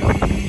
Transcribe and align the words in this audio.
sweet 0.00 0.40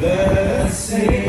the 0.00 1.25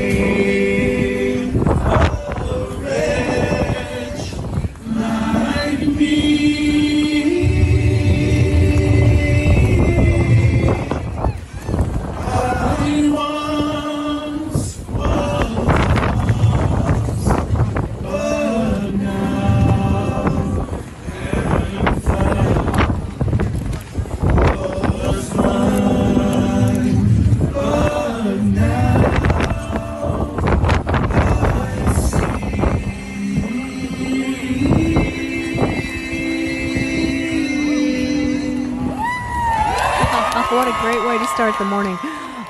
the 41.58 41.66
morning. 41.66 41.98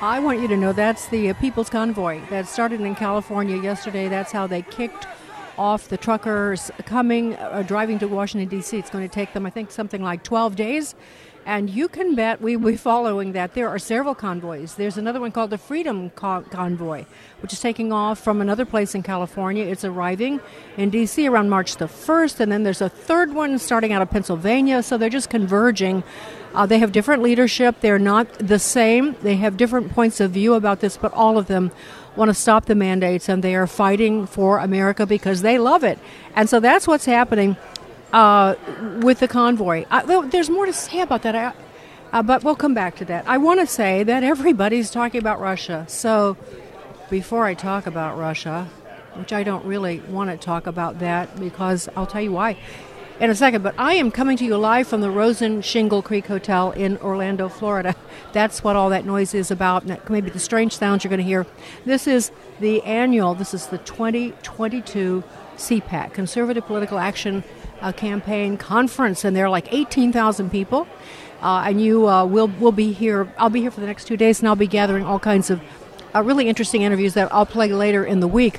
I 0.02 0.20
want 0.22 0.40
you 0.42 0.48
to 0.48 0.56
know 0.56 0.74
that's 0.74 1.06
the 1.06 1.32
People's 1.34 1.70
Convoy 1.70 2.20
that 2.28 2.46
started 2.46 2.82
in 2.82 2.94
California 2.94 3.56
yesterday. 3.56 4.06
That's 4.06 4.32
how 4.32 4.46
they 4.46 4.60
kicked 4.60 5.06
off 5.56 5.88
the 5.88 5.96
truckers 5.96 6.70
coming, 6.84 7.34
uh, 7.36 7.62
driving 7.62 7.98
to 8.00 8.06
Washington, 8.06 8.50
D.C. 8.50 8.76
It's 8.76 8.90
going 8.90 9.08
to 9.08 9.12
take 9.12 9.32
them, 9.32 9.46
I 9.46 9.50
think, 9.50 9.70
something 9.70 10.02
like 10.02 10.24
12 10.24 10.56
days. 10.56 10.94
And 11.46 11.70
you 11.70 11.88
can 11.88 12.14
bet 12.16 12.42
we 12.42 12.56
will 12.56 12.72
be 12.72 12.76
following 12.76 13.32
that. 13.32 13.54
There 13.54 13.70
are 13.70 13.78
several 13.78 14.14
convoys. 14.14 14.74
There's 14.74 14.98
another 14.98 15.20
one 15.20 15.32
called 15.32 15.48
the 15.48 15.56
Freedom 15.56 16.10
Con- 16.10 16.44
Convoy, 16.44 17.06
which 17.40 17.54
is 17.54 17.60
taking 17.60 17.90
off 17.90 18.18
from 18.18 18.42
another 18.42 18.66
place 18.66 18.94
in 18.94 19.02
California. 19.02 19.64
It's 19.64 19.86
arriving 19.86 20.40
in 20.76 20.90
D.C. 20.90 21.26
around 21.26 21.48
March 21.48 21.76
the 21.76 21.86
1st. 21.86 22.40
And 22.40 22.52
then 22.52 22.64
there's 22.64 22.82
a 22.82 22.90
third 22.90 23.32
one 23.32 23.58
starting 23.58 23.92
out 23.92 24.02
of 24.02 24.10
Pennsylvania. 24.10 24.82
So 24.82 24.98
they're 24.98 25.08
just 25.08 25.30
converging. 25.30 26.04
Uh, 26.54 26.66
they 26.66 26.78
have 26.78 26.92
different 26.92 27.22
leadership. 27.22 27.80
They're 27.80 27.98
not 27.98 28.32
the 28.38 28.58
same. 28.58 29.16
They 29.22 29.36
have 29.36 29.56
different 29.56 29.92
points 29.92 30.20
of 30.20 30.32
view 30.32 30.54
about 30.54 30.80
this, 30.80 30.96
but 30.96 31.12
all 31.12 31.38
of 31.38 31.46
them 31.46 31.70
want 32.16 32.30
to 32.30 32.34
stop 32.34 32.66
the 32.66 32.74
mandates 32.74 33.28
and 33.28 33.44
they 33.44 33.54
are 33.54 33.66
fighting 33.66 34.26
for 34.26 34.58
America 34.58 35.06
because 35.06 35.42
they 35.42 35.58
love 35.58 35.84
it. 35.84 35.98
And 36.34 36.48
so 36.48 36.58
that's 36.58 36.88
what's 36.88 37.04
happening 37.04 37.56
uh, 38.12 38.56
with 39.02 39.20
the 39.20 39.28
convoy. 39.28 39.84
Though 40.06 40.22
there's 40.22 40.50
more 40.50 40.66
to 40.66 40.72
say 40.72 41.00
about 41.00 41.22
that, 41.22 41.34
I, 41.36 41.52
uh, 42.12 42.22
but 42.22 42.42
we'll 42.42 42.56
come 42.56 42.74
back 42.74 42.96
to 42.96 43.04
that. 43.06 43.28
I 43.28 43.38
want 43.38 43.60
to 43.60 43.66
say 43.66 44.02
that 44.02 44.24
everybody's 44.24 44.90
talking 44.90 45.20
about 45.20 45.40
Russia. 45.40 45.84
So 45.88 46.36
before 47.10 47.44
I 47.44 47.54
talk 47.54 47.86
about 47.86 48.18
Russia, 48.18 48.68
which 49.14 49.32
I 49.32 49.42
don't 49.42 49.64
really 49.64 50.00
want 50.00 50.30
to 50.30 50.36
talk 50.36 50.66
about 50.66 51.00
that 51.00 51.38
because 51.38 51.88
I'll 51.96 52.06
tell 52.06 52.22
you 52.22 52.32
why 52.32 52.56
in 53.20 53.30
a 53.30 53.34
second. 53.34 53.62
But 53.62 53.74
I 53.78 53.94
am 53.94 54.10
coming 54.10 54.36
to 54.36 54.44
you 54.44 54.56
live 54.56 54.88
from 54.88 55.00
the 55.00 55.10
Rosen 55.10 55.62
Shingle 55.62 56.02
Creek 56.02 56.26
Hotel 56.26 56.70
in 56.72 56.96
Orlando, 56.98 57.48
Florida. 57.48 57.94
That's 58.32 58.62
what 58.62 58.76
all 58.76 58.90
that 58.90 59.04
noise 59.04 59.34
is 59.34 59.50
about. 59.50 59.84
Maybe 60.08 60.30
the 60.30 60.38
strange 60.38 60.76
sounds 60.76 61.04
you're 61.04 61.10
going 61.10 61.18
to 61.18 61.24
hear. 61.24 61.46
This 61.84 62.06
is 62.06 62.30
the 62.60 62.82
annual, 62.82 63.34
this 63.34 63.54
is 63.54 63.66
the 63.66 63.78
2022 63.78 65.24
CPAC, 65.56 66.12
Conservative 66.12 66.64
Political 66.66 66.98
Action 66.98 67.44
uh, 67.80 67.92
Campaign 67.92 68.56
Conference, 68.56 69.24
and 69.24 69.36
there 69.36 69.46
are 69.46 69.50
like 69.50 69.72
18,000 69.72 70.50
people. 70.50 70.86
Uh, 71.40 71.62
and 71.66 71.80
you 71.80 72.08
uh, 72.08 72.24
will 72.24 72.48
will 72.58 72.72
be 72.72 72.90
here. 72.90 73.32
I'll 73.38 73.48
be 73.48 73.60
here 73.60 73.70
for 73.70 73.78
the 73.80 73.86
next 73.86 74.06
two 74.06 74.16
days, 74.16 74.40
and 74.40 74.48
I'll 74.48 74.56
be 74.56 74.66
gathering 74.66 75.04
all 75.04 75.20
kinds 75.20 75.50
of 75.50 75.60
uh, 76.12 76.20
really 76.20 76.48
interesting 76.48 76.82
interviews 76.82 77.14
that 77.14 77.32
I'll 77.32 77.46
play 77.46 77.72
later 77.72 78.04
in 78.04 78.18
the 78.18 78.26
week. 78.26 78.58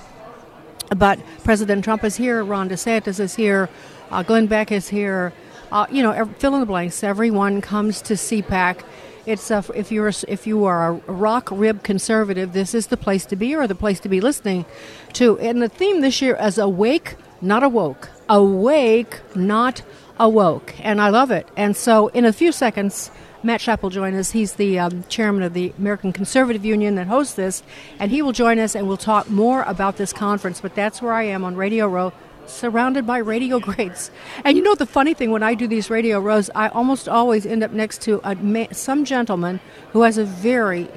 But 0.95 1.19
President 1.43 1.83
Trump 1.83 2.03
is 2.03 2.15
here, 2.15 2.43
Ron 2.43 2.69
DeSantis 2.69 3.19
is 3.19 3.35
here, 3.35 3.69
uh, 4.11 4.23
Glenn 4.23 4.47
Beck 4.47 4.71
is 4.71 4.89
here. 4.89 5.33
Uh, 5.71 5.85
you 5.91 6.01
know, 6.01 6.25
fill 6.39 6.55
in 6.55 6.61
the 6.61 6.65
blanks. 6.65 7.03
Everyone 7.03 7.61
comes 7.61 8.01
to 8.01 8.15
CPAC. 8.15 8.81
It's 9.27 9.51
uh, 9.51 9.61
if 9.75 9.91
you're 9.91 10.11
if 10.27 10.47
you 10.47 10.65
are 10.65 10.89
a 10.89 10.93
rock 11.11 11.49
rib 11.51 11.83
conservative, 11.83 12.53
this 12.53 12.73
is 12.73 12.87
the 12.87 12.97
place 12.97 13.25
to 13.27 13.35
be 13.35 13.55
or 13.55 13.67
the 13.67 13.75
place 13.75 13.99
to 13.99 14.09
be 14.09 14.19
listening 14.19 14.65
to. 15.13 15.37
And 15.37 15.61
the 15.61 15.69
theme 15.69 16.01
this 16.01 16.21
year 16.23 16.35
is 16.41 16.57
awake, 16.57 17.17
not 17.39 17.61
awoke. 17.61 18.09
Awake, 18.27 19.19
not 19.35 19.83
awoke. 20.19 20.73
And 20.79 20.99
I 20.99 21.09
love 21.09 21.29
it. 21.29 21.47
And 21.55 21.77
so, 21.77 22.07
in 22.07 22.25
a 22.25 22.33
few 22.33 22.51
seconds. 22.51 23.11
Matt 23.41 23.61
Schlapp 23.61 23.81
will 23.81 23.89
join 23.89 24.15
us. 24.15 24.31
He's 24.31 24.53
the 24.53 24.79
um, 24.79 25.05
chairman 25.07 25.43
of 25.43 25.53
the 25.53 25.73
American 25.77 26.11
Conservative 26.11 26.65
Union 26.65 26.95
that 26.95 27.07
hosts 27.07 27.35
this, 27.35 27.63
and 27.97 28.11
he 28.11 28.21
will 28.21 28.33
join 28.33 28.59
us 28.59 28.75
and 28.75 28.85
we'll 28.85 28.97
talk 28.97 29.29
more 29.29 29.63
about 29.63 29.95
this 29.95 30.11
conference. 30.11 30.59
But 30.59 30.75
that's 30.75 31.01
where 31.01 31.13
I 31.13 31.23
am 31.23 31.45
on 31.45 31.55
Radio 31.55 31.87
Row, 31.87 32.11
surrounded 32.47 33.07
by 33.07 33.19
radio 33.19 33.59
greats. 33.61 34.11
And 34.43 34.57
you 34.57 34.63
know 34.63 34.75
the 34.75 34.85
funny 34.85 35.13
thing 35.13 35.31
when 35.31 35.43
I 35.43 35.53
do 35.53 35.67
these 35.67 35.89
radio 35.89 36.19
rows, 36.19 36.49
I 36.53 36.67
almost 36.67 37.07
always 37.07 37.45
end 37.45 37.63
up 37.63 37.71
next 37.71 38.01
to 38.01 38.21
ma- 38.41 38.67
some 38.71 39.05
gentleman 39.05 39.61
who 39.93 40.01
has 40.01 40.17
a 40.17 40.25
very, 40.25 40.89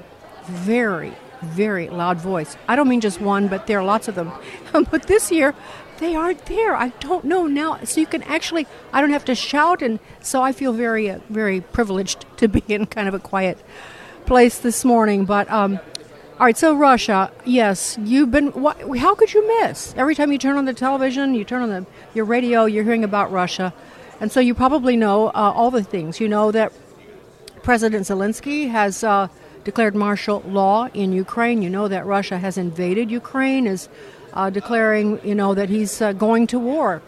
very, 0.46 1.12
very 1.42 1.88
loud 1.90 2.18
voice. 2.18 2.56
I 2.66 2.74
don't 2.74 2.88
mean 2.88 3.00
just 3.00 3.20
one, 3.20 3.46
but 3.46 3.68
there 3.68 3.78
are 3.78 3.84
lots 3.84 4.08
of 4.08 4.16
them. 4.16 4.32
but 4.72 5.04
this 5.04 5.30
year, 5.30 5.54
they 6.02 6.14
aren't 6.14 6.44
there. 6.46 6.74
I 6.74 6.88
don't 7.00 7.24
know 7.24 7.46
now. 7.46 7.78
So 7.84 8.00
you 8.00 8.06
can 8.06 8.22
actually, 8.24 8.66
I 8.92 9.00
don't 9.00 9.10
have 9.10 9.24
to 9.26 9.34
shout, 9.34 9.82
and 9.82 10.00
so 10.20 10.42
I 10.42 10.52
feel 10.52 10.72
very, 10.72 11.10
uh, 11.10 11.20
very 11.28 11.60
privileged 11.60 12.26
to 12.38 12.48
be 12.48 12.62
in 12.68 12.86
kind 12.86 13.08
of 13.08 13.14
a 13.14 13.18
quiet 13.18 13.58
place 14.26 14.58
this 14.58 14.84
morning. 14.84 15.24
But 15.24 15.50
um, 15.50 15.78
all 16.38 16.46
right, 16.46 16.56
so 16.56 16.74
Russia, 16.74 17.30
yes, 17.44 17.96
you've 18.02 18.30
been. 18.30 18.48
What, 18.48 18.98
how 18.98 19.14
could 19.14 19.32
you 19.32 19.46
miss? 19.60 19.94
Every 19.96 20.14
time 20.14 20.32
you 20.32 20.38
turn 20.38 20.56
on 20.56 20.64
the 20.64 20.74
television, 20.74 21.34
you 21.34 21.44
turn 21.44 21.62
on 21.62 21.68
the 21.68 21.86
your 22.14 22.24
radio, 22.24 22.64
you're 22.64 22.84
hearing 22.84 23.04
about 23.04 23.30
Russia, 23.30 23.72
and 24.20 24.32
so 24.32 24.40
you 24.40 24.54
probably 24.54 24.96
know 24.96 25.28
uh, 25.28 25.52
all 25.54 25.70
the 25.70 25.84
things. 25.84 26.20
You 26.20 26.28
know 26.28 26.50
that 26.50 26.72
President 27.62 28.06
Zelensky 28.06 28.70
has 28.70 29.04
uh, 29.04 29.28
declared 29.62 29.94
martial 29.94 30.42
law 30.46 30.88
in 30.94 31.12
Ukraine. 31.12 31.62
You 31.62 31.70
know 31.70 31.86
that 31.86 32.06
Russia 32.06 32.38
has 32.38 32.58
invaded 32.58 33.10
Ukraine, 33.10 33.66
is 33.66 33.88
uh, 34.34 34.50
declaring, 34.50 35.20
you 35.24 35.34
know, 35.34 35.54
that 35.54 35.68
he's 35.68 36.00
uh, 36.00 36.12
going 36.12 36.46
to 36.48 36.58
war. 36.58 37.02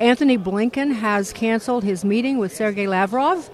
Antony 0.00 0.38
Blinken 0.38 0.94
has 0.94 1.32
canceled 1.32 1.84
his 1.84 2.04
meeting 2.04 2.38
with 2.38 2.54
Sergei 2.54 2.86
Lavrov. 2.86 3.50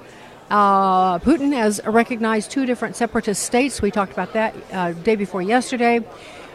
Uh, 0.50 1.18
Putin 1.20 1.54
has 1.54 1.80
recognized 1.86 2.50
two 2.50 2.66
different 2.66 2.96
separatist 2.96 3.42
states. 3.42 3.80
We 3.80 3.90
talked 3.90 4.12
about 4.12 4.34
that 4.34 4.54
uh, 4.72 4.92
day 4.92 5.16
before 5.16 5.40
yesterday. 5.40 6.04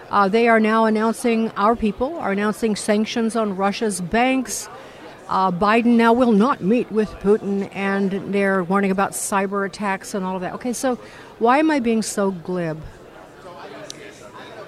Uh, 0.09 0.27
they 0.27 0.47
are 0.47 0.59
now 0.59 0.85
announcing, 0.85 1.49
our 1.51 1.75
people 1.75 2.17
are 2.17 2.31
announcing 2.31 2.75
sanctions 2.75 3.35
on 3.35 3.55
Russia's 3.55 4.01
banks. 4.01 4.69
Uh, 5.27 5.51
Biden 5.51 5.97
now 5.97 6.13
will 6.13 6.31
not 6.31 6.61
meet 6.61 6.91
with 6.91 7.09
Putin, 7.19 7.69
and 7.73 8.33
they're 8.33 8.63
warning 8.63 8.89
about 8.89 9.11
cyber 9.11 9.65
attacks 9.65 10.15
and 10.15 10.25
all 10.25 10.35
of 10.35 10.41
that. 10.41 10.53
Okay, 10.53 10.73
so 10.73 10.95
why 11.37 11.59
am 11.59 11.69
I 11.69 11.79
being 11.79 12.01
so 12.01 12.31
glib? 12.31 12.81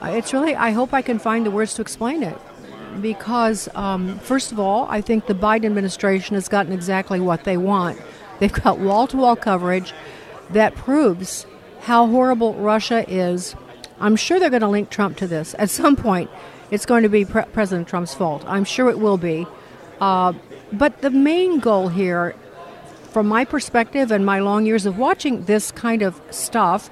It's 0.04 0.34
really, 0.34 0.56
I 0.56 0.72
hope 0.72 0.94
I 0.94 1.02
can 1.02 1.20
find 1.20 1.46
the 1.46 1.52
words 1.52 1.76
to 1.76 1.82
explain 1.82 2.24
it. 2.24 2.38
Because, 3.02 3.70
um, 3.74 4.20
first 4.20 4.52
of 4.52 4.60
all, 4.60 4.86
I 4.90 5.00
think 5.02 5.28
the 5.28 5.34
Biden 5.34 5.66
administration 5.66 6.36
has 6.36 6.50
gotten 6.50 6.74
exactly 6.74 7.20
what 7.20 7.46
they 7.46 7.56
want. 7.56 8.00
They've 8.40 8.52
got 8.52 8.80
wall 8.80 9.08
to 9.08 9.18
wall 9.18 9.36
coverage 9.36 9.94
that 10.50 10.76
proves 10.76 11.46
how 11.82 12.08
horrible 12.08 12.54
Russia 12.56 13.06
is. 13.08 13.56
I'm 14.00 14.16
sure 14.16 14.40
they're 14.40 14.50
going 14.50 14.62
to 14.62 14.68
link 14.68 14.90
Trump 14.90 15.18
to 15.18 15.28
this. 15.28 15.56
At 15.58 15.70
some 15.70 15.96
point, 15.96 16.30
it's 16.70 16.86
going 16.86 17.04
to 17.04 17.10
be 17.10 17.24
Pre- 17.24 17.44
President 17.54 17.88
Trump's 17.88 18.14
fault. 18.14 18.44
I'm 18.48 18.64
sure 18.66 18.90
it 18.90 19.00
will 19.00 19.18
be. 19.18 19.48
Uh, 20.00 20.34
but 20.74 21.02
the 21.02 21.12
main 21.12 21.60
goal 21.60 21.90
here, 21.90 22.36
from 23.12 23.28
my 23.28 23.46
perspective 23.46 24.12
and 24.12 24.26
my 24.26 24.40
long 24.40 24.66
years 24.66 24.86
of 24.86 24.98
watching 24.98 25.46
this 25.46 25.72
kind 25.72 26.02
of 26.02 26.20
stuff, 26.32 26.90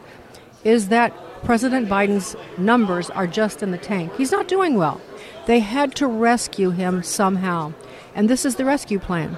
is 0.64 0.90
that 0.90 1.14
President 1.44 1.88
Biden's 1.88 2.36
numbers 2.58 3.10
are 3.10 3.28
just 3.28 3.64
in 3.64 3.72
the 3.72 3.78
tank. 3.78 4.16
He's 4.16 4.32
not 4.32 4.48
doing 4.48 4.76
well. 4.76 5.02
They 5.46 5.60
had 5.60 5.96
to 5.96 6.08
rescue 6.08 6.72
him 6.72 7.02
somehow. 7.04 7.74
And 8.14 8.30
this 8.30 8.46
is 8.46 8.56
the 8.56 8.66
rescue 8.66 9.00
plan. 9.00 9.38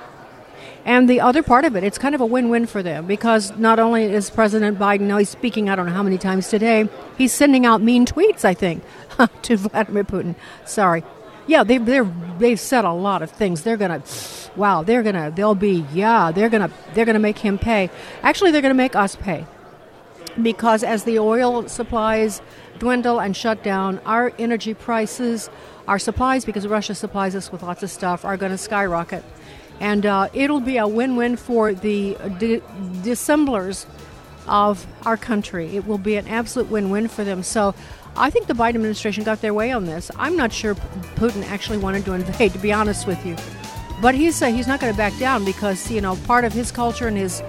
And 0.83 1.09
the 1.09 1.21
other 1.21 1.43
part 1.43 1.63
of 1.63 1.75
it, 1.75 1.83
it's 1.83 1.97
kind 1.97 2.15
of 2.15 2.21
a 2.21 2.25
win 2.25 2.49
win 2.49 2.65
for 2.65 2.81
them 2.81 3.05
because 3.05 3.55
not 3.57 3.77
only 3.77 4.05
is 4.05 4.29
President 4.29 4.79
Biden, 4.79 5.01
now 5.01 5.17
he's 5.19 5.29
speaking, 5.29 5.69
I 5.69 5.75
don't 5.75 5.85
know 5.85 5.91
how 5.91 6.03
many 6.03 6.17
times 6.17 6.49
today, 6.49 6.89
he's 7.17 7.33
sending 7.33 7.65
out 7.65 7.81
mean 7.81 8.05
tweets, 8.05 8.43
I 8.43 8.55
think, 8.55 8.83
to 9.43 9.57
Vladimir 9.57 10.03
Putin. 10.03 10.35
Sorry. 10.65 11.03
Yeah, 11.45 11.63
they, 11.63 11.77
they're, 11.77 12.11
they've 12.39 12.59
said 12.59 12.85
a 12.85 12.91
lot 12.91 13.21
of 13.21 13.29
things. 13.29 13.61
They're 13.63 13.77
going 13.77 14.01
to, 14.01 14.07
wow, 14.55 14.83
they're 14.83 15.03
going 15.03 15.15
to, 15.15 15.31
they'll 15.35 15.55
be, 15.55 15.85
yeah, 15.93 16.31
they're 16.31 16.49
going 16.49 16.67
to, 16.67 16.75
they're 16.93 17.05
going 17.05 17.13
to 17.13 17.19
make 17.19 17.37
him 17.37 17.59
pay. 17.59 17.89
Actually, 18.23 18.51
they're 18.51 18.61
going 18.61 18.73
to 18.73 18.75
make 18.75 18.95
us 18.95 19.15
pay 19.15 19.45
because 20.41 20.83
as 20.83 21.03
the 21.03 21.19
oil 21.19 21.67
supplies 21.67 22.41
dwindle 22.79 23.19
and 23.19 23.35
shut 23.35 23.63
down, 23.63 23.99
our 24.05 24.33
energy 24.39 24.73
prices, 24.73 25.49
our 25.87 25.99
supplies, 25.99 26.45
because 26.45 26.67
Russia 26.67 26.95
supplies 26.95 27.35
us 27.35 27.51
with 27.51 27.63
lots 27.63 27.83
of 27.83 27.89
stuff, 27.89 28.25
are 28.25 28.37
going 28.37 28.51
to 28.51 28.57
skyrocket. 28.57 29.23
And 29.79 30.05
uh, 30.05 30.29
it'll 30.33 30.59
be 30.59 30.77
a 30.77 30.87
win 30.87 31.15
win 31.15 31.35
for 31.37 31.73
the 31.73 32.15
di- 32.39 32.61
dissemblers 33.03 33.85
of 34.47 34.85
our 35.05 35.17
country. 35.17 35.75
It 35.75 35.85
will 35.85 35.97
be 35.97 36.15
an 36.15 36.27
absolute 36.27 36.69
win 36.69 36.89
win 36.89 37.07
for 37.07 37.23
them. 37.23 37.43
So 37.43 37.73
I 38.15 38.29
think 38.29 38.47
the 38.47 38.53
Biden 38.53 38.75
administration 38.75 39.23
got 39.23 39.41
their 39.41 39.53
way 39.53 39.71
on 39.71 39.85
this. 39.85 40.11
I'm 40.17 40.35
not 40.35 40.51
sure 40.51 40.75
Putin 41.15 41.43
actually 41.49 41.77
wanted 41.77 42.05
to 42.05 42.13
invade, 42.13 42.53
to 42.53 42.59
be 42.59 42.71
honest 42.73 43.07
with 43.07 43.25
you. 43.25 43.35
But 44.01 44.15
he's, 44.15 44.41
uh, 44.41 44.47
he's 44.47 44.67
not 44.67 44.79
going 44.79 44.91
to 44.91 44.97
back 44.97 45.17
down 45.19 45.45
because, 45.45 45.89
you 45.91 46.01
know, 46.01 46.15
part 46.27 46.43
of 46.43 46.53
his 46.53 46.71
culture 46.71 47.07
and 47.07 47.15
his 47.15 47.41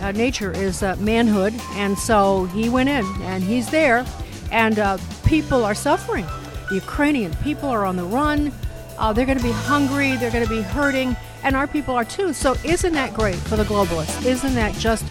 uh, 0.00 0.12
nature 0.12 0.52
is 0.52 0.82
uh, 0.82 0.96
manhood, 0.96 1.54
and 1.72 1.98
so 1.98 2.44
he 2.46 2.68
went 2.68 2.88
in 2.88 3.04
and 3.22 3.42
he's 3.42 3.70
there, 3.70 4.04
and 4.50 4.78
uh, 4.78 4.98
people 5.24 5.64
are 5.64 5.74
suffering. 5.74 6.26
The 6.68 6.76
Ukrainian 6.76 7.34
people 7.36 7.68
are 7.68 7.84
on 7.84 7.96
the 7.96 8.04
run. 8.04 8.52
Uh, 8.98 9.12
they're 9.12 9.26
going 9.26 9.38
to 9.38 9.44
be 9.44 9.52
hungry. 9.52 10.16
They're 10.16 10.30
going 10.30 10.44
to 10.44 10.50
be 10.50 10.62
hurting, 10.62 11.16
and 11.42 11.54
our 11.54 11.66
people 11.66 11.94
are 11.94 12.04
too. 12.04 12.32
So 12.32 12.54
isn't 12.64 12.92
that 12.94 13.14
great 13.14 13.36
for 13.36 13.56
the 13.56 13.64
globalists? 13.64 14.24
Isn't 14.24 14.54
that 14.54 14.74
just 14.74 15.04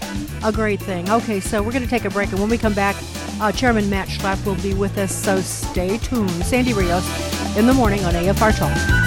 a 0.44 0.52
great 0.52 0.82
thing? 0.82 1.10
Okay, 1.10 1.40
so 1.40 1.62
we're 1.62 1.72
going 1.72 1.84
to 1.84 1.90
take 1.90 2.06
a 2.06 2.10
break, 2.10 2.32
and 2.32 2.40
when 2.40 2.50
we 2.50 2.58
come 2.58 2.74
back, 2.74 2.96
uh, 3.40 3.52
Chairman 3.52 3.90
Matt 3.90 4.08
Schlapp 4.08 4.44
will 4.46 4.62
be 4.62 4.74
with 4.74 4.98
us. 4.98 5.14
So 5.14 5.40
stay 5.42 5.98
tuned. 6.00 6.30
Sandy 6.46 6.74
Rios 6.74 7.06
in 7.58 7.68
the 7.68 7.74
morning 7.74 8.04
on 8.06 8.14
AFR 8.14 8.58
Talk. 8.58 9.05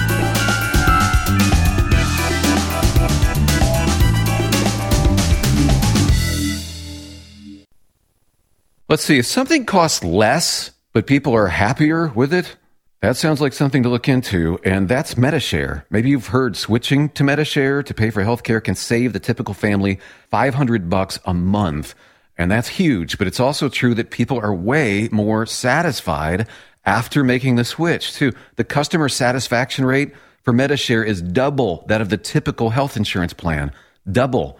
Let's 8.89 9.03
see, 9.03 9.19
if 9.19 9.27
something 9.27 9.67
costs 9.67 10.03
less, 10.03 10.71
but 10.93 11.05
people 11.05 11.35
are 11.35 11.45
happier 11.45 12.07
with 12.07 12.33
it, 12.33 12.55
that 13.03 13.17
sounds 13.17 13.39
like 13.39 13.53
something 13.53 13.83
to 13.83 13.89
look 13.89 14.09
into, 14.09 14.57
and 14.63 14.89
that's 14.89 15.15
Medi-Share. 15.15 15.85
Maybe 15.91 16.09
you've 16.09 16.29
heard 16.29 16.57
switching 16.57 17.09
to 17.09 17.23
Medi-Share 17.23 17.83
to 17.83 17.93
pay 17.93 18.09
for 18.09 18.23
healthcare 18.23 18.63
can 18.63 18.73
save 18.73 19.13
the 19.13 19.19
typical 19.19 19.53
family 19.53 19.99
500 20.31 20.89
bucks 20.89 21.19
a 21.25 21.35
month. 21.35 21.93
And 22.35 22.49
that's 22.49 22.67
huge, 22.67 23.19
but 23.19 23.27
it's 23.27 23.39
also 23.39 23.69
true 23.69 23.93
that 23.93 24.09
people 24.09 24.39
are 24.39 24.55
way 24.55 25.07
more 25.11 25.45
satisfied 25.45 26.47
after 26.83 27.23
making 27.23 27.57
the 27.57 27.65
switch, 27.65 28.15
too. 28.15 28.33
The 28.55 28.63
customer 28.63 29.07
satisfaction 29.07 29.85
rate 29.85 30.15
for 30.41 30.51
Medi-Share 30.51 31.03
is 31.03 31.21
double 31.21 31.85
that 31.89 32.01
of 32.01 32.09
the 32.09 32.17
typical 32.17 32.71
health 32.71 32.97
insurance 32.97 33.33
plan. 33.33 33.71
Double. 34.11 34.59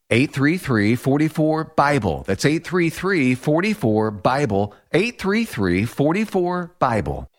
833 0.11 0.95
44 0.95 1.63
Bible. 1.75 2.23
That's 2.27 2.43
833 2.43 3.35
44 3.35 4.11
Bible. 4.11 4.75
833 4.91 5.85
44 5.85 6.71
Bible. 6.79 7.29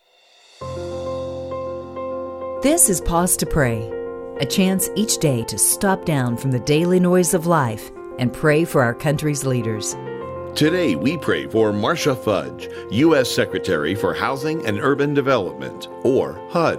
This 2.62 2.88
is 2.88 3.00
Pause 3.00 3.36
to 3.38 3.46
Pray, 3.46 3.90
a 4.38 4.46
chance 4.46 4.88
each 4.96 5.18
day 5.18 5.44
to 5.44 5.58
stop 5.58 6.04
down 6.04 6.36
from 6.36 6.52
the 6.52 6.60
daily 6.60 7.00
noise 7.00 7.34
of 7.34 7.46
life 7.46 7.90
and 8.18 8.32
pray 8.32 8.64
for 8.64 8.82
our 8.82 8.94
country's 8.94 9.44
leaders. 9.44 9.94
Today, 10.54 10.94
we 10.94 11.16
pray 11.16 11.48
for 11.48 11.72
Marcia 11.72 12.14
Fudge, 12.14 12.68
U.S. 12.90 13.30
Secretary 13.30 13.94
for 13.94 14.14
Housing 14.14 14.64
and 14.66 14.78
Urban 14.78 15.12
Development, 15.12 15.88
or 16.04 16.34
HUD. 16.50 16.78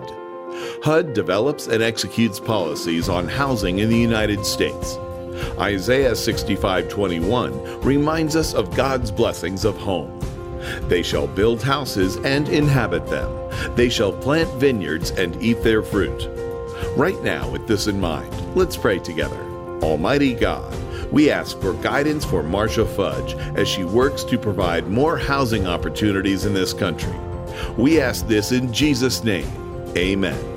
HUD 0.84 1.14
develops 1.14 1.68
and 1.68 1.84
executes 1.84 2.40
policies 2.40 3.10
on 3.10 3.28
housing 3.28 3.80
in 3.80 3.90
the 3.90 3.98
United 3.98 4.46
States. 4.46 4.98
Isaiah 5.60 6.16
65:21 6.16 7.84
reminds 7.84 8.36
us 8.36 8.54
of 8.54 8.76
God's 8.76 9.12
blessings 9.12 9.66
of 9.66 9.78
home. 9.78 10.20
They 10.88 11.04
shall 11.04 11.28
build 11.28 11.62
houses 11.62 12.18
and 12.24 12.48
inhabit 12.50 13.08
them. 13.08 13.30
They 13.76 13.90
shall 13.90 14.12
plant 14.12 14.50
vineyards 14.56 15.12
and 15.12 15.42
eat 15.42 15.64
their 15.64 15.82
fruit. 15.82 16.30
Right 16.96 17.22
now, 17.24 17.50
with 17.50 17.68
this 17.68 17.88
in 17.88 18.00
mind, 18.00 18.34
let's 18.56 18.78
pray 18.78 19.00
together. 19.00 19.40
Almighty 19.82 20.34
God, 20.34 20.74
we 21.12 21.30
ask 21.30 21.60
for 21.60 21.74
guidance 21.74 22.26
for 22.26 22.44
Marcia 22.44 22.86
Fudge 22.86 23.36
as 23.56 23.68
she 23.68 23.84
works 23.84 24.24
to 24.26 24.38
provide 24.38 24.88
more 24.88 25.18
housing 25.18 25.68
opportunities 25.68 26.46
in 26.46 26.54
this 26.54 26.74
country. 26.74 27.14
We 27.78 28.00
ask 28.00 28.28
this 28.28 28.52
in 28.52 28.72
Jesus' 28.74 29.24
name. 29.24 29.48
Amen. 29.98 30.54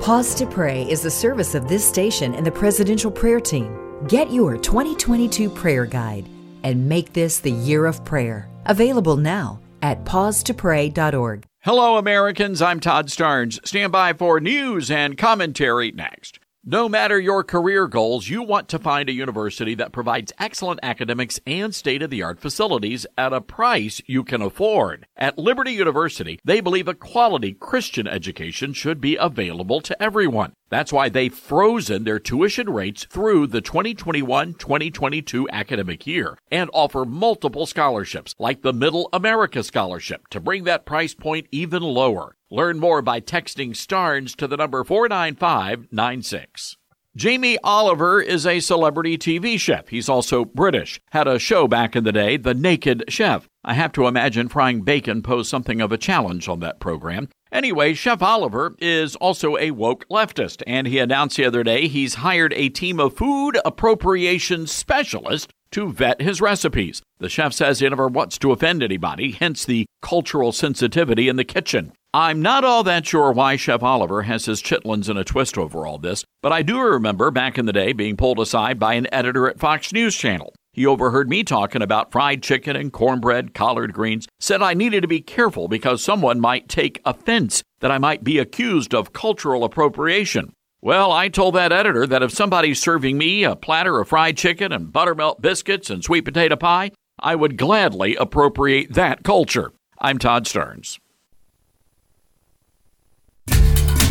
Pause 0.00 0.34
to 0.36 0.46
Pray 0.46 0.88
is 0.90 1.02
the 1.02 1.10
service 1.10 1.54
of 1.54 1.68
this 1.68 1.86
station 1.86 2.34
and 2.34 2.46
the 2.46 2.50
Presidential 2.50 3.10
Prayer 3.10 3.40
Team. 3.40 3.79
Get 4.08 4.32
your 4.32 4.56
2022 4.56 5.50
prayer 5.50 5.84
guide 5.84 6.26
and 6.62 6.88
make 6.88 7.12
this 7.12 7.40
the 7.40 7.50
year 7.50 7.84
of 7.84 8.02
prayer. 8.06 8.48
Available 8.64 9.18
now 9.18 9.60
at 9.82 10.04
pausetopray.org. 10.04 11.44
Hello, 11.60 11.98
Americans. 11.98 12.62
I'm 12.62 12.80
Todd 12.80 13.08
Starnes. 13.08 13.64
Stand 13.66 13.92
by 13.92 14.14
for 14.14 14.40
news 14.40 14.90
and 14.90 15.18
commentary 15.18 15.92
next. 15.92 16.40
No 16.64 16.88
matter 16.88 17.20
your 17.20 17.44
career 17.44 17.86
goals, 17.86 18.28
you 18.28 18.42
want 18.42 18.68
to 18.70 18.78
find 18.78 19.08
a 19.10 19.14
university 19.14 19.74
that 19.74 19.92
provides 19.92 20.32
excellent 20.38 20.80
academics 20.82 21.38
and 21.46 21.74
state 21.74 22.02
of 22.02 22.08
the 22.08 22.22
art 22.22 22.38
facilities 22.38 23.06
at 23.18 23.34
a 23.34 23.40
price 23.40 24.00
you 24.06 24.24
can 24.24 24.40
afford. 24.40 25.06
At 25.16 25.38
Liberty 25.38 25.72
University, 25.72 26.38
they 26.44 26.60
believe 26.60 26.88
a 26.88 26.94
quality 26.94 27.52
Christian 27.52 28.06
education 28.06 28.72
should 28.72 29.00
be 29.00 29.16
available 29.16 29.80
to 29.82 30.02
everyone. 30.02 30.54
That's 30.70 30.92
why 30.92 31.08
they've 31.08 31.34
frozen 31.34 32.04
their 32.04 32.20
tuition 32.20 32.70
rates 32.70 33.04
through 33.10 33.48
the 33.48 33.60
2021 33.60 34.54
2022 34.54 35.48
academic 35.50 36.06
year 36.06 36.38
and 36.50 36.70
offer 36.72 37.04
multiple 37.04 37.66
scholarships, 37.66 38.34
like 38.38 38.62
the 38.62 38.72
Middle 38.72 39.08
America 39.12 39.62
Scholarship, 39.62 40.28
to 40.28 40.40
bring 40.40 40.64
that 40.64 40.86
price 40.86 41.12
point 41.12 41.48
even 41.50 41.82
lower. 41.82 42.36
Learn 42.50 42.78
more 42.78 43.02
by 43.02 43.20
texting 43.20 43.76
STARNS 43.76 44.34
to 44.36 44.46
the 44.46 44.56
number 44.56 44.82
49596. 44.84 46.76
Jamie 47.16 47.58
Oliver 47.64 48.20
is 48.20 48.46
a 48.46 48.60
celebrity 48.60 49.18
TV 49.18 49.58
chef. 49.58 49.88
He's 49.88 50.08
also 50.08 50.44
British. 50.44 51.00
Had 51.10 51.26
a 51.26 51.40
show 51.40 51.66
back 51.66 51.96
in 51.96 52.04
the 52.04 52.12
day, 52.12 52.36
The 52.36 52.54
Naked 52.54 53.02
Chef. 53.08 53.48
I 53.64 53.74
have 53.74 53.90
to 53.92 54.06
imagine 54.06 54.48
frying 54.48 54.82
bacon 54.82 55.20
posed 55.20 55.50
something 55.50 55.80
of 55.80 55.90
a 55.90 55.98
challenge 55.98 56.48
on 56.48 56.60
that 56.60 56.78
program. 56.78 57.28
Anyway, 57.52 57.94
Chef 57.94 58.22
Oliver 58.22 58.74
is 58.78 59.16
also 59.16 59.56
a 59.56 59.72
woke 59.72 60.06
leftist, 60.08 60.62
and 60.66 60.86
he 60.86 60.98
announced 60.98 61.36
the 61.36 61.44
other 61.44 61.64
day 61.64 61.88
he's 61.88 62.14
hired 62.16 62.52
a 62.54 62.68
team 62.68 63.00
of 63.00 63.16
food 63.16 63.58
appropriation 63.64 64.66
specialists 64.66 65.48
to 65.72 65.92
vet 65.92 66.20
his 66.20 66.40
recipes. 66.40 67.02
The 67.18 67.28
chef 67.28 67.52
says 67.52 67.80
he 67.80 67.88
never 67.88 68.08
wants 68.08 68.38
to 68.38 68.52
offend 68.52 68.82
anybody, 68.82 69.32
hence 69.32 69.64
the 69.64 69.86
cultural 70.02 70.52
sensitivity 70.52 71.28
in 71.28 71.36
the 71.36 71.44
kitchen. 71.44 71.92
I'm 72.12 72.42
not 72.42 72.64
all 72.64 72.82
that 72.84 73.06
sure 73.06 73.30
why 73.30 73.54
Chef 73.54 73.82
Oliver 73.82 74.22
has 74.22 74.46
his 74.46 74.62
chitlins 74.62 75.08
in 75.08 75.16
a 75.16 75.22
twist 75.22 75.56
over 75.56 75.86
all 75.86 75.98
this, 75.98 76.24
but 76.42 76.52
I 76.52 76.62
do 76.62 76.80
remember 76.80 77.30
back 77.30 77.56
in 77.56 77.66
the 77.66 77.72
day 77.72 77.92
being 77.92 78.16
pulled 78.16 78.40
aside 78.40 78.80
by 78.80 78.94
an 78.94 79.06
editor 79.12 79.48
at 79.48 79.60
Fox 79.60 79.92
News 79.92 80.16
Channel. 80.16 80.52
He 80.72 80.86
overheard 80.86 81.28
me 81.28 81.42
talking 81.42 81.82
about 81.82 82.12
fried 82.12 82.42
chicken 82.42 82.76
and 82.76 82.92
cornbread, 82.92 83.54
collard 83.54 83.92
greens, 83.92 84.28
said 84.38 84.62
I 84.62 84.74
needed 84.74 85.00
to 85.00 85.08
be 85.08 85.20
careful 85.20 85.66
because 85.66 86.02
someone 86.02 86.38
might 86.38 86.68
take 86.68 87.00
offense 87.04 87.62
that 87.80 87.90
I 87.90 87.98
might 87.98 88.22
be 88.22 88.38
accused 88.38 88.94
of 88.94 89.12
cultural 89.12 89.64
appropriation. 89.64 90.52
Well, 90.80 91.10
I 91.12 91.28
told 91.28 91.56
that 91.56 91.72
editor 91.72 92.06
that 92.06 92.22
if 92.22 92.30
somebody's 92.30 92.80
serving 92.80 93.18
me 93.18 93.44
a 93.44 93.56
platter 93.56 94.00
of 94.00 94.08
fried 94.08 94.36
chicken 94.36 94.72
and 94.72 94.92
buttermilk 94.92 95.42
biscuits 95.42 95.90
and 95.90 96.04
sweet 96.04 96.24
potato 96.24 96.56
pie, 96.56 96.92
I 97.18 97.34
would 97.34 97.58
gladly 97.58 98.16
appropriate 98.16 98.94
that 98.94 99.24
culture. 99.24 99.72
I'm 99.98 100.18
Todd 100.18 100.46
Starnes. 100.46 100.98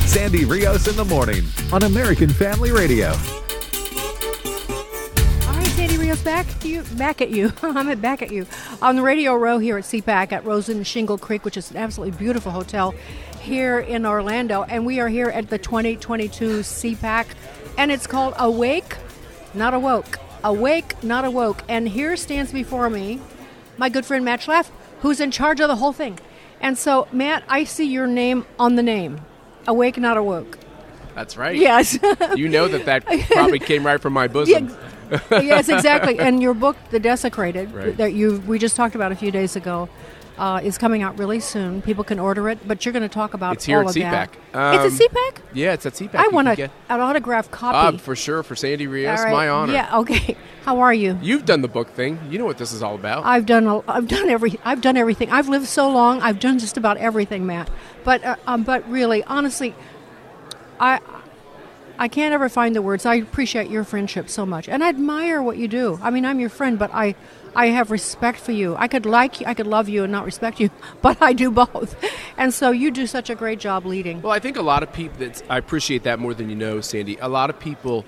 Sandy 0.05 0.43
Rios 0.43 0.87
in 0.87 0.95
the 0.95 1.05
morning 1.05 1.45
on 1.71 1.83
American 1.83 2.29
Family 2.29 2.71
Radio. 2.71 3.13
All 6.09 6.15
right, 6.15 6.23
Sandy 6.23 6.43
back 6.43 6.59
to 6.61 6.67
you, 6.67 6.81
back 6.97 7.21
at 7.21 7.29
you. 7.29 7.53
I'm 7.61 7.87
at 7.87 8.01
back 8.01 8.23
at 8.23 8.31
you 8.31 8.47
on 8.81 8.95
the 8.95 9.03
radio 9.03 9.35
row 9.35 9.59
here 9.59 9.77
at 9.77 9.83
CPAC 9.83 10.31
at 10.31 10.43
Rosen 10.43 10.83
Shingle 10.83 11.19
Creek, 11.19 11.45
which 11.45 11.55
is 11.55 11.69
an 11.69 11.77
absolutely 11.77 12.17
beautiful 12.17 12.51
hotel 12.51 12.95
here 13.41 13.79
in 13.79 14.07
Orlando, 14.07 14.63
and 14.63 14.87
we 14.87 14.99
are 14.99 15.07
here 15.07 15.27
at 15.27 15.51
the 15.51 15.59
2022 15.59 16.61
CPAC, 16.61 17.27
and 17.77 17.91
it's 17.91 18.07
called 18.07 18.33
Awake, 18.39 18.97
Not 19.53 19.75
Awoke. 19.75 20.19
Awake, 20.43 21.03
Not 21.03 21.25
Awoke. 21.25 21.63
And 21.69 21.87
here 21.87 22.17
stands 22.17 22.51
before 22.51 22.89
me 22.89 23.19
my 23.77 23.89
good 23.89 24.03
friend 24.03 24.25
Matt 24.25 24.39
Schlapp, 24.39 24.67
who's 25.01 25.19
in 25.19 25.29
charge 25.29 25.59
of 25.59 25.67
the 25.67 25.75
whole 25.75 25.93
thing. 25.93 26.17
And 26.59 26.75
so, 26.75 27.07
Matt, 27.11 27.43
I 27.47 27.65
see 27.65 27.85
your 27.85 28.07
name 28.07 28.47
on 28.57 28.77
the 28.77 28.83
name. 28.83 29.21
Awake, 29.67 29.99
Not 29.99 30.17
Awoke. 30.17 30.57
That's 31.13 31.37
right. 31.37 31.55
Yes. 31.55 31.99
you 32.35 32.49
know 32.49 32.67
that 32.67 32.85
that 32.85 33.05
probably 33.27 33.59
came 33.59 33.85
right 33.85 34.01
from 34.01 34.13
my 34.13 34.27
bosom. 34.27 34.69
Yeah, 34.69 34.75
yes, 35.31 35.69
exactly. 35.69 36.19
And 36.19 36.41
your 36.41 36.53
book, 36.53 36.77
The 36.91 36.99
Desecrated, 36.99 37.71
Right. 37.73 37.97
that 37.97 38.13
you 38.13 38.41
we 38.47 38.59
just 38.59 38.75
talked 38.75 38.95
about 38.95 39.11
a 39.11 39.15
few 39.15 39.31
days 39.31 39.55
ago, 39.55 39.89
uh, 40.37 40.61
is 40.63 40.77
coming 40.77 41.01
out 41.03 41.17
really 41.19 41.39
soon. 41.39 41.81
People 41.81 42.03
can 42.03 42.17
order 42.19 42.47
it, 42.49 42.59
but 42.67 42.85
you're 42.85 42.93
going 42.93 43.03
to 43.03 43.13
talk 43.13 43.33
about 43.33 43.55
It's 43.55 43.65
here 43.65 43.79
all 43.79 43.89
at 43.89 43.95
of 43.95 44.01
CPAC. 44.01 44.11
that. 44.11 44.29
it's 44.85 45.01
Um, 45.01 45.07
a 45.07 45.09
CPAC. 45.09 45.37
Yeah, 45.53 45.73
it's 45.73 45.85
at 45.85 45.93
CPAC. 45.93 46.15
I 46.15 46.23
You 46.25 46.29
want 46.31 46.47
a, 46.47 46.55
get- 46.55 46.71
an 46.87 47.01
autographed 47.01 47.51
copy. 47.51 47.95
Uh, 47.95 47.99
for 47.99 48.15
sure, 48.15 48.41
for 48.43 48.55
Sandy 48.55 48.87
Rios, 48.87 49.19
right. 49.21 49.31
my 49.33 49.49
honor. 49.49 49.73
Yeah. 49.73 49.97
Okay. 49.99 50.37
How 50.65 50.79
are 50.81 50.93
you? 50.93 51.17
You've 51.21 51.45
done 51.45 51.61
the 51.61 51.67
book 51.67 51.89
thing. 51.89 52.19
You 52.29 52.37
know 52.39 52.45
what 52.45 52.57
this 52.57 52.71
is 52.71 52.83
all 52.83 52.95
about. 52.95 53.25
I've 53.25 53.45
done 53.45 53.65
a, 53.67 53.79
I've 53.91 54.07
done 54.07 54.29
every 54.29 54.59
I've 54.63 54.81
done 54.81 54.95
everything. 54.97 55.31
I've 55.31 55.49
lived 55.49 55.65
so 55.67 55.89
long. 55.89 56.21
I've 56.21 56.39
done 56.39 56.59
just 56.59 56.77
about 56.77 56.97
everything, 56.97 57.45
Matt. 57.47 57.69
But 58.03 58.23
uh, 58.23 58.35
um, 58.45 58.63
but 58.63 58.87
really, 58.89 59.23
honestly, 59.23 59.73
I 60.79 60.99
I 61.99 62.07
can't 62.07 62.33
ever 62.33 62.47
find 62.47 62.73
the 62.73 62.81
words. 62.81 63.05
I 63.05 63.15
appreciate 63.15 63.69
your 63.69 63.83
friendship 63.83 64.29
so 64.29 64.45
much, 64.45 64.69
and 64.69 64.81
I 64.81 64.87
admire 64.87 65.41
what 65.41 65.57
you 65.57 65.67
do. 65.67 65.99
I 66.01 66.11
mean, 66.11 66.23
I'm 66.25 66.39
your 66.39 66.49
friend, 66.49 66.79
but 66.79 66.91
I 66.93 67.13
I 67.53 67.67
have 67.67 67.91
respect 67.91 68.39
for 68.39 68.53
you. 68.53 68.77
I 68.77 68.87
could 68.87 69.05
like 69.05 69.41
you, 69.41 69.47
I 69.47 69.53
could 69.53 69.67
love 69.67 69.89
you 69.89 70.03
and 70.03 70.11
not 70.11 70.23
respect 70.23 70.61
you, 70.61 70.69
but 71.01 71.21
I 71.21 71.33
do 71.33 71.51
both. 71.51 72.01
And 72.37 72.53
so 72.53 72.71
you 72.71 72.89
do 72.89 73.05
such 73.05 73.29
a 73.29 73.35
great 73.35 73.59
job 73.59 73.85
leading. 73.85 74.21
Well, 74.21 74.31
I 74.31 74.39
think 74.39 74.55
a 74.55 74.61
lot 74.61 74.81
of 74.81 74.93
people. 74.93 75.17
That's, 75.19 75.43
I 75.49 75.57
appreciate 75.57 76.03
that 76.03 76.19
more 76.19 76.33
than 76.33 76.49
you 76.49 76.55
know, 76.55 76.79
Sandy. 76.79 77.17
A 77.17 77.27
lot 77.27 77.49
of 77.49 77.59
people 77.59 78.05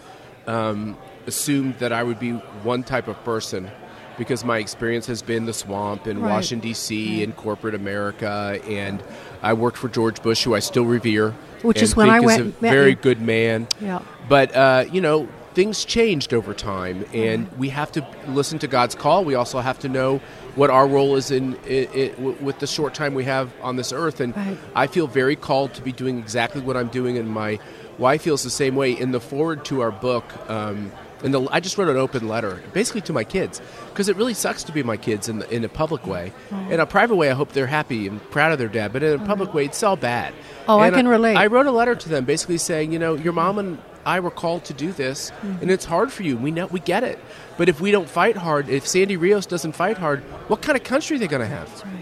um, 0.48 0.98
assumed 1.28 1.80
that 1.80 1.92
I 1.92 2.02
would 2.02 2.18
be 2.18 2.32
one 2.64 2.84
type 2.84 3.10
of 3.10 3.22
person 3.26 3.70
because 4.18 4.44
my 4.44 4.58
experience 4.60 5.08
has 5.08 5.22
been 5.22 5.46
the 5.46 5.54
swamp 5.54 6.08
in 6.08 6.22
Right. 6.22 6.32
Washington 6.32 6.68
D.C. 6.70 7.24
and 7.24 7.36
corporate 7.36 7.76
America, 7.76 8.60
and 8.68 9.02
I 9.42 9.54
worked 9.54 9.78
for 9.78 9.90
George 9.90 10.22
Bush, 10.22 10.44
who 10.44 10.54
I 10.56 10.60
still 10.60 10.86
revere, 10.86 11.32
Which 11.62 11.82
is 11.82 11.96
when 11.96 12.10
I 12.10 12.20
went 12.20 12.42
is 12.42 12.48
a 12.48 12.60
very 12.60 12.92
you. 12.92 12.96
good 12.96 13.22
man. 13.22 13.68
Yeah. 13.80 14.00
But 14.30 14.56
uh, 14.56 14.86
you 14.92 15.02
know, 15.02 15.28
things 15.54 15.84
changed 15.84 16.34
over 16.34 16.54
time, 16.54 17.06
and 17.14 17.52
we 17.58 17.70
have 17.70 17.92
to 17.94 18.06
listen 18.28 18.60
to 18.60 18.68
God's 18.68 18.96
call. 18.96 19.26
We 19.26 19.36
also 19.36 19.60
have 19.60 19.80
to 19.80 19.90
know 19.90 20.22
what 20.56 20.70
our 20.70 20.86
role 20.88 21.16
is 21.16 21.32
in, 21.32 21.56
i 21.66 21.88
i 21.94 22.08
w 22.10 22.36
with 22.42 22.60
the 22.60 22.68
short 22.68 22.94
time 22.94 23.14
we 23.16 23.24
have 23.26 23.52
on 23.62 23.76
this 23.78 23.92
earth. 23.94 24.20
And 24.20 24.36
Right. 24.36 24.58
I 24.76 24.88
feel 24.88 25.08
very 25.08 25.36
called 25.36 25.74
to 25.76 25.82
be 25.82 25.92
doing 25.92 26.20
exactly 26.20 26.62
what 26.62 26.76
I'm 26.78 26.90
doing, 26.90 27.18
and 27.18 27.30
my 27.30 27.60
wife 27.98 28.22
feels 28.24 28.44
the 28.44 28.50
same 28.50 28.76
way. 28.76 28.92
In 28.92 29.12
the 29.12 29.20
foreword 29.20 29.64
to 29.66 29.82
our 29.82 29.92
book, 29.92 30.26
um, 30.50 30.92
in 31.24 31.32
the, 31.32 31.42
I 31.52 31.60
just 31.60 31.78
wrote 31.78 31.90
an 31.90 31.98
open 31.98 32.28
letter, 32.28 32.62
basically 32.74 33.02
to 33.02 33.14
my 33.14 33.24
kids, 33.24 33.62
because 33.90 34.10
it 34.10 34.16
really 34.16 34.34
sucks 34.34 34.64
to 34.64 34.72
be 34.72 34.84
my 34.84 34.98
kids 34.98 35.30
in, 35.30 35.40
the, 35.40 35.50
in 35.54 35.64
a 35.64 35.70
public 35.70 36.06
way. 36.08 36.34
Oh. 36.52 36.70
In 36.70 36.80
a 36.80 36.86
private 36.86 37.16
way, 37.16 37.30
I 37.30 37.34
hope 37.34 37.52
they're 37.54 37.68
happy 37.68 38.08
and 38.08 38.22
proud 38.32 38.52
of 38.52 38.60
their 38.60 38.68
dad, 38.68 38.92
but 38.94 39.04
in 39.04 39.22
a 39.22 39.26
public 39.26 39.54
way, 39.54 39.66
it's 39.66 39.82
all 39.84 39.96
bad. 39.96 40.34
Oh, 40.68 40.80
I 40.80 40.88
And 40.88 40.96
can 40.96 41.08
relate. 41.08 41.36
I 41.36 41.48
wrote 41.48 41.66
a 41.68 41.72
letter 41.72 41.96
to 41.96 42.10
them, 42.10 42.26
basically 42.26 42.58
saying, 42.58 42.92
you 42.92 43.00
know, 43.00 43.14
your 43.16 43.34
mom 43.34 43.60
and 43.60 43.78
I 44.06 44.20
were 44.20 44.32
called 44.32 44.66
to 44.66 44.74
do 44.74 44.92
this, 44.92 45.32
Mhm. 45.44 45.62
and 45.62 45.72
it's 45.72 45.86
hard 45.86 46.12
for 46.12 46.24
you. 46.24 46.36
We 46.38 46.50
know, 46.52 46.66
we 46.68 46.80
get 46.80 47.04
it. 47.04 47.20
But 47.58 47.70
if 47.70 47.80
we 47.80 47.92
don't 47.92 48.10
fight 48.10 48.36
hard, 48.38 48.68
if 48.70 48.88
Sandy 48.88 49.16
Rios 49.18 49.46
doesn't 49.46 49.74
fight 49.74 49.98
hard, 50.00 50.22
what 50.48 50.62
kind 50.64 50.76
of 50.76 50.84
country 50.84 51.18
are 51.18 51.20
they 51.20 51.28
going 51.28 51.42
to 51.48 51.48
have? 51.48 51.68
That's 51.70 51.84
right. 51.84 51.98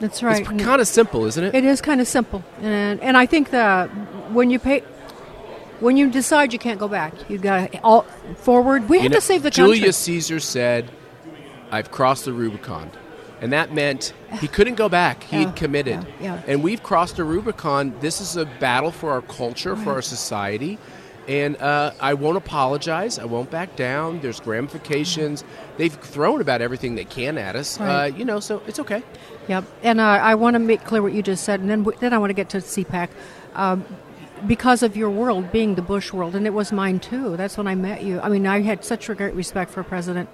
That's 0.00 0.22
right. 0.22 0.40
It's 0.54 0.62
kind 0.64 0.80
of 0.80 0.86
simple, 0.86 1.26
isn't 1.26 1.42
it? 1.42 1.54
It 1.54 1.64
is 1.64 1.80
kind 1.80 2.00
of 2.00 2.06
simple, 2.06 2.42
and 2.62 3.00
and 3.02 3.16
I 3.16 3.26
think 3.26 3.50
that 3.50 3.88
when 4.32 4.48
you 4.50 4.58
pay, 4.58 4.82
when 5.80 5.96
you 5.96 6.10
decide 6.10 6.52
you 6.52 6.58
can't 6.58 6.78
go 6.78 6.88
back, 6.88 7.12
you've 7.28 7.42
got 7.42 7.72
to 7.72 7.78
all 7.82 8.02
forward. 8.36 8.88
We 8.88 8.98
You 8.98 9.02
have 9.04 9.12
know, 9.12 9.16
to 9.16 9.20
save 9.22 9.42
the 9.42 9.50
country. 9.50 9.76
Julius 9.78 9.96
Caesar 9.98 10.40
said, 10.40 10.90
"I've 11.70 11.90
crossed 11.90 12.24
the 12.24 12.32
Rubicon," 12.32 12.90
and 13.40 13.52
that 13.52 13.72
meant 13.74 14.12
he 14.40 14.48
couldn't 14.48 14.74
go 14.76 14.88
back. 14.88 15.24
He 15.24 15.40
Yeah, 15.42 15.50
committed, 15.52 16.06
yeah, 16.20 16.34
yeah. 16.36 16.42
and 16.46 16.62
we've 16.62 16.82
crossed 16.82 17.16
the 17.16 17.24
Rubicon. 17.24 17.94
This 18.00 18.20
is 18.20 18.36
a 18.36 18.44
battle 18.46 18.90
for 18.90 19.10
our 19.10 19.22
culture, 19.22 19.76
for 19.76 19.92
our 19.92 20.02
society. 20.02 20.78
And 21.28 21.58
uh, 21.58 21.92
I 22.00 22.14
won't 22.14 22.38
apologize. 22.38 23.18
I 23.18 23.24
won't 23.24 23.50
back 23.52 23.76
down. 23.76 24.20
There's 24.20 24.44
ramifications. 24.44 25.44
They've 25.76 25.92
thrown 25.92 26.40
about 26.40 26.60
everything 26.60 26.96
they 26.96 27.04
can 27.04 27.38
at 27.38 27.54
us. 27.54 27.78
Right. 27.78 28.10
Uh, 28.10 28.16
you 28.16 28.24
know, 28.24 28.40
so 28.40 28.62
it's 28.66 28.80
okay. 28.80 29.02
Yep, 29.46 29.64
and 29.84 30.00
uh, 30.00 30.04
I 30.04 30.34
want 30.34 30.54
to 30.54 30.58
make 30.58 30.82
clear 30.84 31.02
what 31.02 31.12
you 31.12 31.22
just 31.22 31.44
said, 31.44 31.60
and 31.60 31.70
then 31.70 31.86
then 32.00 32.12
I 32.12 32.18
want 32.18 32.30
to 32.30 32.34
get 32.34 32.48
to 32.50 32.56
CPAC. 32.58 33.10
Um, 33.54 33.84
because 34.46 34.82
of 34.82 34.96
your 34.96 35.10
world 35.10 35.52
being 35.52 35.74
the 35.74 35.82
Bush 35.82 36.12
world, 36.12 36.34
and 36.34 36.46
it 36.46 36.54
was 36.54 36.72
mine 36.72 37.00
too. 37.00 37.36
That's 37.36 37.56
when 37.56 37.66
I 37.66 37.74
met 37.74 38.02
you. 38.02 38.20
I 38.20 38.28
mean, 38.28 38.46
I 38.46 38.60
had 38.62 38.84
such 38.84 39.08
a 39.08 39.14
great 39.14 39.34
respect 39.34 39.70
for 39.70 39.82
President 39.82 40.28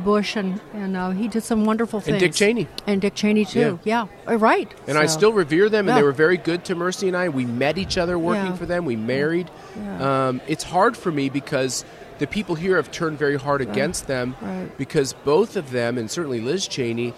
Bush, 0.00 0.36
and 0.36 0.60
and 0.72 0.96
uh, 0.96 1.10
he 1.10 1.28
did 1.28 1.42
some 1.42 1.64
wonderful 1.64 2.00
things. 2.00 2.14
And. 2.14 2.20
Dick 2.20 2.34
Cheney. 2.34 2.68
and 2.86 3.00
Dick 3.00 3.14
Cheney 3.14 3.44
too. 3.44 3.78
Yeah, 3.84 4.06
Uh, 4.26 4.36
right. 4.36 4.72
And 4.86 4.96
I 4.96 5.06
still 5.06 5.32
revere 5.32 5.68
them, 5.68 5.88
and 5.88 5.96
they 5.98 6.02
were 6.02 6.12
very 6.12 6.36
good 6.38 6.64
to 6.66 6.74
Mercy 6.74 7.08
and 7.08 7.16
I. 7.16 7.28
We 7.28 7.44
met 7.44 7.76
each 7.78 7.98
other 7.98 8.18
working 8.18 8.46
Yeah. 8.46 8.56
for 8.56 8.66
them. 8.66 8.84
We 8.84 8.96
married. 8.96 9.50
Yeah. 9.76 10.28
Um, 10.28 10.40
it's 10.46 10.64
hard 10.64 10.96
for 10.96 11.10
me 11.12 11.28
because 11.28 11.84
the 12.18 12.26
people 12.26 12.54
here 12.54 12.76
have 12.76 12.90
turned 12.90 13.18
very 13.18 13.36
hard 13.36 13.60
Right. 13.60 13.68
against 13.70 14.06
them 14.06 14.36
Right. 14.40 14.68
because 14.78 15.12
both 15.24 15.56
of 15.56 15.70
them, 15.70 15.98
and 15.98 16.10
certainly 16.10 16.40
Liz 16.40 16.66
Cheney, 16.66 17.12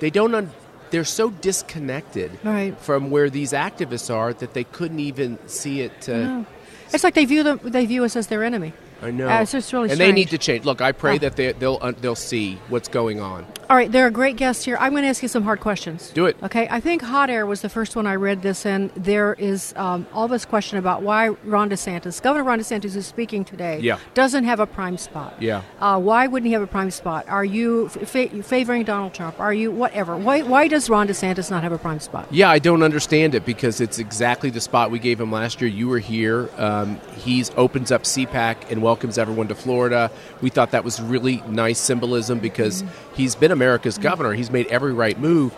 they 0.00 0.10
don't. 0.10 0.34
Un- 0.34 0.50
they're 0.90 1.04
so 1.04 1.30
disconnected 1.30 2.30
Right. 2.44 2.78
from 2.80 3.10
where 3.10 3.28
these 3.30 3.52
activists 3.52 4.12
are 4.14 4.32
that 4.34 4.54
they 4.54 4.64
couldn't 4.64 5.00
even 5.00 5.38
see 5.48 5.80
it. 5.80 6.08
Uh, 6.08 6.12
No. 6.16 6.46
It's 6.92 7.02
like 7.04 7.14
they 7.14 7.24
view 7.24 7.42
them. 7.42 7.60
They 7.64 7.84
view 7.86 8.04
us 8.04 8.14
as 8.16 8.28
their 8.28 8.44
enemy. 8.44 8.72
I 9.02 9.10
know. 9.10 9.28
Uh, 9.28 9.42
it's 9.42 9.52
just 9.52 9.72
really 9.72 9.90
and 9.90 10.00
they 10.00 10.12
need 10.12 10.28
to 10.30 10.38
change. 10.38 10.64
Look, 10.64 10.80
I 10.80 10.92
pray 10.92 11.16
Oh. 11.16 11.18
that 11.18 11.36
they, 11.36 11.52
they'll 11.52 11.78
uh, 11.80 11.92
they'll 12.00 12.14
see 12.14 12.58
what's 12.68 12.88
going 12.88 13.20
on. 13.20 13.46
All 13.68 13.76
right, 13.76 13.90
there 13.90 14.06
are 14.06 14.10
great 14.10 14.36
guests 14.36 14.64
here. 14.64 14.76
I'm 14.78 14.92
going 14.92 15.02
to 15.02 15.08
ask 15.08 15.22
you 15.22 15.28
some 15.28 15.42
hard 15.42 15.58
questions. 15.58 16.10
Do 16.14 16.26
it. 16.26 16.36
Okay, 16.40 16.68
I 16.70 16.78
think 16.78 17.02
Hot 17.02 17.28
Air 17.30 17.46
was 17.46 17.62
the 17.62 17.68
first 17.68 17.96
one 17.96 18.06
I 18.06 18.14
read 18.14 18.40
this, 18.42 18.64
and 18.64 18.90
there 18.94 19.34
is 19.34 19.74
um, 19.76 20.06
all 20.12 20.28
this 20.28 20.44
question 20.44 20.78
about 20.78 21.02
why 21.02 21.30
Ron 21.42 21.68
DeSantis, 21.68 22.22
Governor 22.22 22.44
Ron 22.44 22.60
DeSantis, 22.60 22.94
who's 22.94 23.06
speaking 23.06 23.44
today, 23.44 23.80
Yeah. 23.80 23.98
doesn't 24.14 24.44
have 24.44 24.60
a 24.60 24.66
prime 24.68 24.96
spot. 24.98 25.34
Yeah. 25.40 25.62
Uh, 25.80 25.98
why 25.98 26.28
wouldn't 26.28 26.46
he 26.46 26.52
have 26.52 26.62
a 26.62 26.66
prime 26.68 26.92
spot? 26.92 27.28
Are 27.28 27.44
you 27.44 27.88
fa- 27.88 28.28
favoring 28.44 28.84
Donald 28.84 29.14
Trump? 29.14 29.40
Are 29.40 29.52
you 29.52 29.72
whatever? 29.72 30.16
Why, 30.16 30.42
why 30.42 30.68
does 30.68 30.88
Ron 30.88 31.08
DeSantis 31.08 31.50
not 31.50 31.64
have 31.64 31.72
a 31.72 31.78
prime 31.78 31.98
spot? 31.98 32.28
Yeah, 32.30 32.48
I 32.50 32.60
don't 32.60 32.84
understand 32.84 33.34
it 33.34 33.44
because 33.44 33.80
it's 33.80 33.98
exactly 33.98 34.48
the 34.48 34.60
spot 34.60 34.92
we 34.92 35.00
gave 35.00 35.20
him 35.20 35.32
last 35.32 35.60
year. 35.60 35.68
You 35.68 35.88
were 35.88 35.98
here. 35.98 36.48
Um, 36.56 37.00
he's 37.16 37.50
opens 37.56 37.90
up 37.90 38.04
CPAC 38.04 38.70
and 38.70 38.80
welcomes 38.86 39.18
everyone 39.18 39.48
to 39.48 39.54
Florida. 39.56 40.12
We 40.40 40.48
thought 40.48 40.70
that 40.70 40.84
was 40.84 41.02
really 41.02 41.42
nice 41.48 41.80
symbolism 41.80 42.38
because 42.38 42.84
he's 43.16 43.34
been 43.34 43.50
America's 43.50 43.98
governor. 43.98 44.32
He's 44.32 44.48
made 44.48 44.68
every 44.68 44.92
right 44.92 45.18
move. 45.18 45.52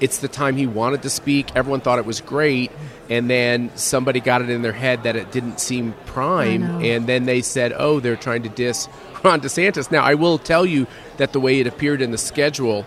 It's 0.00 0.18
the 0.18 0.28
time 0.28 0.54
he 0.56 0.66
wanted 0.66 1.00
to 1.00 1.08
speak. 1.08 1.56
Everyone 1.56 1.80
thought 1.80 1.98
it 1.98 2.04
was 2.04 2.20
great, 2.20 2.70
and 3.08 3.30
then 3.30 3.74
somebody 3.74 4.20
got 4.20 4.42
it 4.42 4.50
in 4.50 4.60
their 4.60 4.74
head 4.74 5.04
that 5.04 5.16
it 5.16 5.32
didn't 5.32 5.60
seem 5.60 5.94
prime, 6.04 6.62
and 6.84 7.06
then 7.06 7.24
they 7.24 7.40
said, 7.40 7.72
"Oh, 7.74 8.00
they're 8.00 8.16
trying 8.16 8.42
to 8.42 8.50
diss 8.50 8.86
Ron 9.24 9.40
DeSantis." 9.40 9.90
Now, 9.90 10.02
I 10.02 10.12
will 10.12 10.36
tell 10.36 10.66
you 10.66 10.86
that 11.16 11.32
the 11.32 11.40
way 11.40 11.60
it 11.60 11.66
appeared 11.66 12.02
in 12.02 12.10
the 12.10 12.18
schedule. 12.18 12.84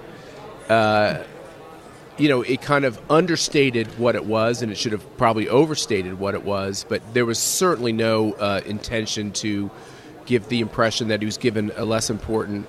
Uh, 0.70 1.24
you 2.18 2.30
know, 2.30 2.42
it 2.42 2.62
kind 2.62 2.84
of 2.86 3.00
understated 3.10 3.88
what 4.00 4.16
it 4.16 4.26
was, 4.26 4.62
and 4.62 4.72
it 4.72 4.78
should 4.78 4.92
have 4.92 5.18
probably 5.18 5.48
overstated 5.48 6.20
what 6.20 6.34
it 6.34 6.44
was. 6.44 6.86
But 6.88 7.02
there 7.14 7.26
was 7.26 7.40
certainly 7.40 7.94
no 7.94 8.34
uh, 8.34 8.62
intention 8.66 9.32
to 9.34 9.70
give 10.28 10.48
the 10.50 10.60
impression 10.60 11.08
that 11.08 11.22
he 11.22 11.26
was 11.26 11.38
given 11.38 11.72
a 11.76 11.86
less 11.86 12.10
important 12.12 12.68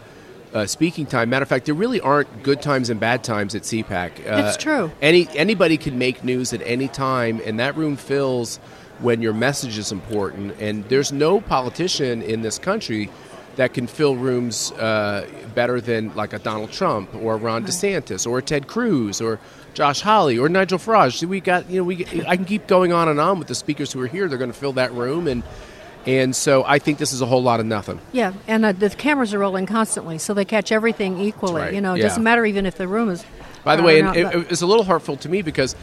uh, 0.55 0.65
speaking 0.65 1.05
time. 1.05 1.29
Matter 1.29 1.43
of 1.43 1.49
fact, 1.51 1.67
there 1.67 1.75
really 1.75 2.01
aren't 2.01 2.43
good 2.43 2.63
times 2.63 2.89
and 2.89 2.99
bad 2.99 3.23
times 3.23 3.55
at 3.55 3.63
CPAC. 3.63 4.11
Uh, 4.27 4.47
It's 4.47 4.57
true. 4.57 4.91
Any 5.03 5.29
anybody 5.35 5.77
can 5.77 5.99
make 5.99 6.25
news 6.25 6.55
at 6.55 6.63
any 6.65 6.89
time, 6.89 7.43
and 7.45 7.61
that 7.61 7.77
room 7.77 7.97
fills 7.97 8.57
when 9.01 9.21
your 9.21 9.35
message 9.35 9.77
is 9.77 9.93
important. 9.93 10.55
And 10.59 10.85
there's 10.89 11.13
no 11.13 11.41
politician 11.43 12.23
in 12.23 12.41
this 12.41 12.59
country 12.59 13.11
that 13.57 13.75
can 13.75 13.87
fill 13.87 14.17
rooms 14.17 14.73
uh, 14.73 15.27
better 15.55 15.81
than 15.81 16.15
like 16.15 16.33
a 16.33 16.39
Donald 16.39 16.71
Trump 16.73 17.15
or 17.15 17.37
Ron 17.37 17.67
DeSantis 17.67 18.27
or 18.27 18.41
Ted 18.41 18.69
Cruz 18.69 19.21
or 19.21 19.39
Josh 19.75 20.01
Hawley 20.01 20.39
or 20.39 20.49
Nigel 20.49 20.79
Farage. 20.79 21.23
We 21.27 21.41
got 21.41 21.69
you 21.69 21.81
know 21.81 21.85
we 21.85 22.07
I 22.27 22.37
can 22.37 22.47
keep 22.47 22.67
going 22.67 22.93
on 22.93 23.09
and 23.09 23.21
on 23.21 23.39
with 23.39 23.49
the 23.49 23.55
speakers 23.55 23.93
who 23.93 24.01
are 24.01 24.07
here. 24.07 24.29
They're 24.29 24.39
going 24.39 24.53
to 24.53 24.59
fill 24.59 24.73
that 24.75 24.93
room 24.93 25.29
and. 25.29 25.43
And 26.09 26.35
so 26.35 26.65
I 26.67 26.79
think 26.79 26.97
this 26.97 27.13
is 27.13 27.21
a 27.21 27.27
whole 27.27 27.43
lot 27.43 27.61
of 27.61 27.67
nothing. 27.67 28.01
Yeah, 28.13 28.33
and 28.47 28.65
uh, 28.65 28.73
the 28.73 28.89
cameras 28.89 29.35
are 29.35 29.39
rolling 29.39 29.67
constantly, 29.67 30.17
so 30.17 30.33
they 30.33 30.47
catch 30.47 30.73
everything 30.73 31.21
equally. 31.21 31.61
right, 31.61 31.75
You 31.75 31.83
know, 31.83 31.95
it 31.95 31.99
yeah. 31.99 32.05
doesn't 32.05 32.23
matter 32.23 32.47
even 32.47 32.65
if 32.65 32.77
the 32.79 32.89
room 32.89 33.11
is. 33.11 33.25
By 33.63 33.77
the 33.77 33.83
way, 33.83 34.01
and 34.01 34.17
it, 34.17 34.35
it 34.35 34.49
was 34.51 34.63
a 34.63 34.67
little 34.67 34.85
hurtful 34.85 35.19
to 35.19 35.29
me 35.29 35.43
because 35.43 35.77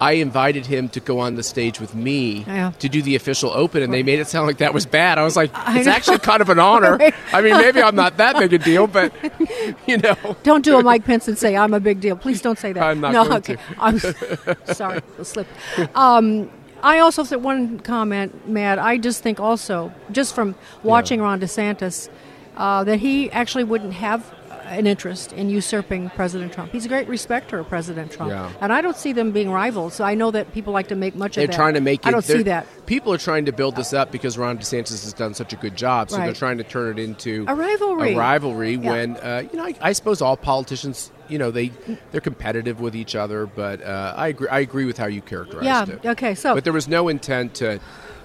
I 0.00 0.12
invited 0.12 0.66
him 0.66 0.88
to 0.90 1.00
go 1.00 1.18
on 1.18 1.34
the 1.34 1.42
stage 1.42 1.80
with 1.80 1.94
me 1.96 2.44
Yeah. 2.46 2.70
to 2.78 2.88
do 2.88 3.02
the 3.02 3.16
official 3.16 3.50
open, 3.50 3.82
and 3.82 3.92
they 3.92 4.04
made 4.04 4.20
it 4.20 4.28
sound 4.28 4.46
like 4.46 4.58
that 4.58 4.72
was 4.72 4.86
bad. 4.86 5.18
I 5.18 5.24
was 5.24 5.34
like, 5.34 5.50
it's 5.70 5.88
actually 5.88 6.18
kind 6.18 6.42
of 6.42 6.48
an 6.48 6.60
honor. 6.60 6.96
Right. 6.98 7.14
I 7.32 7.40
mean, 7.42 7.56
maybe 7.56 7.82
I'm 7.82 7.96
not 7.96 8.18
that 8.18 8.36
big 8.38 8.52
a 8.52 8.58
deal, 8.58 8.86
but 8.86 9.12
you 9.88 9.96
know. 9.98 10.14
Don't 10.44 10.64
do 10.64 10.78
a 10.78 10.82
Mike 10.82 11.04
Pence 11.04 11.26
and 11.26 11.36
say 11.36 11.56
I'm 11.56 11.74
a 11.74 11.80
big 11.80 12.00
deal. 12.00 12.14
Please 12.14 12.40
don't 12.40 12.58
say 12.58 12.72
that. 12.72 12.82
I'm 12.84 13.00
not 13.00 13.12
no, 13.12 13.24
going 13.24 13.36
okay. 13.38 13.56
to. 13.56 13.60
I'm 13.80 13.98
sorry, 14.74 15.00
I 15.18 15.22
slipped. 15.24 15.50
Um, 15.96 16.50
I 16.82 16.98
also 16.98 17.24
said 17.24 17.42
one 17.42 17.80
comment, 17.80 18.48
Matt. 18.48 18.78
I 18.78 18.98
just 18.98 19.22
think 19.22 19.40
also, 19.40 19.92
just 20.10 20.34
from 20.34 20.54
watching 20.82 21.20
Ron 21.20 21.40
DeSantis, 21.40 22.08
uh, 22.56 22.84
that 22.84 22.98
he 22.98 23.30
actually 23.30 23.64
wouldn't 23.64 23.94
have 23.94 24.34
an 24.66 24.86
interest 24.86 25.32
in 25.32 25.48
usurping 25.48 26.10
President 26.10 26.52
Trump. 26.52 26.72
He's 26.72 26.84
a 26.84 26.88
great 26.88 27.08
respecter 27.08 27.58
of 27.58 27.68
President 27.68 28.12
Trump, 28.12 28.30
Yeah. 28.30 28.50
and 28.60 28.72
I 28.72 28.80
don't 28.80 28.96
see 28.96 29.12
them 29.12 29.32
being 29.32 29.50
rivals. 29.50 29.94
So 29.94 30.04
I 30.04 30.14
know 30.14 30.30
that 30.30 30.52
people 30.52 30.72
like 30.72 30.88
to 30.88 30.96
make 30.96 31.14
much 31.14 31.36
They're 31.36 31.44
of 31.44 31.50
that. 31.50 31.56
trying 31.56 31.74
to 31.74 31.80
make 31.80 32.00
it. 32.00 32.08
I 32.08 32.10
don't 32.10 32.24
see 32.24 32.42
that. 32.44 32.66
People 32.86 33.12
are 33.12 33.18
trying 33.18 33.44
to 33.46 33.52
build 33.52 33.76
this 33.76 33.92
up 33.92 34.10
because 34.12 34.36
Ron 34.38 34.58
DeSantis 34.58 35.02
has 35.04 35.12
done 35.12 35.34
such 35.34 35.52
a 35.52 35.56
good 35.56 35.76
job. 35.76 36.10
So 36.10 36.16
they're 36.18 36.32
trying 36.32 36.58
to 36.58 36.64
turn 36.64 36.98
it 36.98 37.02
into 37.02 37.44
A 37.48 37.54
rivalry. 37.54 38.14
A 38.14 38.18
rivalry 38.18 38.74
Yeah. 38.74 38.90
when 38.90 39.16
uh, 39.16 39.42
you 39.50 39.58
know, 39.58 39.64
I, 39.64 39.74
I 39.80 39.92
suppose 39.92 40.20
all 40.20 40.36
politicians, 40.36 41.10
you 41.28 41.38
know, 41.38 41.50
they 41.50 41.72
they're 42.12 42.20
competitive 42.20 42.80
with 42.80 42.94
each 42.96 43.14
other. 43.16 43.46
But 43.46 43.82
uh, 43.82 44.14
I 44.16 44.28
agree. 44.28 44.48
I 44.48 44.60
agree 44.60 44.84
with 44.84 44.98
how 44.98 45.06
you 45.06 45.20
characterized 45.22 45.64
Yeah. 45.66 45.82
it. 45.94 46.00
Yeah. 46.02 46.10
Okay. 46.12 46.34
So 46.34 46.54
But 46.54 46.64
there 46.64 46.72
was 46.72 46.88
no 46.88 47.08
intent 47.08 47.54
to 47.54 47.80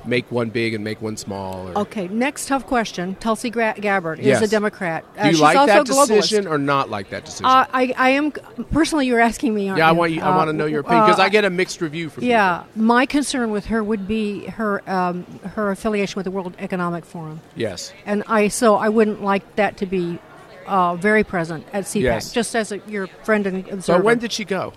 make 0.05 0.31
one 0.31 0.50
big 0.50 0.74
and 0.74 0.84
make 0.84 1.01
one 1.01 1.15
small. 1.17 1.67
Or, 1.70 1.77
Okay, 1.79 2.08
next 2.08 2.48
tough 2.48 2.65
question. 2.65 3.15
Tulsi 3.15 3.50
Gabbard 3.50 4.20
is 4.20 4.25
Yes. 4.25 4.41
a 4.41 4.48
Democrat. 4.48 5.03
Uh, 5.17 5.22
Do 5.24 5.27
you 5.27 5.34
she's 5.36 5.41
like 5.41 5.58
also 5.58 5.74
that 5.74 5.89
a 5.89 5.91
globalist. 5.91 6.08
decision 6.08 6.48
or 6.48 6.58
not 6.58 6.89
like 6.89 7.10
that 7.12 7.25
decision? 7.25 7.46
Uh, 7.46 7.65
I, 7.72 7.93
I 7.98 8.10
am 8.12 8.31
personally. 8.72 9.08
You're 9.08 9.20
asking 9.20 9.53
me. 9.53 9.67
Yeah, 9.67 9.88
I 9.88 9.91
want 9.91 10.12
you. 10.12 10.22
I 10.22 10.29
Uh, 10.31 10.38
want 10.38 10.50
to 10.50 10.53
know 10.53 10.65
your 10.65 10.81
opinion 10.81 11.05
because 11.05 11.20
uh, 11.20 11.24
I 11.24 11.29
get 11.29 11.46
a 11.46 11.50
mixed 11.50 11.81
review 11.81 12.10
from 12.10 12.24
Yeah, 12.24 12.63
my 12.75 13.05
concern 13.05 13.51
with 13.51 13.65
her 13.67 13.84
would 13.84 14.08
be 14.08 14.46
her 14.48 14.81
um, 14.89 15.25
her 15.55 15.72
affiliation 15.72 16.15
with 16.17 16.25
the 16.25 16.31
World 16.31 16.55
Economic 16.60 17.05
Forum. 17.05 17.41
Yes. 17.55 17.93
and 18.05 18.24
I 18.27 18.48
so 18.48 18.75
I 18.75 18.89
wouldn't 18.89 19.24
like 19.24 19.55
that 19.55 19.77
to 19.77 19.86
be 19.86 20.20
uh, 20.67 20.96
very 20.96 21.24
present 21.24 21.65
at 21.74 21.84
CPAC. 21.86 22.01
Yes. 22.01 22.31
Just 22.34 22.55
as 22.55 22.72
a, 22.72 22.77
your 22.88 23.08
friend 23.24 23.46
and 23.48 23.67
observer. 23.67 24.00
So 24.00 24.03
when 24.03 24.20
did 24.20 24.31
she 24.31 24.46
go? 24.46 24.74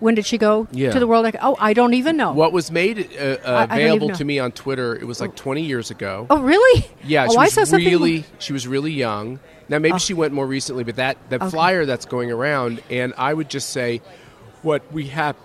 When 0.00 0.14
did 0.14 0.26
she 0.26 0.38
go 0.38 0.66
Yeah. 0.72 0.90
to 0.92 0.98
the 1.00 1.06
World? 1.06 1.26
Ec- 1.26 1.36
oh, 1.42 1.56
I 1.58 1.72
don't 1.72 1.94
even 1.94 2.16
know. 2.16 2.32
What 2.32 2.52
was 2.52 2.70
made 2.70 3.08
uh, 3.18 3.36
I- 3.44 3.50
I 3.52 3.64
available 3.64 4.10
to 4.10 4.24
me 4.24 4.38
on 4.38 4.52
Twitter? 4.52 4.94
It 4.96 5.04
was 5.04 5.20
like 5.20 5.34
20 5.36 5.62
years 5.62 5.90
ago. 5.90 6.26
Oh, 6.30 6.40
really? 6.42 6.86
Yeah, 7.04 7.26
Oh, 7.28 7.32
she 7.32 7.36
I 7.38 7.42
was 7.44 7.52
saw 7.54 7.64
something- 7.64 7.88
really 7.88 8.24
she 8.38 8.52
was 8.52 8.66
really 8.68 8.92
young. 8.92 9.40
Now 9.68 9.78
maybe 9.78 9.94
Oh. 9.94 9.98
she 9.98 10.14
went 10.14 10.32
more 10.32 10.46
recently, 10.46 10.84
but 10.84 10.96
that 10.96 11.16
the 11.30 11.36
Okay. 11.36 11.50
flyer 11.50 11.86
that's 11.86 12.04
going 12.06 12.30
around, 12.30 12.82
and 12.90 13.14
I 13.16 13.34
would 13.34 13.48
just 13.48 13.70
say, 13.70 14.00
what 14.62 14.82
we 14.92 15.06
have, 15.08 15.36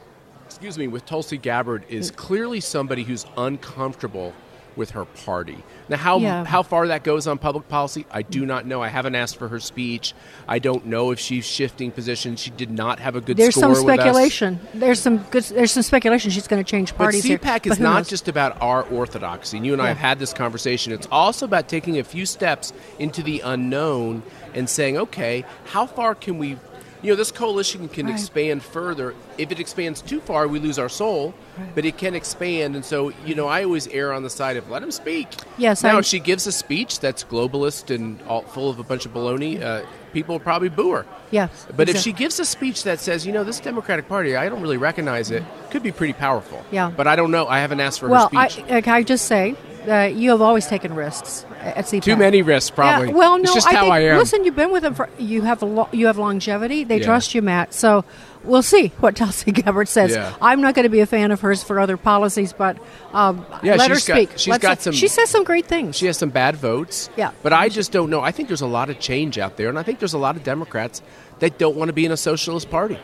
excuse 0.46 0.77
me, 0.77 0.88
with 0.88 1.05
Tulsi 1.05 1.38
Gabbard 1.38 1.84
is 1.89 2.12
clearly 2.12 2.60
somebody 2.60 3.03
who's 3.03 3.25
uncomfortable 3.37 4.33
with 4.75 4.92
her 4.92 5.05
party. 5.05 5.64
Now, 5.90 5.98
how 5.98 6.20
Yeah. 6.20 6.46
how 6.46 6.64
far 6.64 6.88
that 6.88 7.03
goes 7.03 7.27
on 7.27 7.38
public 7.38 7.68
policy, 7.68 8.05
I 8.12 8.22
do 8.22 8.46
not 8.46 8.66
know. 8.66 8.81
I 8.81 8.88
haven't 8.88 9.16
asked 9.16 9.38
for 9.38 9.48
her 9.50 9.60
speech. 9.60 10.14
I 10.48 10.60
don't 10.60 10.86
know 10.86 11.12
if 11.12 11.20
she's 11.20 11.46
shifting 11.46 11.92
positions. 11.92 12.40
She 12.40 12.50
did 12.51 12.72
not 12.72 13.00
have 13.00 13.16
a 13.16 13.22
good 13.22 13.38
There's 13.38 13.55
score 13.55 13.75
some 13.75 13.84
speculation. 13.84 14.60
There's 14.74 15.00
some 15.01 15.18
good. 15.31 15.44
There's 15.44 15.72
some 15.72 15.84
speculation 15.84 16.31
she's 16.31 16.48
going 16.48 16.64
to 16.64 16.70
change 16.70 16.96
parties 16.96 17.22
But 17.24 17.27
here. 17.27 17.38
CPAC 17.38 17.64
But 17.64 17.74
is 17.74 17.79
not 17.79 17.98
knows? 17.98 18.10
just 18.10 18.27
about 18.27 18.62
our 18.62 18.84
orthodoxy. 18.84 19.57
And 19.57 19.66
you 19.66 19.74
and 19.74 19.81
I 19.81 19.86
Yeah. 19.86 19.90
have 19.90 19.98
had 19.98 20.20
this 20.20 20.34
conversation. 20.34 20.94
It's 20.94 21.07
also 21.12 21.46
about 21.46 21.68
taking 21.68 22.00
a 22.00 22.03
few 22.03 22.25
steps 22.25 22.72
into 23.00 23.22
the 23.22 23.42
unknown 23.44 24.24
and 24.53 24.70
saying, 24.70 24.98
okay, 24.98 25.44
how 25.66 25.86
far 25.86 26.16
can 26.16 26.38
we. 26.38 26.57
You 27.01 27.11
know, 27.11 27.16
this 27.16 27.31
coalition 27.31 27.87
can 27.87 28.05
Right. 28.05 28.14
expand 28.16 28.61
further. 28.64 29.16
If 29.37 29.51
it 29.51 29.59
expands 29.59 30.01
too 30.01 30.20
far, 30.22 30.48
we 30.48 30.59
lose 30.59 30.77
our 30.77 30.90
soul. 30.90 31.33
But 31.75 31.85
it 31.85 31.98
can 31.98 32.16
expand, 32.16 32.75
and 32.75 32.83
so 32.83 33.11
you 33.25 33.35
know, 33.35 33.48
I 33.48 33.64
always 33.64 33.87
err 33.87 34.14
on 34.14 34.24
the 34.24 34.29
side 34.29 34.57
of 34.57 34.70
let 34.70 34.81
him 34.81 34.92
speak. 34.92 35.27
Yes, 35.57 35.83
Now, 35.83 35.96
I- 35.98 36.00
if 36.00 36.05
she 36.05 36.20
gives 36.20 36.48
a 36.48 36.51
speech 36.51 37.00
that's 37.00 37.24
globalist 37.24 37.94
and 37.94 38.20
all 38.27 38.42
full 38.42 38.70
of 38.70 38.79
a 38.79 38.83
bunch 38.83 39.05
of 39.05 39.14
baloney, 39.14 39.61
uh, 39.61 39.81
people 40.14 40.35
will 40.35 40.40
probably 40.40 40.70
boo 40.70 40.92
her. 40.92 41.05
Yes, 41.29 41.50
But 41.75 41.87
if 41.90 41.98
she 41.98 42.11
gives 42.14 42.40
a 42.40 42.46
speech 42.46 42.83
that 42.83 43.00
says, 43.00 43.25
you 43.25 43.31
know, 43.31 43.44
this 43.44 43.59
Democratic 43.59 44.07
Party, 44.09 44.35
I 44.35 44.50
don't 44.50 44.61
really 44.61 44.77
recognize 44.77 45.29
it, 45.31 45.44
could 45.70 45.83
be 45.83 45.92
pretty 45.92 46.14
powerful. 46.14 46.64
Yeah. 46.72 46.92
But 46.96 47.07
I 47.07 47.16
don't 47.16 47.31
know. 47.31 47.48
I 47.48 47.59
haven't 47.59 47.79
asked 47.79 48.00
for 48.00 48.07
well, 48.09 48.29
her 48.33 48.50
speech. 48.50 48.66
I, 48.70 48.81
can 48.81 48.94
I 48.94 49.03
just 49.03 49.25
say 49.25 49.55
that 49.85 50.15
you 50.15 50.29
have 50.31 50.41
always 50.41 50.67
taken 50.67 50.94
risks 50.96 51.46
at 51.59 51.85
CPAC. 51.85 52.03
Too 52.03 52.15
many 52.15 52.41
risks, 52.41 52.70
probably. 52.70 53.09
Yeah, 53.09 53.13
well, 53.15 53.37
no, 53.37 53.44
It's 53.44 53.53
just 53.53 53.67
I 53.67 53.74
how 53.74 53.81
think, 53.83 53.94
I 53.94 54.00
am. 54.05 54.17
Listen, 54.17 54.44
you've 54.46 54.55
been 54.55 54.72
with 54.72 54.83
them 54.83 54.94
for 54.94 55.09
you 55.17 55.41
have 55.41 55.61
a 55.61 55.65
lo- 55.65 55.89
you 55.91 56.07
have 56.07 56.17
longevity. 56.17 56.83
They 56.83 56.98
Yeah. 57.00 57.05
trust 57.05 57.33
you, 57.35 57.41
Matt. 57.41 57.74
So 57.74 58.03
we'll 58.44 58.61
see 58.63 58.87
what 59.00 59.15
Tulsi 59.17 59.51
Gabbard 59.51 59.87
says. 59.87 60.11
Yeah. 60.11 60.33
I'm 60.41 60.61
not 60.61 60.75
going 60.75 60.83
to 60.83 60.89
be 60.89 61.00
a 61.00 61.05
fan 61.05 61.31
of 61.31 61.41
hers 61.41 61.63
for 61.63 61.79
other 61.79 61.98
policies, 61.98 62.53
but 62.53 62.77
um, 63.13 63.46
Yeah, 63.63 63.75
let 63.75 63.89
her 63.89 63.96
she's 63.96 64.07
got- 64.07 64.15
speak. 64.17 64.29
she's 64.37 64.48
Let's- 64.48 64.61
got 64.61 64.81
some- 64.81 64.94
She 64.94 65.07
says 65.07 65.29
some 65.29 65.44
great 65.44 65.65
things. 65.65 65.96
She 65.98 66.05
has 66.07 66.17
some 66.17 66.29
bad 66.29 66.55
votes. 66.55 67.09
Yeah. 67.15 67.31
But 67.44 67.53
I 67.53 67.70
just 67.70 67.91
don't 67.91 68.09
know. 68.09 68.22
I 68.22 68.31
think 68.31 68.48
there's 68.48 68.61
a 68.61 68.67
lot 68.67 68.89
of 68.89 69.00
change 69.00 69.37
out 69.37 69.57
there, 69.57 69.70
and 69.70 69.77
I 69.79 69.83
think 69.83 70.00
there's 70.00 70.13
a 70.13 70.17
lot 70.20 70.35
of 70.35 70.44
Democrats 70.44 71.01
that 71.39 71.57
don't 71.57 71.75
want 71.75 71.89
to 71.89 71.94
be 71.94 72.05
in 72.05 72.11
a 72.11 72.17
socialist 72.17 72.70
party. 72.70 73.00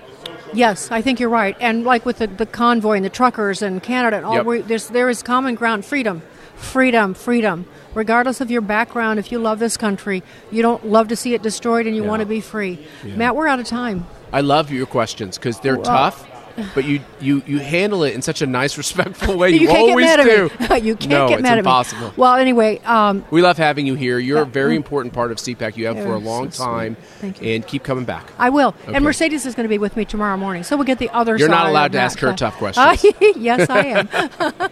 Yes, 0.54 0.90
I 0.92 1.02
think 1.02 1.20
you're 1.20 1.30
right. 1.30 1.58
And 1.60 1.84
like 1.84 2.06
with 2.06 2.20
the, 2.20 2.28
the 2.28 2.46
convoy 2.46 2.94
and 2.96 3.04
the 3.04 3.10
truckers 3.10 3.62
and 3.62 3.84
Canada 3.84 4.18
and 4.18 4.26
all, 4.26 4.36
Yep. 4.36 4.46
we, 4.46 4.62
there 4.62 5.10
is 5.10 5.22
common 5.22 5.56
ground, 5.56 5.84
freedom, 5.84 6.22
freedom, 6.58 7.14
freedom. 7.14 7.66
Regardless 7.94 8.42
of 8.42 8.52
your 8.52 8.62
background, 8.62 9.20
if 9.20 9.32
you 9.32 9.40
love 9.40 9.60
this 9.60 9.78
country, 9.78 10.22
you 10.52 10.62
don't 10.62 10.86
love 10.86 11.08
to 11.08 11.16
see 11.16 11.34
it 11.34 11.42
destroyed, 11.42 11.88
and 11.88 11.96
you 11.96 12.04
Yeah. 12.04 12.10
want 12.10 12.20
to 12.20 12.26
be 12.26 12.42
free. 12.42 12.80
Yeah. 13.04 13.16
Matt, 13.16 13.36
we're 13.36 13.48
out 13.48 13.60
of 13.60 13.66
time. 13.66 14.06
I 14.34 14.42
love 14.42 14.72
your 14.72 14.86
questions 14.86 15.38
because 15.38 15.60
they're 15.62 15.76
Well- 15.76 15.86
tough, 15.86 16.28
but 16.76 16.86
you, 16.86 17.02
you, 17.20 17.44
you 17.46 17.60
handle 17.60 18.04
it 18.04 18.14
in 18.14 18.22
such 18.22 18.42
a 18.42 18.48
nice, 18.48 18.78
respectful 18.78 19.38
way. 19.38 19.50
You, 19.58 19.62
you 19.62 19.68
can't 19.68 19.90
always 19.90 20.06
get 20.06 20.18
mad 20.18 20.26
do. 20.26 20.50
at 20.60 20.70
me. 20.72 20.80
you 20.88 20.96
can't 20.96 21.10
no, 21.12 21.28
get 21.30 21.40
it's 21.40 21.44
mad 21.44 21.58
impossible. 21.60 22.08
at 22.08 22.12
me. 22.12 22.18
Well, 22.18 22.36
anyway, 22.36 22.80
um, 22.80 23.24
We 23.32 23.42
love 23.42 23.58
having 23.58 23.86
you 23.88 23.96
here. 23.96 24.20
You're 24.20 24.42
a 24.42 24.46
very 24.46 24.76
important 24.76 25.14
part 25.14 25.32
of 25.32 25.38
CPAC. 25.38 25.78
You 25.78 25.88
have 25.88 25.98
for 25.98 26.14
a 26.14 26.18
long 26.18 26.52
so 26.52 26.64
time. 26.66 26.96
Thank 27.20 27.42
you. 27.42 27.50
And 27.54 27.66
keep 27.66 27.84
coming 27.84 28.06
back. 28.06 28.32
I 28.38 28.50
will. 28.50 28.76
Okay. 28.84 28.94
And 28.96 29.04
Mercedes 29.06 29.46
is 29.46 29.56
going 29.56 29.64
to 29.66 29.70
be 29.70 29.78
with 29.78 29.96
me 29.96 30.06
tomorrow 30.06 30.38
morning, 30.38 30.64
so 30.64 30.76
we'll 30.76 30.86
get 30.86 31.00
the 31.00 31.10
other 31.10 31.38
You're 31.38 31.50
not 31.50 31.70
allowed 31.70 31.92
to 31.94 32.00
ask 32.00 32.20
her 32.20 32.30
Uh, 32.30 32.36
tough 32.36 32.58
questions. 32.58 33.04
yes, 33.38 33.70
I 33.70 33.86
am. 33.86 34.70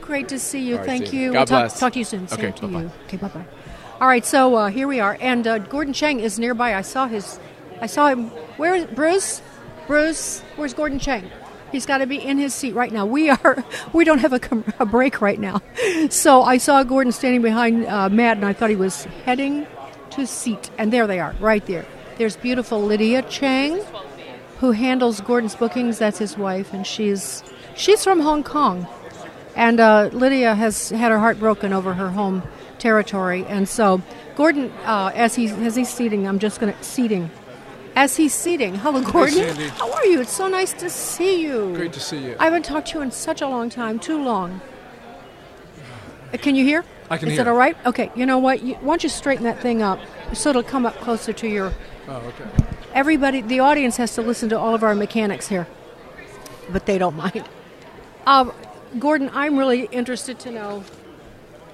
Great 0.00 0.28
to 0.28 0.38
see 0.38 0.60
you. 0.60 0.76
Right, 0.76 0.86
Thank 0.86 1.06
see 1.08 1.16
you. 1.18 1.22
you. 1.24 1.32
God 1.32 1.38
we'll 1.40 1.46
talk, 1.46 1.62
bless. 1.64 1.80
talk 1.80 1.92
to 1.94 1.98
you 1.98 2.04
soon. 2.04 2.28
Okay, 2.32 2.50
to 2.52 2.66
bye-bye. 2.66 2.90
Okay, 3.06 3.16
bye 3.16 3.28
bye. 3.28 3.44
All 4.00 4.08
right, 4.08 4.24
so 4.26 4.54
uh, 4.56 4.68
here 4.68 4.86
we 4.88 5.00
are, 5.00 5.16
and 5.20 5.46
uh, 5.46 5.58
Gordon 5.58 5.92
Chang 5.94 6.20
is 6.20 6.38
nearby. 6.38 6.74
I 6.74 6.82
saw 6.82 7.06
his. 7.06 7.38
I 7.80 7.86
saw 7.86 8.08
him. 8.08 8.26
Where 8.56 8.74
is 8.74 8.84
Bruce? 8.86 9.40
Bruce, 9.86 10.40
where's 10.56 10.74
Gordon 10.74 10.98
Chang? 10.98 11.30
He's 11.72 11.86
got 11.86 11.98
to 11.98 12.06
be 12.06 12.16
in 12.16 12.38
his 12.38 12.54
seat 12.54 12.74
right 12.74 12.92
now. 12.92 13.04
We 13.04 13.30
are. 13.30 13.64
We 13.92 14.04
don't 14.04 14.18
have 14.18 14.32
a, 14.32 14.40
com- 14.40 14.64
a 14.80 14.86
break 14.86 15.20
right 15.20 15.38
now, 15.38 15.62
so 16.10 16.42
I 16.42 16.58
saw 16.58 16.82
Gordon 16.82 17.12
standing 17.12 17.42
behind 17.42 17.86
uh, 17.86 18.08
Matt, 18.08 18.38
and 18.38 18.46
I 18.46 18.52
thought 18.52 18.70
he 18.70 18.76
was 18.76 19.04
heading 19.24 19.66
to 20.10 20.26
seat. 20.26 20.70
And 20.78 20.92
there 20.92 21.06
they 21.06 21.20
are, 21.20 21.34
right 21.38 21.64
there. 21.66 21.86
There's 22.18 22.36
beautiful 22.36 22.82
Lydia 22.82 23.22
Chang, 23.22 23.80
who 24.58 24.72
handles 24.72 25.20
Gordon's 25.20 25.54
bookings. 25.54 25.98
That's 25.98 26.18
his 26.18 26.36
wife, 26.36 26.72
and 26.72 26.84
she's 26.86 27.44
she's 27.76 28.02
from 28.02 28.20
Hong 28.20 28.42
Kong. 28.42 28.86
And 29.54 29.78
uh, 29.78 30.10
Lydia 30.12 30.54
has 30.54 30.90
had 30.90 31.12
her 31.12 31.18
heart 31.18 31.38
broken 31.38 31.72
over 31.72 31.94
her 31.94 32.10
home 32.10 32.42
territory, 32.78 33.44
and 33.46 33.68
so 33.68 34.02
Gordon, 34.34 34.72
uh, 34.84 35.12
as 35.14 35.34
he's 35.36 35.52
as 35.52 35.76
he's 35.76 35.88
seating, 35.88 36.26
I'm 36.26 36.38
just 36.40 36.60
going 36.60 36.72
to 36.72 36.84
seating. 36.84 37.30
As 37.96 38.16
he's 38.16 38.34
seating, 38.34 38.74
hello, 38.74 39.02
Gordon. 39.02 39.34
Sandy. 39.34 39.68
How 39.68 39.92
are 39.92 40.04
you? 40.04 40.20
It's 40.20 40.32
so 40.32 40.48
nice 40.48 40.72
to 40.74 40.90
see 40.90 41.42
you. 41.42 41.72
Great 41.76 41.92
to 41.92 42.00
see 42.00 42.18
you. 42.24 42.36
I 42.40 42.44
haven't 42.44 42.64
talked 42.64 42.88
to 42.88 42.98
you 42.98 43.02
in 43.02 43.12
such 43.12 43.40
a 43.40 43.46
long 43.46 43.70
time, 43.70 44.00
too 44.00 44.22
long. 44.22 44.60
Uh, 46.32 46.36
Can 46.38 46.56
you 46.56 46.64
hear? 46.64 46.84
I 47.10 47.18
can 47.18 47.28
Is 47.28 47.34
hear. 47.34 47.44
that 47.44 47.50
all 47.50 47.56
right? 47.56 47.76
Okay. 47.86 48.10
You 48.16 48.26
know 48.26 48.38
what? 48.38 48.62
You, 48.62 48.74
why 48.76 48.92
don't 48.94 49.02
you 49.04 49.08
straighten 49.08 49.44
that 49.44 49.60
thing 49.60 49.82
up 49.82 50.00
so 50.32 50.50
it'll 50.50 50.62
come 50.64 50.86
up 50.86 50.96
closer 50.96 51.32
to 51.34 51.46
your. 51.46 51.72
Oh, 52.08 52.16
okay. 52.16 52.44
Everybody, 52.94 53.42
the 53.42 53.60
audience 53.60 53.96
has 53.98 54.14
to 54.14 54.22
listen 54.22 54.48
to 54.48 54.58
all 54.58 54.74
of 54.74 54.82
our 54.82 54.94
mechanics 54.94 55.48
here, 55.48 55.66
but 56.72 56.86
they 56.86 56.98
don't 56.98 57.16
mind. 57.16 57.44
Um, 58.26 58.52
Gordon, 58.98 59.30
I'm 59.34 59.56
really 59.58 59.82
interested 59.92 60.38
to 60.40 60.50
know 60.50 60.82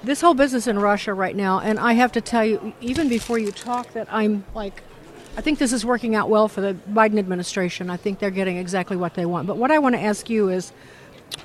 this 0.03 0.21
whole 0.21 0.33
business 0.33 0.67
in 0.67 0.77
Russia 0.79 1.13
right 1.13 1.35
now, 1.35 1.59
and 1.59 1.79
I 1.79 1.93
have 1.93 2.11
to 2.13 2.21
tell 2.21 2.43
you, 2.43 2.73
even 2.81 3.07
before 3.07 3.37
you 3.37 3.51
talk, 3.51 3.93
that 3.93 4.07
I'm 4.11 4.45
like, 4.53 4.83
I 5.37 5.41
think 5.41 5.59
this 5.59 5.71
is 5.71 5.85
working 5.85 6.13
out 6.15 6.29
well 6.29 6.47
for 6.47 6.61
the 6.61 6.73
Biden 6.89 7.17
administration. 7.17 7.89
I 7.89 7.97
think 7.97 8.19
they're 8.19 8.31
getting 8.31 8.57
exactly 8.57 8.97
what 8.97 9.13
they 9.13 9.25
want. 9.25 9.47
But 9.47 9.57
what 9.57 9.71
I 9.71 9.79
want 9.79 9.95
to 9.95 10.01
ask 10.01 10.29
you 10.29 10.49
is, 10.49 10.73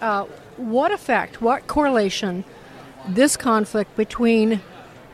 uh, 0.00 0.24
what 0.56 0.90
effect, 0.90 1.40
what 1.40 1.66
correlation, 1.68 2.44
this 3.08 3.36
conflict 3.36 3.96
between 3.96 4.60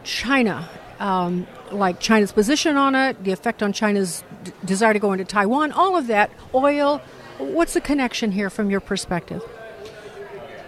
China, 0.05 0.69
um, 0.99 1.47
like 1.71 2.01
China's 2.01 2.33
position 2.33 2.77
on 2.77 2.95
it, 2.95 3.23
the 3.25 3.33
effect 3.33 3.63
on 3.63 3.73
China's 3.73 4.25
d- 4.45 4.53
desire 4.65 4.95
to 4.95 4.99
go 4.99 5.13
into 5.13 5.25
Taiwan, 5.25 5.73
all 5.73 5.97
of 5.97 6.07
that, 6.07 6.31
oil. 6.55 7.03
What's 7.39 7.75
the 7.75 7.81
connection 7.81 8.33
here 8.33 8.49
from 8.49 8.71
your 8.71 8.81
perspective? 8.81 9.43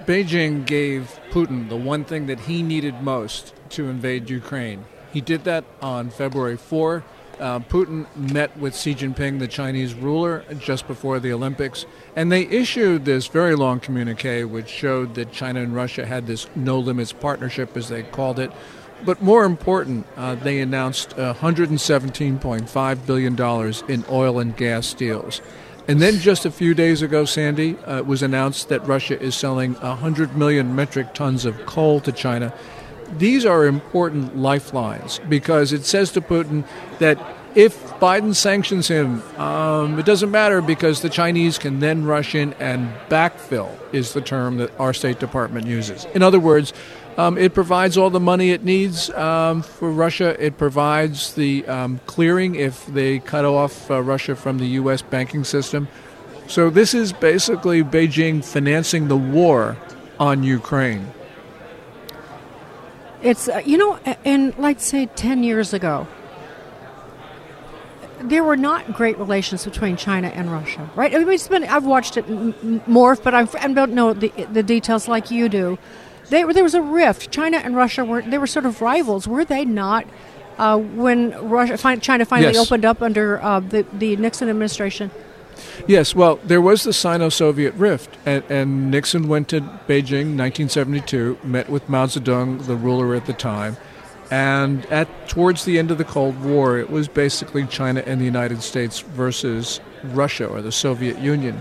Beijing 0.04 0.66
gave 0.66 1.18
Putin 1.30 1.70
the 1.70 1.76
one 1.76 2.04
thing 2.04 2.26
that 2.26 2.40
he 2.40 2.62
needed 2.62 3.00
most 3.00 3.54
to 3.70 3.88
invade 3.88 4.28
Ukraine. 4.28 4.84
He 5.12 5.22
did 5.22 5.44
that 5.44 5.64
on 5.80 6.10
February 6.10 6.58
4. 6.58 7.02
Uh, 7.40 7.60
Putin 7.60 8.06
met 8.16 8.56
with 8.56 8.76
Xi 8.76 8.94
Jinping, 8.94 9.38
the 9.38 9.48
Chinese 9.48 9.94
ruler, 9.94 10.44
just 10.58 10.86
before 10.86 11.18
the 11.20 11.32
Olympics, 11.32 11.86
and 12.16 12.30
they 12.30 12.42
issued 12.46 13.04
this 13.04 13.26
very 13.26 13.54
long 13.54 13.80
communique 13.80 14.44
which 14.44 14.68
showed 14.68 15.14
that 15.14 15.32
China 15.32 15.60
and 15.60 15.74
Russia 15.74 16.06
had 16.06 16.26
this 16.26 16.48
no 16.54 16.78
limits 16.78 17.12
partnership, 17.12 17.76
as 17.76 17.88
they 17.88 18.02
called 18.02 18.38
it. 18.38 18.50
But 19.04 19.20
more 19.20 19.44
important, 19.44 20.06
uh, 20.16 20.36
they 20.36 20.60
announced 20.60 21.10
$117.5 21.10 23.06
billion 23.06 23.72
in 23.88 24.04
oil 24.10 24.38
and 24.38 24.56
gas 24.56 24.94
deals. 24.94 25.42
And 25.86 26.00
then 26.00 26.18
just 26.18 26.46
a 26.46 26.50
few 26.50 26.72
days 26.72 27.02
ago, 27.02 27.26
Sandy, 27.26 27.76
uh, 27.86 27.98
it 27.98 28.06
was 28.06 28.22
announced 28.22 28.70
that 28.70 28.86
Russia 28.86 29.20
is 29.20 29.34
selling 29.34 29.74
100 29.74 30.34
million 30.34 30.74
metric 30.74 31.12
tons 31.12 31.44
of 31.44 31.66
coal 31.66 32.00
to 32.00 32.12
China. 32.12 32.54
These 33.18 33.44
are 33.46 33.66
important 33.66 34.36
lifelines 34.36 35.20
because 35.28 35.72
it 35.72 35.84
says 35.84 36.12
to 36.12 36.20
Putin 36.20 36.64
that 36.98 37.18
if 37.54 37.84
Biden 38.00 38.34
sanctions 38.34 38.88
him, 38.88 39.22
um, 39.38 39.98
it 39.98 40.04
doesn't 40.04 40.30
matter 40.30 40.60
because 40.60 41.02
the 41.02 41.08
Chinese 41.08 41.56
can 41.58 41.78
then 41.78 42.04
rush 42.04 42.34
in 42.34 42.52
and 42.54 42.92
backfill, 43.08 43.70
is 43.92 44.12
the 44.12 44.20
term 44.20 44.56
that 44.56 44.78
our 44.80 44.92
State 44.92 45.20
Department 45.20 45.66
uses. 45.66 46.04
In 46.14 46.22
other 46.22 46.40
words, 46.40 46.72
um, 47.16 47.38
it 47.38 47.54
provides 47.54 47.96
all 47.96 48.10
the 48.10 48.18
money 48.18 48.50
it 48.50 48.64
needs 48.64 49.08
um, 49.10 49.62
for 49.62 49.90
Russia. 49.90 50.36
It 50.44 50.58
provides 50.58 51.34
the 51.34 51.64
um, 51.68 52.00
clearing 52.06 52.56
if 52.56 52.86
they 52.86 53.20
cut 53.20 53.44
off 53.44 53.88
uh, 53.88 54.02
Russia 54.02 54.34
from 54.34 54.58
the 54.58 54.66
U.S. 54.66 55.02
banking 55.02 55.44
system. 55.44 55.86
So 56.48 56.70
this 56.70 56.92
is 56.92 57.12
basically 57.12 57.84
Beijing 57.84 58.44
financing 58.44 59.06
the 59.06 59.16
war 59.16 59.76
on 60.18 60.42
Ukraine. 60.42 61.12
It's, 63.24 63.48
uh, 63.48 63.62
you 63.64 63.78
know, 63.78 63.98
and 64.24 64.56
like 64.58 64.80
say 64.80 65.06
10 65.06 65.42
years 65.42 65.72
ago, 65.72 66.06
there 68.20 68.44
were 68.44 68.56
not 68.56 68.92
great 68.92 69.18
relations 69.18 69.64
between 69.64 69.96
China 69.96 70.28
and 70.28 70.52
Russia, 70.52 70.90
right? 70.94 71.14
I 71.14 71.18
mean, 71.18 71.30
it's 71.30 71.48
been, 71.48 71.64
I've 71.64 71.86
watched 71.86 72.18
it 72.18 72.26
morph, 72.26 73.22
but 73.22 73.34
I'm, 73.34 73.48
I 73.58 73.72
don't 73.72 73.92
know 73.92 74.12
the, 74.12 74.28
the 74.52 74.62
details 74.62 75.08
like 75.08 75.30
you 75.30 75.48
do. 75.48 75.78
They, 76.28 76.44
there 76.44 76.62
was 76.62 76.74
a 76.74 76.82
rift. 76.82 77.30
China 77.30 77.56
and 77.58 77.74
Russia 77.74 78.04
were 78.04 78.22
they 78.22 78.38
were 78.38 78.46
sort 78.46 78.66
of 78.66 78.80
rivals, 78.80 79.26
were 79.26 79.44
they 79.44 79.64
not? 79.64 80.06
Uh, 80.56 80.78
when 80.78 81.32
Russia, 81.48 81.76
China 82.00 82.24
finally 82.24 82.54
yes. 82.54 82.64
opened 82.64 82.84
up 82.84 83.02
under 83.02 83.42
uh, 83.42 83.60
the 83.60 83.84
the 83.92 84.16
Nixon 84.16 84.48
administration. 84.48 85.10
Yes, 85.86 86.14
well, 86.14 86.36
there 86.44 86.60
was 86.60 86.84
the 86.84 86.92
Sino-Soviet 86.92 87.74
rift, 87.74 88.16
and, 88.24 88.42
and 88.48 88.90
Nixon 88.90 89.28
went 89.28 89.48
to 89.48 89.60
Beijing, 89.60 90.36
1972, 90.36 91.38
met 91.44 91.68
with 91.68 91.88
Mao 91.88 92.06
Zedong, 92.06 92.66
the 92.66 92.76
ruler 92.76 93.14
at 93.14 93.26
the 93.26 93.32
time, 93.32 93.76
and 94.30 94.86
at 94.86 95.28
towards 95.28 95.64
the 95.64 95.78
end 95.78 95.90
of 95.90 95.98
the 95.98 96.04
Cold 96.04 96.42
War, 96.42 96.78
it 96.78 96.90
was 96.90 97.08
basically 97.08 97.66
China 97.66 98.02
and 98.06 98.20
the 98.20 98.24
United 98.24 98.62
States 98.62 99.00
versus 99.00 99.80
Russia 100.02 100.46
or 100.46 100.62
the 100.62 100.72
Soviet 100.72 101.18
Union. 101.18 101.60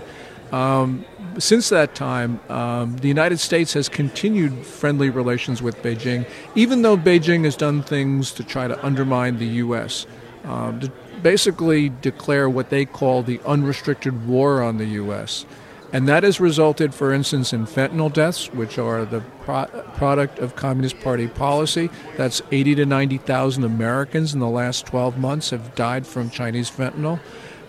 Um, 0.52 1.04
since 1.38 1.68
that 1.70 1.94
time, 1.94 2.40
um, 2.48 2.96
the 2.98 3.08
United 3.08 3.40
States 3.40 3.72
has 3.74 3.88
continued 3.88 4.64
friendly 4.64 5.10
relations 5.10 5.60
with 5.60 5.76
Beijing, 5.82 6.26
even 6.54 6.82
though 6.82 6.96
Beijing 6.96 7.44
has 7.44 7.56
done 7.56 7.82
things 7.82 8.32
to 8.32 8.44
try 8.44 8.68
to 8.68 8.84
undermine 8.84 9.38
the 9.38 9.46
U.S., 9.46 10.06
um, 10.44 10.80
basically 11.24 11.88
declare 11.88 12.48
what 12.48 12.70
they 12.70 12.84
call 12.84 13.24
the 13.24 13.40
unrestricted 13.44 14.28
war 14.28 14.62
on 14.62 14.78
the 14.78 14.86
U.S. 15.02 15.44
And 15.92 16.06
that 16.06 16.22
has 16.22 16.38
resulted, 16.38 16.94
for 16.94 17.12
instance, 17.12 17.52
in 17.52 17.66
fentanyl 17.66 18.12
deaths, 18.12 18.52
which 18.52 18.78
are 18.78 19.04
the 19.04 19.22
pro- 19.40 19.66
product 19.96 20.38
of 20.38 20.54
Communist 20.54 21.00
Party 21.00 21.26
policy. 21.26 21.90
That's 22.16 22.40
80 22.52 22.76
to 22.76 22.86
90,000 22.86 23.64
Americans 23.64 24.34
in 24.34 24.38
the 24.38 24.48
last 24.48 24.86
12 24.86 25.18
months 25.18 25.50
have 25.50 25.74
died 25.74 26.06
from 26.06 26.30
Chinese 26.30 26.70
fentanyl. 26.70 27.18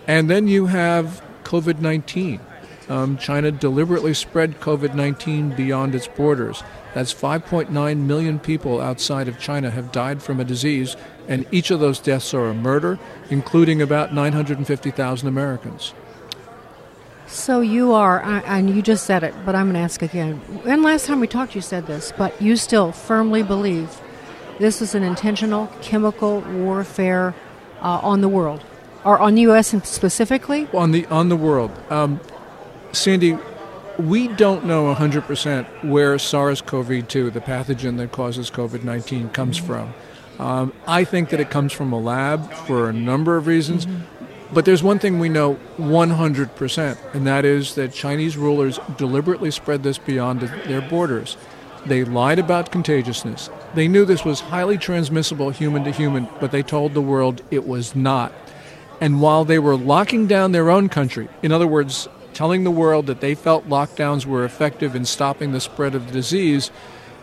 And 0.05 0.29
then 0.29 0.47
you 0.47 0.67
have 0.67 1.23
COVID 1.45 1.79
19 1.79 2.39
um, 2.89 3.17
China 3.17 3.51
deliberately 3.51 4.13
spread 4.13 4.59
COVID 4.59 4.93
19 4.93 5.55
beyond 5.55 5.95
its 5.95 6.07
borders. 6.07 6.63
That's 6.95 7.13
5.9 7.13 7.97
million 7.97 8.39
people 8.39 8.79
outside 8.79 9.27
of 9.27 9.37
China 9.37 9.69
have 9.69 9.91
died 9.91 10.23
from 10.23 10.39
a 10.39 10.45
disease, 10.45 10.95
and 11.27 11.45
each 11.51 11.69
of 11.69 11.81
those 11.81 11.99
deaths 11.99 12.33
are 12.33 12.47
a 12.47 12.53
murder, 12.53 12.97
including 13.29 13.81
about 13.81 14.13
950,000 14.13 15.27
Americans. 15.27 15.93
So 17.27 17.59
you 17.59 17.91
are, 17.91 18.23
and 18.23 18.69
you 18.69 18.81
just 18.81 19.05
said 19.05 19.23
it, 19.23 19.33
but 19.45 19.55
I'm 19.55 19.65
going 19.65 19.73
to 19.73 19.81
ask 19.81 20.01
again. 20.01 20.39
And 20.65 20.83
last 20.83 21.05
time 21.05 21.19
we 21.19 21.27
talked, 21.27 21.53
you 21.53 21.59
said 21.59 21.85
this, 21.85 22.13
but 22.17 22.41
you 22.41 22.55
still 22.55 22.93
firmly 22.93 23.43
believe 23.43 23.99
this 24.57 24.81
is 24.81 24.95
an 24.95 25.03
intentional 25.03 25.67
chemical 25.81 26.39
warfare 26.39 27.35
uh, 27.81 27.99
on 28.03 28.21
the 28.21 28.29
world, 28.29 28.63
or 29.03 29.19
on 29.19 29.35
the 29.35 29.41
U.S. 29.41 29.75
specifically? 29.83 30.69
On 30.71 30.93
the 30.93 31.05
on 31.07 31.27
the 31.27 31.35
world. 31.35 31.71
Um, 31.89 32.21
Sandy, 32.93 33.37
we 33.99 34.27
don't 34.27 34.65
know 34.65 34.93
100% 34.93 35.83
where 35.83 36.17
SARS 36.19 36.61
CoV 36.61 37.07
2, 37.07 37.31
the 37.31 37.41
pathogen 37.41 37.97
that 37.97 38.11
causes 38.11 38.49
COVID 38.51 38.83
19, 38.83 39.29
comes 39.29 39.57
from. 39.57 39.93
Um, 40.39 40.73
I 40.85 41.03
think 41.03 41.29
that 41.29 41.39
it 41.39 41.49
comes 41.49 41.71
from 41.71 41.93
a 41.93 41.99
lab 41.99 42.51
for 42.51 42.89
a 42.89 42.93
number 42.93 43.37
of 43.37 43.47
reasons. 43.47 43.87
But 44.53 44.65
there's 44.65 44.83
one 44.83 44.99
thing 44.99 45.19
we 45.19 45.29
know 45.29 45.59
100%, 45.77 46.97
and 47.13 47.27
that 47.27 47.45
is 47.45 47.75
that 47.75 47.91
Chinese 47.93 48.37
rulers 48.37 48.79
deliberately 48.97 49.49
spread 49.51 49.83
this 49.83 49.97
beyond 49.97 50.41
their 50.41 50.81
borders. 50.81 51.35
They 51.85 52.03
lied 52.03 52.39
about 52.39 52.71
contagiousness. 52.71 53.49
They 53.73 53.87
knew 53.87 54.05
this 54.05 54.23
was 54.23 54.39
highly 54.41 54.77
transmissible 54.77 55.49
human 55.49 55.83
to 55.83 55.91
human, 55.91 56.27
but 56.39 56.51
they 56.51 56.63
told 56.63 56.93
the 56.93 57.01
world 57.01 57.41
it 57.51 57.67
was 57.67 57.95
not. 57.95 58.33
And 59.01 59.21
while 59.21 59.45
they 59.45 59.59
were 59.59 59.75
locking 59.75 60.25
down 60.25 60.51
their 60.51 60.69
own 60.69 60.89
country, 60.89 61.27
in 61.43 61.51
other 61.51 61.67
words, 61.67 62.07
telling 62.35 62.63
the 62.63 62.71
world 62.71 63.07
that 63.07 63.21
they 63.21 63.33
felt 63.33 63.67
lockdowns 63.67 64.25
were 64.25 64.45
effective 64.45 64.93
in 64.93 65.05
stopping 65.05 65.53
the 65.53 65.59
spread 65.59 65.95
of 65.95 66.05
the 66.05 66.13
disease, 66.13 66.69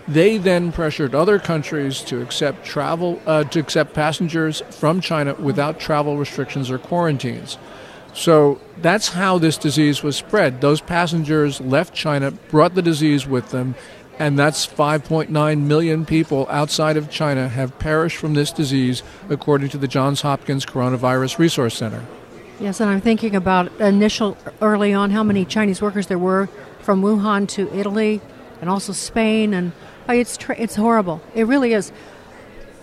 they 0.09 0.39
then 0.39 0.73
pressured 0.73 1.15
other 1.15 1.39
countries 1.39 2.01
to 2.01 2.21
accept 2.21 2.65
travel 2.65 3.21
uh, 3.27 3.45
to 3.45 3.61
accept 3.61 3.95
passengers 3.95 4.63
from 4.71 5.01
China 5.01 5.35
without 5.35 5.79
travel 5.79 6.17
restrictions 6.17 6.71
or 6.71 6.79
quarantines. 6.79 7.59
So 8.15 8.61
that's 8.79 9.11
how 9.11 9.39
this 9.39 9.57
disease 9.57 10.03
was 10.03 10.17
spread. 10.17 10.61
Those 10.61 10.81
passengers 10.81 11.61
left 11.61 11.95
China, 11.95 12.31
brought 12.31 12.75
the 12.75 12.83
disease 12.83 13.27
with 13.27 13.51
them, 13.51 13.75
and 14.19 14.39
that's 14.39 14.67
5.9 14.67 15.61
million 15.61 16.05
people 16.05 16.47
outside 16.51 16.97
of 16.97 17.11
China 17.11 17.49
have 17.49 17.79
perished 17.79 18.17
from 18.17 18.35
this 18.35 18.51
disease, 18.51 19.03
according 19.31 19.71
to 19.71 19.79
the 19.79 19.89
Johns 19.89 20.23
Hopkins 20.23 20.67
Coronavirus 20.67 21.39
Resource 21.39 21.77
Center. 21.77 22.05
Yes, 22.63 22.79
and 22.79 22.89
I'm 22.89 23.01
thinking 23.01 23.35
about 23.35 23.73
initial 23.81 24.37
early 24.61 24.95
on 24.95 25.11
how 25.11 25.25
many 25.25 25.45
Chinese 25.45 25.83
workers 25.83 26.07
there 26.07 26.17
were 26.17 26.49
from 26.79 27.03
Wuhan 27.03 27.49
to 27.49 27.69
Italy 27.77 28.21
and 28.61 28.71
also 28.71 28.93
Spain, 28.93 29.53
and 29.53 29.73
oh, 30.09 30.13
it's 30.13 30.37
tra- 30.37 30.55
it's 30.57 30.77
horrible. 30.77 31.21
It 31.35 31.49
really 31.49 31.73
is. 31.73 31.91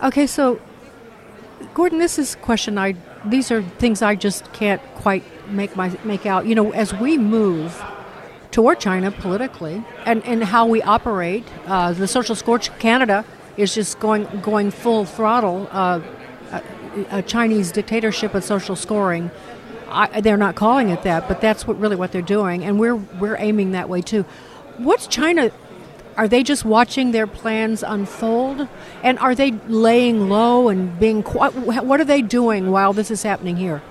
Okay, 0.03 0.27
so 0.27 0.59
Gordon, 1.73 1.97
this 1.97 2.19
is 2.19 2.35
question 2.35 2.77
I. 2.77 2.97
These 3.23 3.51
are 3.51 3.61
things 3.61 4.01
I 4.01 4.15
just 4.15 4.51
can't 4.51 4.81
quite 4.95 5.23
make 5.49 5.77
my 5.77 5.97
make 6.03 6.25
out. 6.25 6.45
You 6.45 6.55
know, 6.55 6.71
as 6.71 6.93
we 6.93 7.17
move 7.17 7.81
toward 8.51 8.81
China 8.81 9.11
politically 9.11 9.81
and, 10.05 10.21
and 10.25 10.43
how 10.43 10.65
we 10.65 10.81
operate, 10.81 11.45
uh, 11.67 11.93
the 11.93 12.05
social 12.05 12.35
scorch 12.35 12.77
Canada 12.79 13.23
is 13.55 13.73
just 13.75 13.97
going 14.01 14.25
going 14.41 14.71
full 14.71 15.05
throttle. 15.05 15.69
Uh, 15.71 16.01
a, 16.51 16.63
a 17.11 17.21
Chinese 17.21 17.71
dictatorship 17.71 18.33
of 18.33 18.43
social 18.43 18.75
scoring. 18.75 19.31
I, 19.91 20.21
they're 20.21 20.37
not 20.37 20.55
calling 20.55 20.89
it 20.89 21.03
that, 21.03 21.27
but 21.27 21.41
that's 21.41 21.67
what 21.67 21.79
really 21.79 21.95
what 21.95 22.11
they're 22.11 22.21
doing, 22.21 22.63
and 22.63 22.79
we're 22.79 22.95
we're 22.95 23.37
aiming 23.37 23.71
that 23.71 23.89
way 23.89 24.01
too. 24.01 24.23
What's 24.77 25.07
China? 25.07 25.51
Are 26.17 26.27
they 26.27 26.43
just 26.43 26.65
watching 26.65 27.11
their 27.11 27.27
plans 27.27 27.81
unfold, 27.81 28.67
and 29.03 29.17
are 29.19 29.35
they 29.35 29.51
laying 29.67 30.29
low 30.29 30.67
and 30.69 30.99
being? 30.99 31.21
What 31.23 32.01
are 32.01 32.05
they 32.05 32.21
doing 32.21 32.71
while 32.71 32.93
this 32.93 33.09
is 33.09 33.23
happening 33.23 33.55
here? 33.55 33.81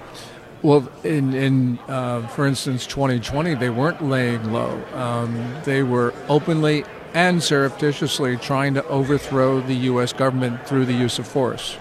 Well, 0.61 0.90
in, 1.04 1.34
in 1.34 1.78
uh, 1.87 2.26
for 2.28 2.46
instance, 2.46 2.87
2020, 2.87 3.54
they 3.54 3.70
weren't 3.70 4.02
laying 4.02 4.52
low. 4.52 4.82
Um, 4.92 5.54
they 5.64 5.84
were 5.84 6.12
openly 6.28 6.84
and 7.14 7.42
surreptitiously 7.42 8.37
trying 8.38 8.74
to 8.74 8.84
overthrow 8.87 9.61
the 9.61 9.74
U.S. 9.74 10.12
government 10.12 10.66
through 10.66 10.87
the 10.87 10.92
use 10.92 11.18
of 11.18 11.26
force. 11.26 11.78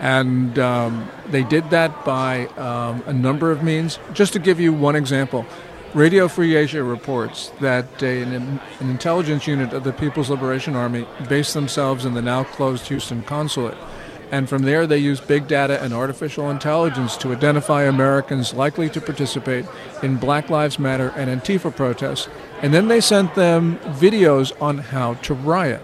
And 0.00 0.58
um, 0.58 1.08
they 1.28 1.44
did 1.44 1.70
that 1.70 2.04
by 2.04 2.46
um, 2.56 3.02
a 3.06 3.12
number 3.12 3.50
of 3.50 3.62
means. 3.62 3.98
Just 4.12 4.32
to 4.34 4.38
give 4.38 4.60
you 4.60 4.72
one 4.72 4.96
example, 4.96 5.46
Radio 5.94 6.26
Free 6.26 6.56
Asia 6.56 6.82
reports 6.82 7.52
that 7.60 8.02
a, 8.02 8.22
an, 8.22 8.60
an 8.80 8.90
intelligence 8.90 9.46
unit 9.46 9.72
of 9.72 9.84
the 9.84 9.92
People's 9.92 10.28
Liberation 10.28 10.74
Army 10.74 11.06
based 11.28 11.54
themselves 11.54 12.04
in 12.04 12.14
the 12.14 12.22
now 12.22 12.42
closed 12.42 12.88
Houston 12.88 13.22
consulate. 13.22 13.76
And 14.32 14.48
from 14.48 14.62
there, 14.62 14.86
they 14.88 14.98
used 14.98 15.28
big 15.28 15.46
data 15.46 15.80
and 15.80 15.94
artificial 15.94 16.50
intelligence 16.50 17.16
to 17.18 17.30
identify 17.32 17.84
Americans 17.84 18.52
likely 18.52 18.90
to 18.90 19.00
participate 19.00 19.64
in 20.02 20.16
Black 20.16 20.50
Lives 20.50 20.80
Matter 20.80 21.10
and 21.10 21.30
Antifa 21.30 21.74
protests. 21.74 22.28
And 22.60 22.74
then 22.74 22.88
they 22.88 23.00
sent 23.00 23.36
them 23.36 23.78
videos 23.78 24.50
on 24.60 24.78
how 24.78 25.14
to 25.14 25.34
riot. 25.34 25.82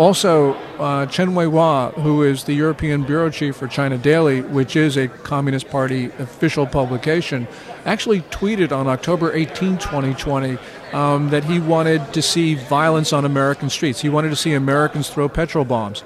Also, 0.00 0.54
uh, 0.78 1.04
Chen 1.04 1.32
Weihua, 1.32 1.92
who 1.92 2.22
is 2.22 2.44
the 2.44 2.54
European 2.54 3.02
bureau 3.02 3.28
chief 3.28 3.54
for 3.56 3.68
China 3.68 3.98
Daily, 3.98 4.40
which 4.40 4.74
is 4.74 4.96
a 4.96 5.08
Communist 5.08 5.68
Party 5.68 6.06
official 6.18 6.66
publication, 6.66 7.46
actually 7.84 8.22
tweeted 8.22 8.72
on 8.72 8.86
October 8.86 9.30
18, 9.34 9.76
2020, 9.76 10.56
um, 10.94 11.28
that 11.28 11.44
he 11.44 11.60
wanted 11.60 12.14
to 12.14 12.22
see 12.22 12.54
violence 12.54 13.12
on 13.12 13.26
American 13.26 13.68
streets. 13.68 14.00
He 14.00 14.08
wanted 14.08 14.30
to 14.30 14.36
see 14.36 14.54
Americans 14.54 15.10
throw 15.10 15.28
petrol 15.28 15.66
bombs. 15.66 16.02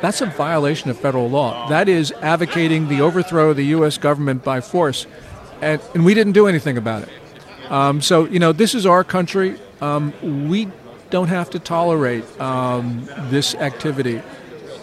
That's 0.00 0.20
a 0.20 0.26
violation 0.26 0.90
of 0.90 0.98
federal 0.98 1.30
law. 1.30 1.68
That 1.68 1.88
is 1.88 2.10
advocating 2.22 2.88
the 2.88 3.02
overthrow 3.02 3.50
of 3.50 3.56
the 3.56 3.66
U.S. 3.66 3.98
government 3.98 4.42
by 4.42 4.60
force, 4.60 5.06
and, 5.60 5.80
and 5.94 6.04
we 6.04 6.14
didn't 6.14 6.32
do 6.32 6.48
anything 6.48 6.76
about 6.76 7.04
it. 7.04 7.70
Um, 7.70 8.02
so, 8.02 8.24
you 8.24 8.40
know, 8.40 8.50
this 8.50 8.74
is 8.74 8.84
our 8.84 9.04
country. 9.04 9.60
Um, 9.80 10.12
we 10.48 10.72
don't 11.12 11.28
have 11.28 11.50
to 11.50 11.58
tolerate 11.58 12.24
um, 12.40 13.06
this 13.28 13.54
activity, 13.54 14.20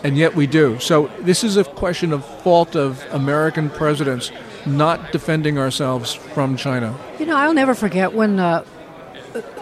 and 0.03 0.15
yet 0.15 0.35
we 0.35 0.47
do. 0.47 0.79
So, 0.79 1.07
this 1.21 1.43
is 1.43 1.57
a 1.57 1.63
question 1.63 2.13
of 2.13 2.23
fault 2.43 2.75
of 2.75 3.03
American 3.11 3.69
presidents 3.69 4.31
not 4.65 5.11
defending 5.11 5.57
ourselves 5.57 6.13
from 6.13 6.55
China. 6.55 6.97
You 7.19 7.25
know, 7.25 7.35
I'll 7.35 7.53
never 7.53 7.73
forget 7.73 8.13
when 8.13 8.39
uh, 8.39 8.63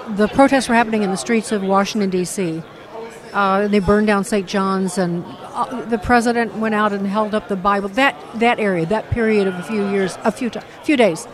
the 0.10 0.28
protests 0.28 0.68
were 0.68 0.76
happening 0.76 1.04
in 1.04 1.10
the 1.10 1.18
streets 1.18 1.52
of 1.54 1.64
Washington, 1.64 2.10
D.C. 2.10 2.62
Uh, 3.32 3.68
they 3.70 3.80
burned 3.80 4.08
down 4.08 4.26
St. 4.26 4.46
John's, 4.46 4.98
and 4.98 5.24
uh, 5.26 5.86
the 5.86 5.98
president 5.98 6.56
went 6.58 6.76
out 6.76 6.92
and 6.92 7.08
held 7.08 7.34
up 7.34 7.48
the 7.48 7.56
Bible. 7.56 7.88
That 7.90 8.16
that 8.36 8.60
area, 8.60 8.86
that 8.88 9.10
period 9.10 9.48
of 9.48 9.56
a 9.56 9.64
few 9.64 9.88
years, 9.90 10.18
a 10.26 10.32
few 10.32 10.50
t- 10.50 10.60
few 10.84 10.98
days, 10.98 11.28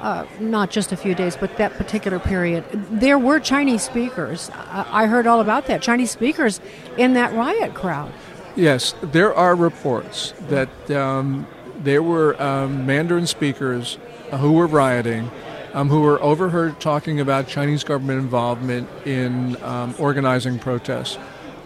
uh, 0.00 0.26
not 0.40 0.70
just 0.70 0.92
a 0.92 0.96
few 0.96 1.14
days, 1.14 1.36
but 1.36 1.56
that 1.56 1.74
particular 1.74 2.18
period, 2.18 2.64
there 2.90 3.18
were 3.18 3.40
Chinese 3.40 3.82
speakers. 3.82 4.50
I, 4.54 5.04
I 5.04 5.06
heard 5.06 5.26
all 5.26 5.40
about 5.40 5.66
that. 5.66 5.82
Chinese 5.82 6.10
speakers 6.10 6.60
in 6.96 7.14
that 7.14 7.32
riot 7.32 7.74
crowd. 7.74 8.12
Yes, 8.56 8.94
there 9.02 9.34
are 9.34 9.54
reports 9.54 10.34
that 10.48 10.90
um, 10.90 11.46
there 11.78 12.02
were 12.02 12.40
um, 12.42 12.86
Mandarin 12.86 13.26
speakers 13.26 13.98
who 14.32 14.52
were 14.52 14.66
rioting, 14.66 15.30
um, 15.74 15.88
who 15.88 16.00
were 16.00 16.20
overheard 16.22 16.80
talking 16.80 17.20
about 17.20 17.46
Chinese 17.46 17.84
government 17.84 18.20
involvement 18.20 18.88
in 19.06 19.62
um, 19.62 19.94
organizing 19.98 20.58
protests. 20.58 21.18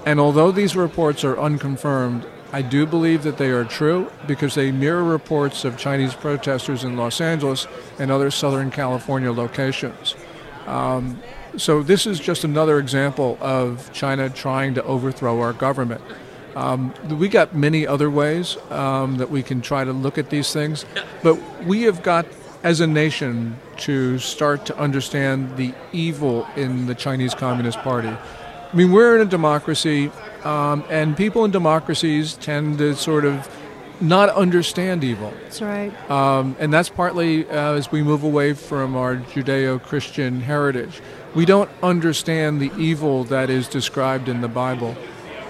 And 0.05 0.21
although 0.21 0.51
these 0.51 0.77
reports 0.77 1.25
are 1.25 1.39
unconfirmed, 1.39 2.27
I 2.53 2.61
do 2.61 2.85
believe 2.85 3.23
that 3.23 3.39
they 3.39 3.49
are 3.49 3.65
true 3.65 4.13
because 4.27 4.55
they 4.55 4.71
mirror 4.71 5.03
reports 5.03 5.65
of 5.65 5.79
Chinese 5.79 6.15
protesters 6.15 6.85
in 6.85 6.99
Los 6.99 7.21
Angeles 7.21 7.67
and 7.99 8.11
other 8.11 8.31
Southern 8.31 8.71
California 8.71 9.33
locations. 9.33 10.15
Um, 10.67 11.19
so 11.57 11.83
this 11.83 12.07
is 12.07 12.21
just 12.21 12.45
another 12.45 12.79
example 12.79 13.39
of 13.41 13.91
China 13.93 14.29
trying 14.29 14.75
to 14.75 14.85
overthrow 14.85 15.41
our 15.41 15.55
government. 15.55 16.03
Um, 16.55 16.93
we 17.09 17.29
got 17.29 17.55
many 17.55 17.87
other 17.87 18.11
ways 18.11 18.59
um, 18.71 19.17
that 19.17 19.31
we 19.31 19.43
can 19.43 19.63
try 19.63 19.85
to 19.85 19.93
look 19.93 20.19
at 20.19 20.29
these 20.29 20.53
things, 20.53 20.85
but 21.23 21.35
we 21.65 21.83
have 21.83 22.03
got, 22.03 22.27
as 22.63 22.81
a 22.81 22.87
nation, 22.87 23.59
to 23.79 24.19
start 24.19 24.67
to 24.67 24.79
understand 24.79 25.57
the 25.57 25.73
evil 25.93 26.47
in 26.57 26.87
the 26.87 26.95
Chinese 26.95 27.35
Communist 27.35 27.79
Party. 27.79 28.09
I 28.09 28.77
mean, 28.77 28.93
we're 28.93 29.17
in 29.17 29.27
a 29.27 29.31
democracy, 29.31 30.11
um, 30.45 30.85
and 30.89 31.17
people 31.17 31.45
in 31.45 31.51
democracies 31.51 32.35
tend 32.35 32.79
to 32.79 32.95
sort 32.97 33.25
of 33.25 33.49
not 34.01 34.29
understand 34.31 35.05
evil. 35.05 35.33
That's 35.45 35.63
right. 35.63 36.11
Um, 36.11 36.57
and 36.59 36.73
that's 36.73 36.89
partly 36.89 37.49
uh, 37.49 37.75
as 37.75 37.93
we 37.93 38.03
move 38.03 38.25
away 38.25 38.53
from 38.53 38.97
our 38.97 39.17
Judeo 39.17 39.81
Christian 39.83 40.41
heritage. 40.41 41.01
We 41.35 41.45
don't 41.47 41.71
understand 41.83 42.61
the 42.61 42.71
evil 42.77 43.25
that 43.25 43.49
is 43.49 43.69
described 43.69 44.29
in 44.29 44.41
the 44.41 44.49
Bible. 44.49 44.97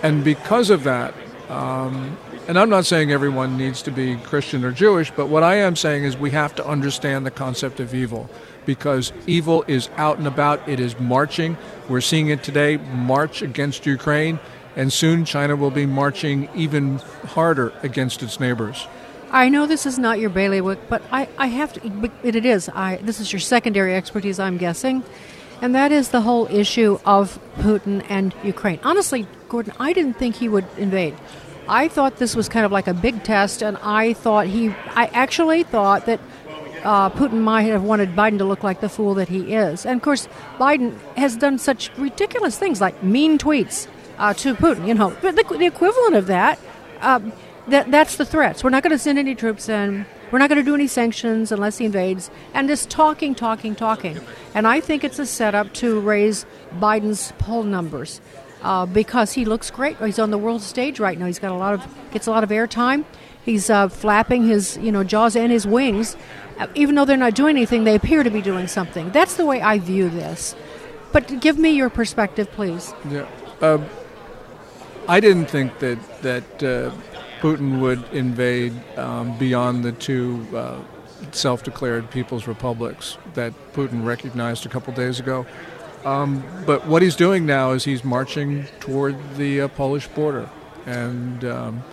And 0.03 0.23
because 0.23 0.71
of 0.71 0.85
that, 0.85 1.15
um, 1.49 2.17
and 2.49 2.59
I'm 2.59 2.69
not 2.69 2.85
saying 2.85 3.13
everyone 3.13 3.57
needs 3.57 3.83
to 3.83 3.91
be 3.91 4.17
Christian 4.17 4.65
or 4.65 4.73
Jewish, 4.73 5.11
but 5.13 5.29
what 5.29 5.43
I 5.43 5.57
am 5.57 5.77
saying 5.77 6.05
is 6.05 6.17
we 6.17 6.31
have 6.31 6.55
to 6.57 6.67
understand 6.67 7.25
the 7.25 7.31
concept 7.31 7.81
of 7.81 7.95
evil 7.95 8.29
because 8.67 9.13
evil 9.27 9.65
is 9.69 9.89
out 9.97 10.19
and 10.19 10.27
about. 10.27 10.69
It 10.69 10.81
is 10.81 10.99
marching. 10.99 11.57
We're 11.89 12.01
seeing 12.01 12.29
it 12.29 12.43
today 12.43 12.77
march 12.77 13.43
against 13.43 13.87
Ukraine, 13.87 14.41
and 14.77 14.93
soon 14.93 15.25
China 15.25 15.57
will 15.57 15.71
be 15.71 15.87
marching 15.87 16.49
even 16.55 16.99
harder 17.27 17.73
against 17.83 18.23
its 18.23 18.41
neighbors. 18.41 18.87
I 19.31 19.49
know 19.49 19.67
this 19.67 19.87
is 19.87 19.99
not 19.99 20.19
your 20.19 20.29
bailiwick, 20.29 20.79
but 20.89 21.03
I, 21.11 21.27
I 21.39 21.47
have 21.47 21.73
to. 21.75 22.11
It 22.23 22.45
is. 22.45 22.69
I 22.69 22.97
this 22.97 23.19
is 23.19 23.33
your 23.33 23.41
secondary 23.41 23.95
expertise, 23.95 24.39
I'm 24.39 24.59
guessing, 24.59 25.03
and 25.63 25.75
that 25.75 25.91
is 25.91 26.11
the 26.11 26.21
whole 26.21 26.47
issue 26.49 26.99
of 27.07 27.39
Putin 27.57 28.05
and 28.11 28.35
Ukraine. 28.45 28.79
Honestly, 28.83 29.27
Gordon, 29.49 29.73
I 29.81 29.95
didn't 29.95 30.15
think 30.15 30.37
he 30.37 30.49
would 30.49 30.67
invade. 30.77 31.15
I 31.67 31.89
thought 31.89 32.17
this 32.17 32.37
was 32.37 32.49
kind 32.49 32.67
of 32.67 32.73
like 32.73 32.89
a 32.89 32.95
big 32.95 33.23
test, 33.25 33.63
and 33.63 33.79
I 33.79 34.13
thought 34.13 34.49
he. 34.49 34.69
I 34.95 35.07
actually 35.15 35.63
thought 35.63 36.05
that 36.05 36.21
uh, 36.85 37.09
Putin 37.11 37.41
might 37.41 37.63
have 37.63 37.83
wanted 37.83 38.15
Biden 38.15 38.39
to 38.39 38.45
look 38.45 38.63
like 38.63 38.81
the 38.81 38.89
fool 38.89 39.15
that 39.15 39.29
he 39.29 39.55
is. 39.55 39.87
And 39.87 39.97
of 39.97 40.03
course, 40.03 40.29
Biden 40.59 40.99
has 41.17 41.37
done 41.37 41.59
such 41.59 41.91
ridiculous 41.97 42.59
things 42.59 42.81
like 42.81 43.03
mean 43.03 43.39
tweets 43.39 43.87
uh, 44.19 44.35
to 44.35 44.55
Putin. 44.55 44.87
You 44.87 44.95
know, 44.95 45.17
but 45.21 45.37
the, 45.37 45.45
the 45.57 45.67
equivalent 45.67 46.15
of 46.15 46.27
that. 46.27 46.59
Uh, 47.01 47.21
that 47.69 47.91
that's 47.91 48.17
the 48.17 48.25
threats. 48.25 48.65
We're 48.65 48.71
not 48.71 48.83
going 48.83 48.93
to 48.93 48.99
send 48.99 49.19
any 49.19 49.35
troops 49.35 49.69
in. 49.69 50.07
We're 50.31 50.39
not 50.39 50.49
going 50.49 50.59
to 50.59 50.65
do 50.65 50.75
any 50.75 50.87
sanctions 50.87 51.53
unless 51.53 51.79
he 51.79 51.85
invades. 51.85 52.31
And 52.55 52.67
just 52.67 52.91
talking, 52.91 53.35
talking, 53.35 53.75
talking. 53.75 54.19
And 54.55 54.67
I 54.67 54.81
think 54.81 55.05
it's 55.05 55.19
a 55.19 55.27
setup 55.27 55.73
to 55.75 56.01
raise 56.01 56.47
Biden's 56.79 57.33
poll 57.39 57.63
numbers 57.63 58.21
uh, 58.63 58.87
because 58.87 59.33
he 59.33 59.45
looks 59.45 59.71
great. 59.71 59.97
He's 59.99 60.19
on 60.19 60.31
the 60.31 60.39
world 60.39 60.63
stage 60.63 60.99
right 60.99 61.19
now. 61.19 61.27
He's 61.27 61.39
got 61.39 61.53
a 61.53 61.57
lot 61.57 61.75
of 61.75 61.87
gets 62.11 62.27
a 62.27 62.31
lot 62.31 62.45
of 62.45 62.51
airtime. 62.51 63.05
He's 63.45 63.69
uh, 63.71 63.89
flapping 63.89 64.47
his 64.47 64.77
you 64.79 64.91
know 64.91 65.05
jaws 65.05 65.37
and 65.37 65.53
his 65.53 65.67
wings. 65.67 66.17
Uh, 66.59 66.67
even 66.75 66.95
though 66.95 67.05
they're 67.05 67.17
not 67.17 67.35
doing 67.35 67.57
anything, 67.57 67.85
they 67.85 67.95
appear 67.95 68.23
to 68.23 68.31
be 68.31 68.43
doing 68.43 68.67
something. 68.67 69.11
That's 69.11 69.37
the 69.37 69.47
way 69.47 69.61
I 69.61 69.79
view 69.79 70.09
this. 70.09 70.55
But 71.13 71.41
give 71.41 71.59
me 71.59 71.71
your 71.71 71.91
perspective, 71.91 72.51
please. 72.53 72.95
Yeah. 73.09 73.27
Um, 73.61 73.87
I 75.13 75.21
didn't 75.21 75.45
think 75.51 75.79
that 75.81 75.99
that 76.23 76.63
uh, 76.63 76.91
Putin 77.43 77.81
would 77.83 78.03
invade 78.15 78.73
um, 78.97 79.37
beyond 79.37 79.85
the 79.85 79.93
two 79.93 80.47
uh, 80.57 80.81
self-declared 81.33 82.11
people's 82.11 82.47
republics 82.47 83.19
that 83.35 83.53
Putin 83.75 84.07
recognized 84.07 84.65
a 84.65 84.71
couple 84.71 84.91
days 84.95 85.21
ago. 85.21 85.45
Um, 86.07 86.43
but 86.65 86.87
what 86.87 87.03
he's 87.03 87.15
doing 87.15 87.45
now 87.45 87.73
is 87.73 87.85
he's 87.85 88.05
marching 88.05 88.65
toward 88.81 89.15
the 89.37 89.61
uh, 89.61 89.69
Polish 89.69 90.09
border, 90.09 90.49
and 90.87 91.45
um, 91.45 91.85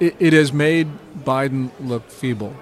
it, 0.00 0.16
it 0.18 0.32
has 0.32 0.54
made 0.54 0.88
Biden 1.22 1.70
look 1.80 2.08
feeble. 2.10 2.54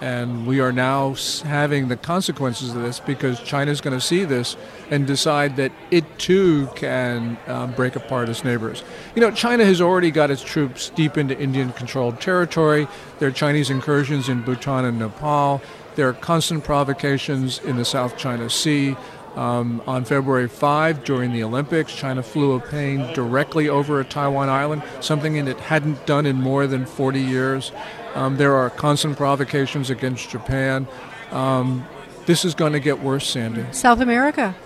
And 0.00 0.46
we 0.46 0.60
are 0.60 0.70
now 0.70 1.14
having 1.44 1.88
the 1.88 1.96
consequences 1.96 2.70
of 2.70 2.82
this 2.82 3.00
because 3.00 3.40
China's 3.40 3.80
going 3.80 3.98
to 3.98 4.04
see 4.04 4.24
this 4.24 4.56
and 4.90 5.06
decide 5.06 5.56
that 5.56 5.72
it 5.90 6.18
too 6.18 6.68
can 6.76 7.36
um, 7.48 7.72
break 7.72 7.96
apart 7.96 8.28
its 8.28 8.44
neighbors. 8.44 8.84
You 9.16 9.20
know, 9.20 9.32
China 9.32 9.64
has 9.64 9.80
already 9.80 10.12
got 10.12 10.30
its 10.30 10.42
troops 10.42 10.90
deep 10.90 11.18
into 11.18 11.36
Indian 11.38 11.72
controlled 11.72 12.20
territory. 12.20 12.86
There 13.18 13.28
are 13.28 13.32
Chinese 13.32 13.70
incursions 13.70 14.28
in 14.28 14.42
Bhutan 14.42 14.84
and 14.84 15.00
Nepal. 15.00 15.60
There 15.96 16.08
are 16.08 16.12
constant 16.12 16.62
provocations 16.62 17.58
in 17.58 17.76
the 17.76 17.84
South 17.84 18.16
China 18.16 18.48
Sea. 18.48 18.96
Um, 19.38 19.80
on 19.86 20.04
February 20.04 20.48
5, 20.48 21.04
during 21.04 21.32
the 21.32 21.44
Olympics, 21.44 21.94
China 21.94 22.24
flew 22.24 22.54
a 22.54 22.60
plane 22.60 23.12
directly 23.14 23.68
over 23.68 24.00
a 24.00 24.04
Taiwan 24.04 24.48
island, 24.48 24.82
something 25.00 25.36
it 25.36 25.60
hadn't 25.60 26.04
done 26.06 26.26
in 26.26 26.34
more 26.36 26.66
than 26.66 26.84
40 26.84 27.20
years. 27.20 27.70
Um, 28.16 28.36
there 28.36 28.56
are 28.56 28.68
constant 28.68 29.16
provocations 29.16 29.90
against 29.90 30.28
Japan. 30.28 30.88
Um, 31.30 31.86
this 32.26 32.44
is 32.44 32.56
going 32.56 32.72
to 32.72 32.80
get 32.80 33.00
worse, 33.00 33.28
Sandy. 33.28 33.64
South 33.70 34.00
America. 34.00 34.56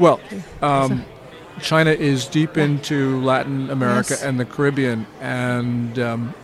Well, 0.00 0.18
um, 0.62 1.04
China 1.60 1.92
is 1.92 2.26
deep 2.26 2.56
into 2.58 3.20
Latin 3.20 3.70
America 3.70 4.14
Yes. 4.14 4.24
and 4.24 4.40
the 4.40 4.44
Caribbean, 4.44 5.06
and 5.20 5.96
um, 6.00 6.34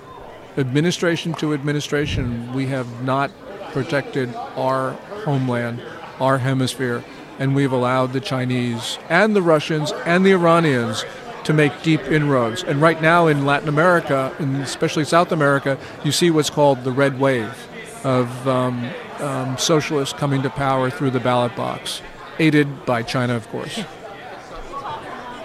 administration 0.56 1.34
to 1.34 1.52
administration, 1.54 2.52
we 2.54 2.66
have 2.66 3.02
not 3.02 3.32
protected 3.72 4.32
our 4.54 4.92
homeland, 5.24 5.82
our 6.20 6.38
hemisphere, 6.38 7.02
and 7.38 7.54
we've 7.54 7.72
allowed 7.72 8.12
the 8.12 8.20
Chinese 8.20 8.98
and 9.08 9.34
the 9.34 9.42
Russians 9.42 9.92
and 10.04 10.24
the 10.24 10.32
Iranians 10.32 11.04
to 11.44 11.52
make 11.52 11.82
deep 11.82 12.00
inroads. 12.02 12.64
And 12.64 12.80
right 12.80 13.00
now 13.00 13.26
in 13.26 13.44
Latin 13.44 13.68
America, 13.68 14.34
and 14.38 14.56
especially 14.62 15.04
South 15.04 15.30
America, 15.32 15.78
you 16.04 16.12
see 16.12 16.30
what's 16.30 16.50
called 16.50 16.84
the 16.84 16.92
red 16.92 17.20
wave 17.20 17.68
of 18.04 18.48
um, 18.48 18.90
um, 19.20 19.56
socialists 19.58 20.18
coming 20.18 20.42
to 20.42 20.50
power 20.50 20.90
through 20.90 21.10
the 21.10 21.20
ballot 21.20 21.54
box, 21.56 22.02
aided 22.38 22.84
by 22.86 23.02
China, 23.02 23.34
of 23.34 23.48
course. 23.48 23.80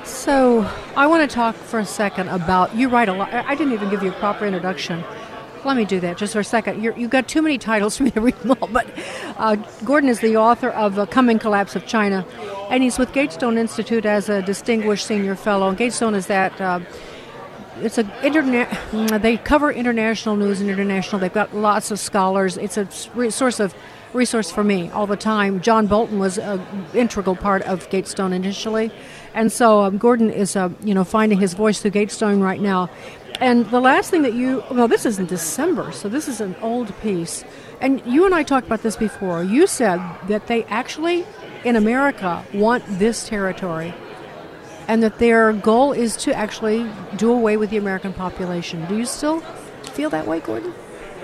So 0.03 0.69
I 0.95 1.07
want 1.07 1.29
to 1.29 1.33
talk 1.33 1.55
for 1.55 1.79
a 1.79 1.85
second 1.85 2.29
about 2.29 2.75
you 2.75 2.89
write 2.89 3.09
a 3.09 3.13
lot. 3.13 3.33
I 3.33 3.55
didn't 3.55 3.73
even 3.73 3.89
give 3.89 4.03
you 4.03 4.09
a 4.09 4.19
proper 4.19 4.45
introduction. 4.45 5.03
Let 5.65 5.75
me 5.75 5.85
do 5.85 5.99
that 5.99 6.17
just 6.17 6.33
for 6.33 6.39
a 6.39 6.43
second. 6.43 6.81
you 6.83 6.91
have 6.91 7.09
got 7.09 7.27
too 7.27 7.41
many 7.41 7.57
titles 7.57 7.97
for 7.97 8.03
me 8.03 8.11
to 8.11 8.21
read 8.21 8.35
them 8.37 8.57
all. 8.61 8.67
But 8.67 8.87
uh, 9.37 9.55
Gordon 9.83 10.09
is 10.09 10.19
the 10.19 10.37
author 10.37 10.69
of 10.69 10.95
*The 10.95 11.05
Coming 11.07 11.37
Collapse 11.39 11.75
of 11.75 11.85
China*, 11.85 12.25
and 12.69 12.81
he's 12.81 12.97
with 12.97 13.11
Gatestone 13.13 13.57
Institute 13.57 14.05
as 14.05 14.29
a 14.29 14.41
distinguished 14.41 15.05
senior 15.05 15.35
fellow. 15.35 15.69
And 15.69 15.77
Gatestone 15.77 16.15
is 16.15 16.27
that. 16.27 16.59
Uh, 16.59 16.79
it's 17.81 17.97
a 17.97 18.25
internet. 18.25 18.77
They 19.21 19.37
cover 19.37 19.71
international 19.71 20.35
news 20.35 20.59
and 20.59 20.69
international. 20.69 21.19
They've 21.19 21.31
got 21.31 21.55
lots 21.55 21.91
of 21.91 21.99
scholars. 21.99 22.57
It's 22.57 22.75
a 22.75 22.89
source 23.31 23.61
of 23.61 23.73
resource 24.13 24.51
for 24.51 24.63
me 24.63 24.89
all 24.91 25.07
the 25.07 25.17
time. 25.17 25.61
John 25.61 25.87
Bolton 25.87 26.19
was 26.19 26.37
an 26.37 26.61
integral 26.93 27.35
part 27.35 27.61
of 27.63 27.89
Gatestone 27.89 28.33
initially, 28.33 28.91
and 29.33 29.51
so 29.51 29.81
um, 29.81 29.97
Gordon 29.97 30.29
is, 30.29 30.55
uh, 30.55 30.69
you 30.83 30.93
know, 30.93 31.03
finding 31.03 31.39
his 31.39 31.53
voice 31.53 31.81
through 31.81 31.91
Gatestone 31.91 32.41
right 32.41 32.61
now. 32.61 32.89
And 33.39 33.65
the 33.69 33.79
last 33.79 34.11
thing 34.11 34.23
that 34.23 34.33
you, 34.33 34.63
well, 34.69 34.87
this 34.87 35.05
is 35.05 35.17
in 35.17 35.25
December, 35.25 35.91
so 35.91 36.09
this 36.09 36.27
is 36.27 36.41
an 36.41 36.55
old 36.61 36.93
piece. 37.01 37.45
And 37.79 38.01
you 38.05 38.25
and 38.25 38.35
I 38.35 38.43
talked 38.43 38.67
about 38.67 38.83
this 38.83 38.97
before. 38.97 39.43
You 39.43 39.65
said 39.65 40.01
that 40.27 40.47
they 40.47 40.63
actually, 40.65 41.25
in 41.63 41.77
America, 41.77 42.43
want 42.53 42.83
this 42.87 43.27
territory 43.27 43.93
and 44.89 45.03
that 45.03 45.19
their 45.19 45.53
goal 45.53 45.93
is 45.93 46.17
to 46.17 46.33
actually 46.33 46.89
do 47.15 47.31
away 47.31 47.55
with 47.55 47.69
the 47.69 47.77
American 47.77 48.11
population. 48.11 48.83
Do 48.87 48.97
you 48.97 49.05
still 49.05 49.39
feel 49.93 50.09
that 50.09 50.25
way, 50.25 50.39
Gordon? 50.39 50.73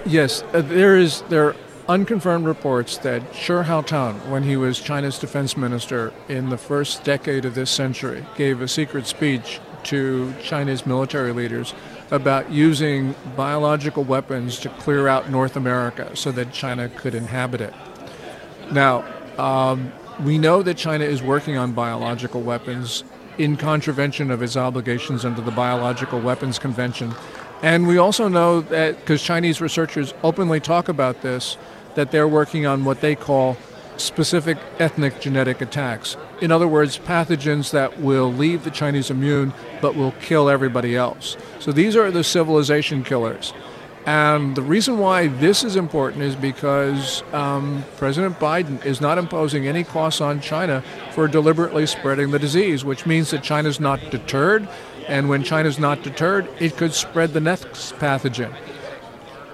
Yes, 0.06 0.44
uh, 0.54 0.62
there 0.62 0.98
is 0.98 1.24
there 1.30 1.56
unconfirmed 1.88 2.46
reports 2.46 2.98
that 2.98 3.22
Chi 3.32 3.64
Haotian, 3.64 4.30
when 4.30 4.44
he 4.44 4.58
was 4.58 4.80
China's 4.80 5.20
defense 5.20 5.56
minister 5.56 6.14
in 6.28 6.50
the 6.50 6.58
first 6.58 7.04
decade 7.04 7.46
of 7.46 7.56
this 7.56 7.70
century, 7.70 8.26
gave 8.36 8.62
a 8.62 8.68
secret 8.68 9.06
speech 9.06 9.60
to 9.84 10.34
China's 10.42 10.86
military 10.86 11.32
leaders 11.32 11.74
about 12.12 12.52
using 12.52 13.16
biological 13.36 14.04
weapons 14.04 14.60
to 14.60 14.70
clear 14.70 15.08
out 15.08 15.30
North 15.30 15.56
America 15.56 16.16
so 16.16 16.32
that 16.32 16.52
China 16.52 16.90
could 16.90 17.16
inhabit 17.16 17.62
it. 17.62 17.74
Now, 18.72 19.06
um, 19.38 19.92
we 20.24 20.38
know 20.38 20.64
that 20.64 20.78
China 20.78 21.04
is 21.04 21.22
working 21.22 21.58
on 21.58 21.74
biological 21.74 22.42
weapons 22.42 23.04
in 23.38 23.58
contravention 23.58 24.32
of 24.32 24.42
its 24.42 24.56
obligations 24.56 25.26
under 25.26 25.42
the 25.42 25.52
Biological 25.52 26.22
Weapons 26.22 26.58
Convention. 26.58 27.14
And 27.62 27.88
we 27.88 27.98
also 27.98 28.28
know 28.28 28.62
that, 28.62 28.98
because 29.00 29.22
Chinese 29.22 29.60
researchers 29.60 30.14
openly 30.24 30.60
talk 30.60 30.88
about 30.88 31.22
this, 31.22 31.58
that 31.96 32.12
they're 32.12 32.28
working 32.28 32.66
on 32.66 32.86
what 32.86 33.02
they 33.02 33.16
call 33.16 33.58
specific 33.98 34.58
ethnic 34.80 35.20
genetic 35.20 35.62
attacks. 35.62 36.18
In 36.42 36.52
other 36.52 36.68
words, 36.68 36.98
pathogens 37.00 37.72
that 37.72 38.00
will 38.00 38.32
leave 38.32 38.64
the 38.64 38.72
Chinese 38.72 39.10
immune 39.10 39.54
but 39.82 39.96
will 39.96 40.12
kill 40.22 40.50
everybody 40.50 40.96
else. 40.96 41.38
So 41.60 41.72
these 41.72 41.96
are 41.96 42.12
the 42.12 42.24
civilization 42.24 43.04
killers. 43.04 43.54
And 44.06 44.56
the 44.56 44.62
reason 44.62 45.00
why 45.00 45.28
this 45.28 45.64
is 45.64 45.76
important 45.76 46.22
is 46.22 46.36
because 46.36 47.24
um, 47.34 47.84
President 47.98 48.40
Biden 48.40 48.86
is 48.86 49.02
not 49.02 49.18
imposing 49.18 49.68
any 49.68 49.84
costs 49.84 50.22
on 50.22 50.42
China 50.42 50.84
for 51.14 51.28
deliberately 51.28 51.88
spreading 51.88 52.30
the 52.30 52.38
disease, 52.38 52.86
which 52.86 53.08
means 53.08 53.32
that 53.32 53.42
China's 53.42 53.80
not 53.80 54.00
deterred. 54.12 54.68
And 55.08 55.28
when 55.28 55.44
China's 55.44 55.80
not 55.80 56.04
deterred, 56.04 56.48
it 56.60 56.78
could 56.78 56.94
spread 56.94 57.34
the 57.34 57.40
next 57.40 57.96
pathogen. 57.96 58.54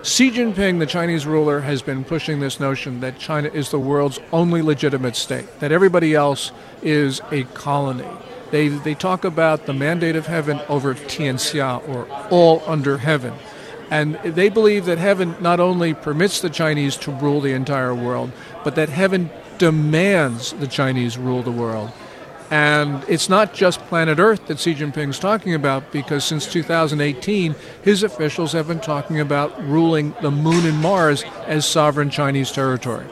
Xi 0.04 0.32
Jinping, 0.32 0.80
the 0.80 0.88
Chinese 0.88 1.28
ruler, 1.28 1.62
has 1.62 1.84
been 1.84 2.04
pushing 2.04 2.40
this 2.40 2.60
notion 2.60 3.02
that 3.02 3.20
China 3.20 3.50
is 3.50 3.70
the 3.70 3.80
world's 3.80 4.20
only 4.34 4.64
legitimate 4.64 5.16
state, 5.16 5.60
that 5.60 5.72
everybody 5.72 6.16
else 6.16 6.52
is 6.82 7.22
a 7.32 7.44
colony. 7.54 8.08
They, 8.50 8.70
they 8.70 8.96
talk 8.96 9.24
about 9.24 9.68
the 9.68 9.74
mandate 9.74 10.16
of 10.16 10.26
heaven 10.26 10.60
over 10.68 10.96
Tianxia, 10.96 11.88
or 11.88 12.08
all 12.32 12.64
under 12.66 12.98
heaven. 12.98 13.36
And 13.92 14.16
they 14.24 14.50
believe 14.50 14.86
that 14.86 14.98
heaven 14.98 15.36
not 15.40 15.60
only 15.60 15.94
permits 15.94 16.42
the 16.42 16.50
Chinese 16.50 16.98
to 16.98 17.12
rule 17.12 17.40
the 17.40 17.54
entire 17.54 17.94
world, 17.94 18.32
but 18.64 18.74
that 18.76 18.90
heaven 18.90 19.30
demands 19.60 20.54
the 20.54 20.68
Chinese 20.68 21.16
rule 21.16 21.44
the 21.44 21.52
world. 21.52 21.92
And 22.52 23.02
it's 23.08 23.30
not 23.30 23.54
just 23.54 23.80
planet 23.86 24.20
Earth 24.20 24.48
that 24.48 24.60
Xi 24.60 24.76
Jinping's 24.76 25.20
talking 25.20 25.56
about, 25.56 25.90
because 25.94 26.26
since 26.26 26.46
2018, 26.52 27.56
his 27.82 28.04
officials 28.04 28.52
have 28.52 28.68
been 28.68 28.82
talking 28.82 29.22
about 29.22 29.58
ruling 29.66 30.14
the 30.22 30.32
moon 30.32 30.66
and 30.66 30.78
Mars 30.78 31.24
as 31.48 31.66
sovereign 31.66 32.10
Chinese 32.10 32.52
territory. 32.52 33.06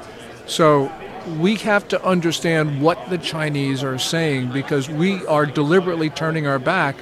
So 0.45 0.91
we 1.39 1.55
have 1.55 1.87
to 1.87 2.03
understand 2.03 2.81
what 2.81 3.09
the 3.09 3.17
Chinese 3.17 3.81
are 3.81 3.97
saying 3.97 4.51
because 4.51 4.89
we 4.89 5.25
are 5.27 5.45
deliberately 5.45 6.09
turning 6.09 6.45
our 6.45 6.59
back 6.59 6.97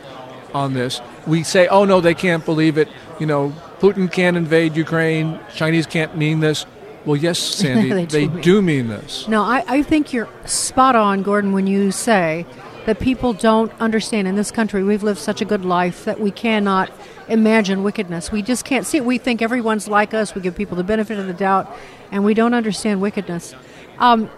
on 0.54 0.73
this. 0.73 1.02
We 1.26 1.41
say, 1.41 1.67
oh 1.67 1.86
no, 1.86 2.02
they 2.02 2.13
can't 2.13 2.45
believe 2.45 2.78
it. 2.78 2.88
You 3.19 3.26
know, 3.26 3.54
Putin 3.80 4.12
can't 4.12 4.38
invade 4.38 4.76
Ukraine. 4.76 5.39
Chinese 5.56 5.88
can't 5.88 6.15
mean 6.15 6.39
this. 6.39 6.67
Well, 7.08 7.15
yes, 7.15 7.39
Sandy, 7.62 7.89
they, 7.89 8.06
do, 8.06 8.12
they 8.20 8.28
mean. 8.28 8.41
do, 8.41 8.62
mean. 8.62 8.88
this. 8.89 9.28
No, 9.30 9.41
I, 9.41 9.63
I 9.67 9.82
think 9.82 10.12
you're 10.12 10.28
spot 10.46 10.96
on, 10.96 11.24
Gordon, 11.24 11.54
when 11.54 11.65
you 11.65 11.91
say 11.91 12.46
that 12.86 13.00
people 13.00 13.32
don't 13.34 13.72
understand 13.80 14.28
in 14.28 14.36
this 14.36 14.52
country 14.52 14.84
we've 14.84 15.04
lived 15.04 15.20
such 15.20 15.41
a 15.41 15.46
good 15.46 15.65
life 15.65 16.06
that 16.06 16.20
we 16.20 16.32
cannot 16.32 16.91
imagine 17.30 17.84
wickedness. 17.84 18.32
We 18.32 18.41
just 18.41 18.65
can't 18.65 18.86
see 18.86 18.98
it. 18.98 19.06
We 19.06 19.17
think 19.17 19.41
everyone's 19.41 19.88
like 19.88 20.13
us. 20.13 20.36
We 20.36 20.41
give 20.41 20.56
people 20.56 20.76
the 20.76 20.84
benefit 20.84 21.17
of 21.17 21.28
the 21.28 21.34
doubt, 21.34 21.74
and 22.12 22.26
we 22.26 22.34
don't 22.34 22.54
understand 22.54 23.02
wickedness. 23.02 23.56
Um, 24.00 24.30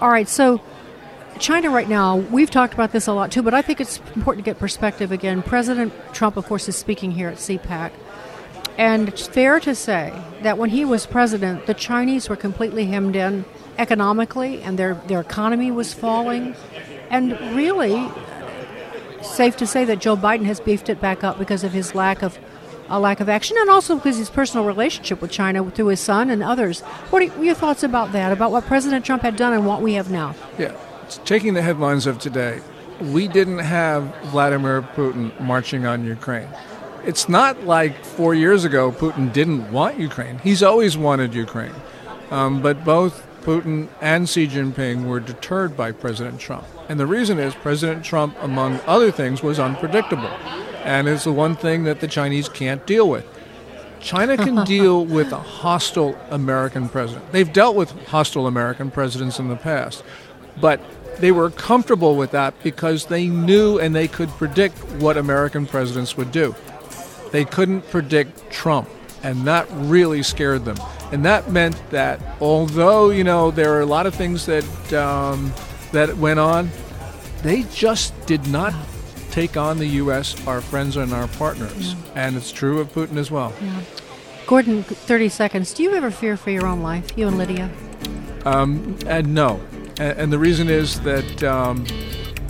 all 0.00 0.10
right, 0.10 0.28
so 0.28 0.60
China 1.38 1.70
right 1.70 1.88
now, 1.88 2.16
we've 2.16 2.50
talked 2.50 2.74
about 2.74 2.92
this 2.92 3.06
a 3.06 3.12
lot 3.12 3.32
too, 3.32 3.42
but 3.42 3.54
I 3.54 3.62
think 3.62 3.80
it's 3.80 3.98
important 4.14 4.44
to 4.44 4.50
get 4.50 4.58
perspective 4.58 5.12
again. 5.12 5.42
President 5.42 5.94
Trump, 6.12 6.36
of 6.36 6.44
course, 6.44 6.68
is 6.68 6.76
speaking 6.76 7.10
here 7.10 7.28
at 7.28 7.36
CPAC. 7.36 7.92
And 8.76 9.08
it's 9.08 9.26
fair 9.26 9.60
to 9.60 9.74
say 9.74 10.12
that 10.42 10.58
when 10.58 10.70
he 10.70 10.84
was 10.84 11.06
president, 11.06 11.66
the 11.66 11.74
Chinese 11.74 12.28
were 12.28 12.36
completely 12.36 12.86
hemmed 12.86 13.16
in 13.16 13.44
economically, 13.78 14.62
and 14.62 14.78
their, 14.78 14.94
their 15.06 15.20
economy 15.20 15.70
was 15.70 15.94
falling. 15.94 16.54
And 17.10 17.32
really, 17.54 18.08
safe 19.22 19.56
to 19.58 19.66
say 19.66 19.84
that 19.84 20.00
Joe 20.00 20.16
Biden 20.16 20.44
has 20.46 20.60
beefed 20.60 20.88
it 20.88 21.00
back 21.00 21.22
up 21.22 21.38
because 21.38 21.64
of 21.64 21.72
his 21.72 21.94
lack 21.94 22.22
of 22.22 22.38
a 22.88 23.00
lack 23.00 23.20
of 23.20 23.30
action, 23.30 23.56
and 23.58 23.70
also 23.70 23.96
because 23.96 24.18
his 24.18 24.28
personal 24.28 24.66
relationship 24.66 25.22
with 25.22 25.30
China 25.30 25.68
through 25.70 25.86
his 25.86 26.00
son 26.00 26.28
and 26.28 26.42
others. 26.42 26.82
What 27.08 27.22
are 27.22 27.42
your 27.42 27.54
thoughts 27.54 27.82
about 27.82 28.12
that? 28.12 28.30
About 28.30 28.52
what 28.52 28.66
President 28.66 29.06
Trump 29.06 29.22
had 29.22 29.36
done 29.36 29.54
and 29.54 29.66
what 29.66 29.80
we 29.80 29.94
have 29.94 30.10
now? 30.10 30.34
Yeah, 30.58 30.76
taking 31.24 31.54
the 31.54 31.62
headlines 31.62 32.06
of 32.06 32.18
today, 32.18 32.60
we 33.00 33.26
didn't 33.26 33.60
have 33.60 34.14
Vladimir 34.26 34.82
Putin 34.82 35.38
marching 35.40 35.86
on 35.86 36.04
Ukraine. 36.04 36.48
It's 37.06 37.28
not 37.28 37.64
like 37.64 38.02
four 38.04 38.34
years 38.34 38.64
ago 38.64 38.90
Putin 38.90 39.32
didn't 39.32 39.70
want 39.70 39.98
Ukraine. 39.98 40.38
He's 40.38 40.62
always 40.62 40.96
wanted 40.96 41.34
Ukraine. 41.34 41.74
Um, 42.30 42.62
but 42.62 42.82
both 42.84 43.26
Putin 43.42 43.88
and 44.00 44.26
Xi 44.28 44.48
Jinping 44.48 45.04
were 45.04 45.20
deterred 45.20 45.76
by 45.76 45.92
President 45.92 46.40
Trump. 46.40 46.64
And 46.88 46.98
the 46.98 47.06
reason 47.06 47.38
is 47.38 47.54
President 47.54 48.04
Trump, 48.04 48.34
among 48.40 48.80
other 48.86 49.10
things, 49.10 49.42
was 49.42 49.58
unpredictable. 49.58 50.30
And 50.82 51.06
it's 51.06 51.24
the 51.24 51.32
one 51.32 51.56
thing 51.56 51.84
that 51.84 52.00
the 52.00 52.08
Chinese 52.08 52.48
can't 52.48 52.86
deal 52.86 53.08
with. 53.08 53.26
China 54.00 54.36
can 54.38 54.64
deal 54.66 55.04
with 55.04 55.30
a 55.32 55.38
hostile 55.38 56.18
American 56.30 56.88
president. 56.88 57.30
They've 57.32 57.52
dealt 57.52 57.76
with 57.76 57.90
hostile 58.06 58.46
American 58.46 58.90
presidents 58.90 59.38
in 59.38 59.48
the 59.48 59.56
past. 59.56 60.02
But 60.58 60.80
they 61.18 61.32
were 61.32 61.50
comfortable 61.50 62.16
with 62.16 62.30
that 62.30 62.54
because 62.62 63.06
they 63.06 63.26
knew 63.26 63.78
and 63.78 63.94
they 63.94 64.08
could 64.08 64.30
predict 64.30 64.78
what 64.94 65.16
American 65.16 65.66
presidents 65.66 66.16
would 66.16 66.32
do. 66.32 66.54
They 67.34 67.44
couldn't 67.44 67.90
predict 67.90 68.48
Trump, 68.52 68.88
and 69.24 69.44
that 69.48 69.66
really 69.72 70.22
scared 70.22 70.64
them. 70.64 70.76
And 71.10 71.24
that 71.24 71.50
meant 71.50 71.74
that 71.90 72.20
although 72.40 73.10
you 73.10 73.24
know 73.24 73.50
there 73.50 73.74
are 73.74 73.80
a 73.80 73.86
lot 73.86 74.06
of 74.06 74.14
things 74.14 74.46
that 74.46 74.92
um, 74.92 75.52
that 75.90 76.16
went 76.16 76.38
on, 76.38 76.70
they 77.42 77.64
just 77.74 78.14
did 78.26 78.46
not 78.46 78.72
take 79.32 79.56
on 79.56 79.78
the 79.78 79.86
U.S., 80.04 80.46
our 80.46 80.60
friends 80.60 80.96
and 80.96 81.12
our 81.12 81.26
partners. 81.26 81.94
Yeah. 81.94 81.98
And 82.14 82.36
it's 82.36 82.52
true 82.52 82.78
of 82.78 82.92
Putin 82.92 83.16
as 83.16 83.32
well. 83.32 83.52
Yeah. 83.60 83.80
Gordon, 84.46 84.84
30 84.84 85.28
seconds. 85.28 85.74
Do 85.74 85.82
you 85.82 85.92
ever 85.96 86.12
fear 86.12 86.36
for 86.36 86.50
your 86.50 86.68
own 86.68 86.82
life, 86.82 87.18
you 87.18 87.26
and 87.26 87.36
Lydia? 87.36 87.68
Um, 88.44 88.96
and 89.08 89.34
no, 89.34 89.60
and, 89.98 90.18
and 90.18 90.32
the 90.32 90.38
reason 90.38 90.68
is 90.68 91.00
that 91.00 91.42
um, 91.42 91.84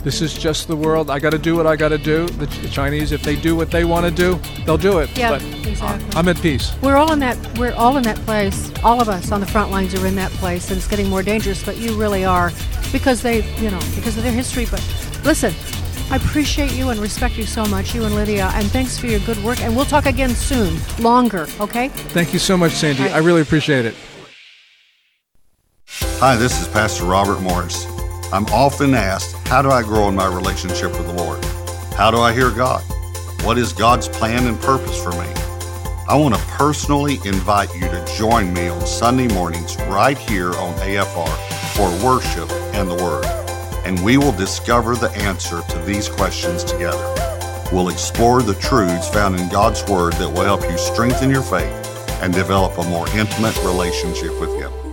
this 0.05 0.21
is 0.21 0.35
just 0.35 0.67
the 0.67 0.75
world. 0.75 1.09
I 1.09 1.17
got 1.17 1.31
to 1.31 1.39
do 1.39 1.55
what 1.55 1.65
I 1.65 1.75
got 1.75 1.89
to 1.89 1.97
do. 1.97 2.27
The, 2.27 2.45
the, 2.45 2.69
Chinese, 2.69 3.11
if 3.11 3.23
they 3.23 3.35
do 3.35 3.55
what 3.55 3.71
they 3.71 3.85
want 3.85 4.05
to 4.05 4.11
do, 4.11 4.39
they'll 4.63 4.77
do 4.77 4.99
it. 4.99 5.09
Yeah, 5.17 5.31
but 5.31 5.43
exactly. 5.67 6.07
I'm 6.15 6.27
at 6.27 6.39
peace. 6.41 6.73
We're 6.83 6.95
all 6.95 7.11
in 7.11 7.17
that. 7.19 7.57
We're 7.57 7.73
all 7.73 7.97
in 7.97 8.03
that 8.03 8.17
place. 8.17 8.71
All 8.83 9.01
of 9.01 9.09
us 9.09 9.31
on 9.31 9.39
the 9.39 9.47
front 9.47 9.71
lines 9.71 9.95
are 9.95 10.05
in 10.05 10.15
that 10.15 10.29
place, 10.33 10.69
and 10.69 10.77
it's 10.77 10.87
getting 10.87 11.09
more 11.09 11.23
dangerous. 11.23 11.65
But 11.65 11.77
you 11.77 11.99
really 11.99 12.23
are, 12.23 12.51
because 12.91 13.23
they, 13.23 13.43
you 13.55 13.71
know, 13.71 13.79
because 13.95 14.15
of 14.15 14.21
their 14.21 14.31
history. 14.31 14.67
But 14.69 14.79
listen, 15.23 15.55
I 16.11 16.17
appreciate 16.17 16.73
you 16.73 16.89
and 16.89 16.99
respect 16.99 17.35
you 17.35 17.47
so 17.47 17.65
much, 17.65 17.95
you 17.95 18.05
and 18.05 18.13
Lydia, 18.13 18.51
and 18.53 18.67
thanks 18.67 18.99
for 18.99 19.07
your 19.07 19.21
good 19.21 19.43
work. 19.43 19.59
And 19.61 19.75
we'll 19.75 19.85
talk 19.85 20.05
again 20.05 20.29
soon, 20.29 20.77
longer, 20.99 21.47
okay? 21.59 21.89
Thank 21.89 22.31
you 22.31 22.37
so 22.37 22.55
much, 22.55 22.73
Sandy. 22.73 23.09
I 23.09 23.17
really 23.17 23.41
appreciate 23.41 23.85
it. 23.85 23.95
Hi, 26.19 26.35
this 26.35 26.61
is 26.61 26.67
Pastor 26.67 27.05
Robert 27.05 27.41
Morris. 27.41 27.94
I'm 28.35 28.47
often 28.47 28.93
asked, 28.93 29.33
How 29.47 29.61
do 29.61 29.69
I 29.69 29.81
grow 29.81 30.09
in 30.09 30.15
my 30.15 30.27
relationship 30.27 30.91
with 30.91 31.07
the 31.07 31.13
Lord? 31.13 31.41
How 31.93 32.11
do 32.11 32.17
I 32.17 32.33
hear 32.33 32.51
God? 32.51 32.83
What 33.45 33.57
is 33.57 33.71
God's 33.71 34.09
plan 34.09 34.45
and 34.45 34.59
purpose 34.59 35.01
for 35.01 35.11
me? 35.11 35.31
I 36.09 36.17
want 36.17 36.35
to 36.35 36.41
personally 36.47 37.19
invite 37.23 37.73
you 37.73 37.87
to 37.87 38.05
join 38.17 38.53
me 38.53 38.67
on 38.67 38.85
Sunday 38.85 39.29
mornings 39.29 39.77
right 39.83 40.17
here 40.17 40.49
on 40.49 40.73
AFR 40.79 41.33
for 41.77 42.05
worship 42.05 42.51
and 42.75 42.89
the 42.89 42.95
Word. 42.95 43.23
And 43.85 44.03
we 44.03 44.17
will 44.17 44.33
discover 44.33 44.97
the 44.97 45.11
answer 45.11 45.61
to 45.69 45.79
these 45.85 46.09
questions 46.09 46.65
together. 46.65 47.15
We'll 47.71 47.87
explore 47.87 48.41
the 48.41 48.55
truths 48.55 49.07
found 49.07 49.39
in 49.39 49.47
God's 49.47 49.81
Word 49.89 50.11
that 50.15 50.27
will 50.27 50.43
help 50.43 50.63
you 50.63 50.77
strengthen 50.77 51.29
your 51.29 51.41
faith 51.41 51.71
and 52.21 52.33
develop 52.33 52.77
a 52.79 52.83
more 52.89 53.07
intimate 53.11 53.55
relationship 53.63 54.37
with 54.41 54.53
Him. 54.59 54.84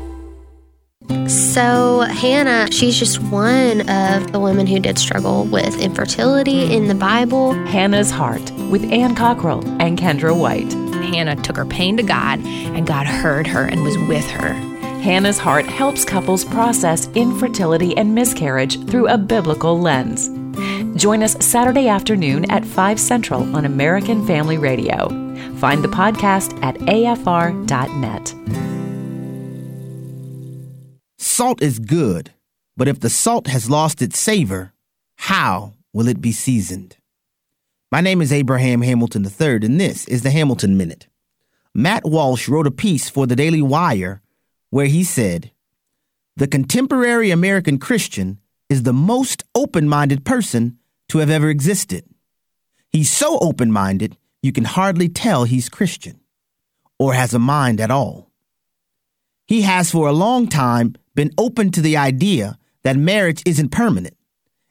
So, 1.28 2.00
Hannah, 2.00 2.70
she's 2.70 2.98
just 2.98 3.20
one 3.22 3.88
of 3.88 4.32
the 4.32 4.40
women 4.40 4.66
who 4.66 4.78
did 4.80 4.98
struggle 4.98 5.44
with 5.44 5.80
infertility 5.80 6.72
in 6.74 6.88
the 6.88 6.94
Bible. 6.94 7.52
Hannah's 7.66 8.10
Heart 8.10 8.50
with 8.70 8.84
Ann 8.92 9.14
Cockrell 9.14 9.64
and 9.80 9.98
Kendra 9.98 10.38
White. 10.38 10.72
Hannah 11.04 11.36
took 11.36 11.56
her 11.56 11.66
pain 11.66 11.96
to 11.96 12.02
God, 12.02 12.40
and 12.44 12.86
God 12.86 13.06
heard 13.06 13.46
her 13.46 13.64
and 13.64 13.82
was 13.82 13.96
with 14.08 14.28
her. 14.30 14.52
Hannah's 15.02 15.38
Heart 15.38 15.66
helps 15.66 16.04
couples 16.04 16.44
process 16.44 17.08
infertility 17.14 17.96
and 17.96 18.14
miscarriage 18.14 18.82
through 18.86 19.08
a 19.08 19.18
biblical 19.18 19.80
lens. 19.80 20.28
Join 21.00 21.22
us 21.22 21.44
Saturday 21.44 21.88
afternoon 21.88 22.50
at 22.50 22.64
5 22.64 23.00
Central 23.00 23.56
on 23.56 23.64
American 23.64 24.26
Family 24.26 24.58
Radio. 24.58 25.08
Find 25.56 25.82
the 25.82 25.88
podcast 25.88 26.62
at 26.62 26.76
afr.net. 26.76 28.41
Salt 31.34 31.62
is 31.62 31.78
good, 31.78 32.30
but 32.76 32.88
if 32.88 33.00
the 33.00 33.08
salt 33.08 33.46
has 33.46 33.70
lost 33.70 34.02
its 34.02 34.18
savor, 34.18 34.74
how 35.16 35.72
will 35.90 36.06
it 36.06 36.20
be 36.20 36.30
seasoned? 36.30 36.98
My 37.90 38.02
name 38.02 38.20
is 38.20 38.34
Abraham 38.34 38.82
Hamilton 38.82 39.24
III, 39.24 39.64
and 39.64 39.80
this 39.80 40.06
is 40.08 40.24
the 40.24 40.30
Hamilton 40.30 40.76
Minute. 40.76 41.06
Matt 41.74 42.04
Walsh 42.04 42.50
wrote 42.50 42.66
a 42.66 42.70
piece 42.70 43.08
for 43.08 43.26
the 43.26 43.34
Daily 43.34 43.62
Wire 43.62 44.20
where 44.68 44.84
he 44.84 45.02
said, 45.02 45.50
The 46.36 46.46
contemporary 46.46 47.30
American 47.30 47.78
Christian 47.78 48.38
is 48.68 48.82
the 48.82 48.92
most 48.92 49.42
open 49.54 49.88
minded 49.88 50.26
person 50.26 50.76
to 51.08 51.16
have 51.16 51.30
ever 51.30 51.48
existed. 51.48 52.04
He's 52.90 53.10
so 53.10 53.38
open 53.38 53.72
minded, 53.72 54.18
you 54.42 54.52
can 54.52 54.64
hardly 54.64 55.08
tell 55.08 55.44
he's 55.44 55.70
Christian 55.70 56.20
or 56.98 57.14
has 57.14 57.32
a 57.32 57.38
mind 57.38 57.80
at 57.80 57.90
all. 57.90 58.30
He 59.46 59.62
has 59.62 59.90
for 59.90 60.08
a 60.08 60.12
long 60.12 60.46
time 60.46 60.96
been 61.14 61.30
open 61.38 61.70
to 61.72 61.80
the 61.80 61.96
idea 61.96 62.58
that 62.82 62.96
marriage 62.96 63.42
isn't 63.46 63.70
permanent 63.70 64.16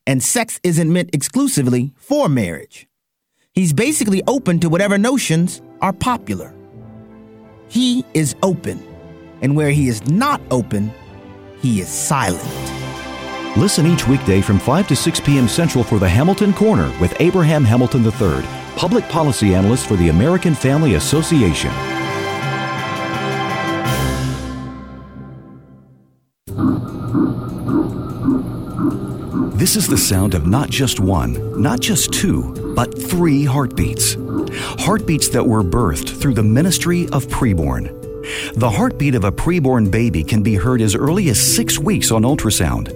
and 0.08 0.24
sex 0.24 0.60
isn't 0.64 0.92
meant 0.92 1.10
exclusively 1.14 1.94
for 1.96 2.28
marriage. 2.28 2.88
He's 3.54 3.74
basically 3.74 4.24
open 4.28 4.60
to 4.60 4.70
whatever 4.70 4.98
notions 4.98 5.62
are 5.82 5.94
popular. 5.94 6.54
He 7.68 8.06
is 8.14 8.36
open, 8.44 8.86
and 9.42 9.56
where 9.56 9.72
he 9.72 9.88
is 9.88 10.06
not 10.10 10.42
open, 10.52 10.92
he 11.60 11.82
is 11.82 11.89
silent. 11.89 12.44
Listen 13.58 13.86
each 13.86 14.08
weekday 14.08 14.42
from 14.42 14.60
5 14.60 14.88
to 14.88 14.96
6 14.96 15.20
p.m. 15.22 15.48
Central 15.48 15.84
for 15.84 16.00
the 16.00 16.08
Hamilton 16.08 16.54
Corner 16.54 16.94
with 17.00 17.14
Abraham 17.20 17.64
Hamilton 17.64 18.04
III, 18.04 18.44
public 18.78 19.08
policy 19.10 19.54
analyst 19.54 19.88
for 19.88 19.96
the 19.98 20.10
American 20.10 20.56
Family 20.56 20.96
Association. 20.96 21.72
This 29.62 29.76
is 29.76 29.88
the 29.88 29.95
sound 29.95 30.34
of 30.34 30.47
not 30.47 30.72
just 30.72 30.99
one, 30.99 31.62
not 31.62 31.80
just 31.80 32.12
two, 32.12 32.74
but 32.76 32.99
three 32.99 33.45
heartbeats. 33.45 34.18
Heartbeats 34.80 35.30
that 35.30 35.45
were 35.45 35.64
birthed 35.64 36.20
through 36.20 36.34
the 36.34 36.41
ministry 36.41 37.07
of 37.09 37.28
preborn. 37.28 37.91
The 38.55 38.72
heartbeat 38.72 39.14
of 39.14 39.24
a 39.24 39.32
preborn 39.32 39.91
baby 39.91 40.24
can 40.24 40.41
be 40.41 40.55
heard 40.55 40.82
as 40.82 40.95
early 40.95 41.30
as 41.30 41.39
six 41.39 41.78
weeks 41.78 42.09
on 42.09 42.24
ultrasound. 42.24 42.89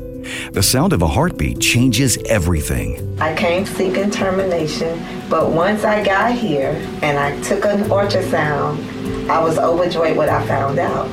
The 0.54 0.64
sound 0.64 0.92
of 0.92 1.04
a 1.04 1.08
heartbeat 1.08 1.60
changes 1.60 2.18
everything. 2.26 3.16
I 3.22 3.36
came 3.36 3.68
seeking 3.68 4.10
termination, 4.10 5.00
but 5.30 5.52
once 5.52 5.84
I 5.84 6.04
got 6.04 6.32
here 6.32 6.72
and 7.04 7.20
I 7.20 7.40
took 7.42 7.64
an 7.66 7.84
ultrasound, 7.84 9.30
I 9.30 9.40
was 9.40 9.60
overjoyed 9.60 10.18
when 10.18 10.30
I 10.30 10.44
found 10.48 10.80
out 10.80 11.08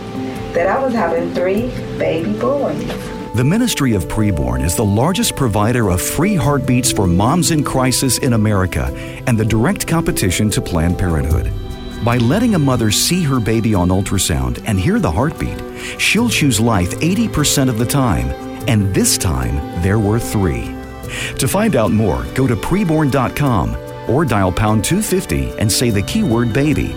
that 0.55 0.67
I 0.67 0.83
was 0.83 0.95
having 0.95 1.35
three 1.35 1.67
baby 1.99 2.33
boys. 2.39 3.12
The 3.35 3.43
Ministry 3.43 3.95
of 3.95 4.09
Preborn 4.09 4.63
is 4.63 4.77
the 4.77 4.85
largest 4.85 5.37
provider 5.37 5.89
of 5.89 6.03
free 6.03 6.35
heartbeats 6.35 6.93
for 6.93 7.07
moms 7.07 7.51
in 7.51 7.65
crisis 7.65 8.19
in 8.19 8.35
America 8.35 8.93
and 9.27 9.39
the 9.39 9.45
direct 9.45 9.87
competition 9.87 10.51
to 10.51 10.61
Planned 10.61 10.99
Parenthood. 10.99 11.51
By 12.05 12.19
letting 12.19 12.55
a 12.55 12.59
mother 12.59 12.91
see 12.91 13.23
her 13.23 13.41
baby 13.41 13.75
on 13.75 13.89
ultrasound 13.89 14.63
and 14.67 14.79
hear 14.79 14.99
the 14.99 15.11
heartbeat, 15.11 15.59
she'll 15.99 16.29
choose 16.29 16.61
life 16.61 16.91
80% 17.01 17.71
of 17.71 17.79
the 17.79 17.87
time, 17.87 18.29
and 18.69 18.95
this 18.95 19.17
time 19.17 19.81
there 19.81 19.99
were 19.99 20.19
three. 20.19 20.67
To 21.39 21.49
find 21.49 21.75
out 21.75 21.91
more, 21.91 22.27
go 22.35 22.47
to 22.47 22.55
preborn.com 22.55 24.11
or 24.11 24.27
dial 24.27 24.53
pound 24.53 24.85
250 24.85 25.59
and 25.59 25.73
say 25.73 25.89
the 25.89 26.03
keyword 26.03 26.53
baby. 26.53 26.89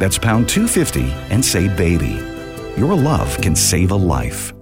That's 0.00 0.18
pound 0.18 0.48
250 0.48 1.04
and 1.32 1.44
say 1.44 1.68
baby. 1.68 2.20
Your 2.76 2.96
love 2.96 3.40
can 3.40 3.54
save 3.54 3.92
a 3.92 3.94
life. 3.94 4.52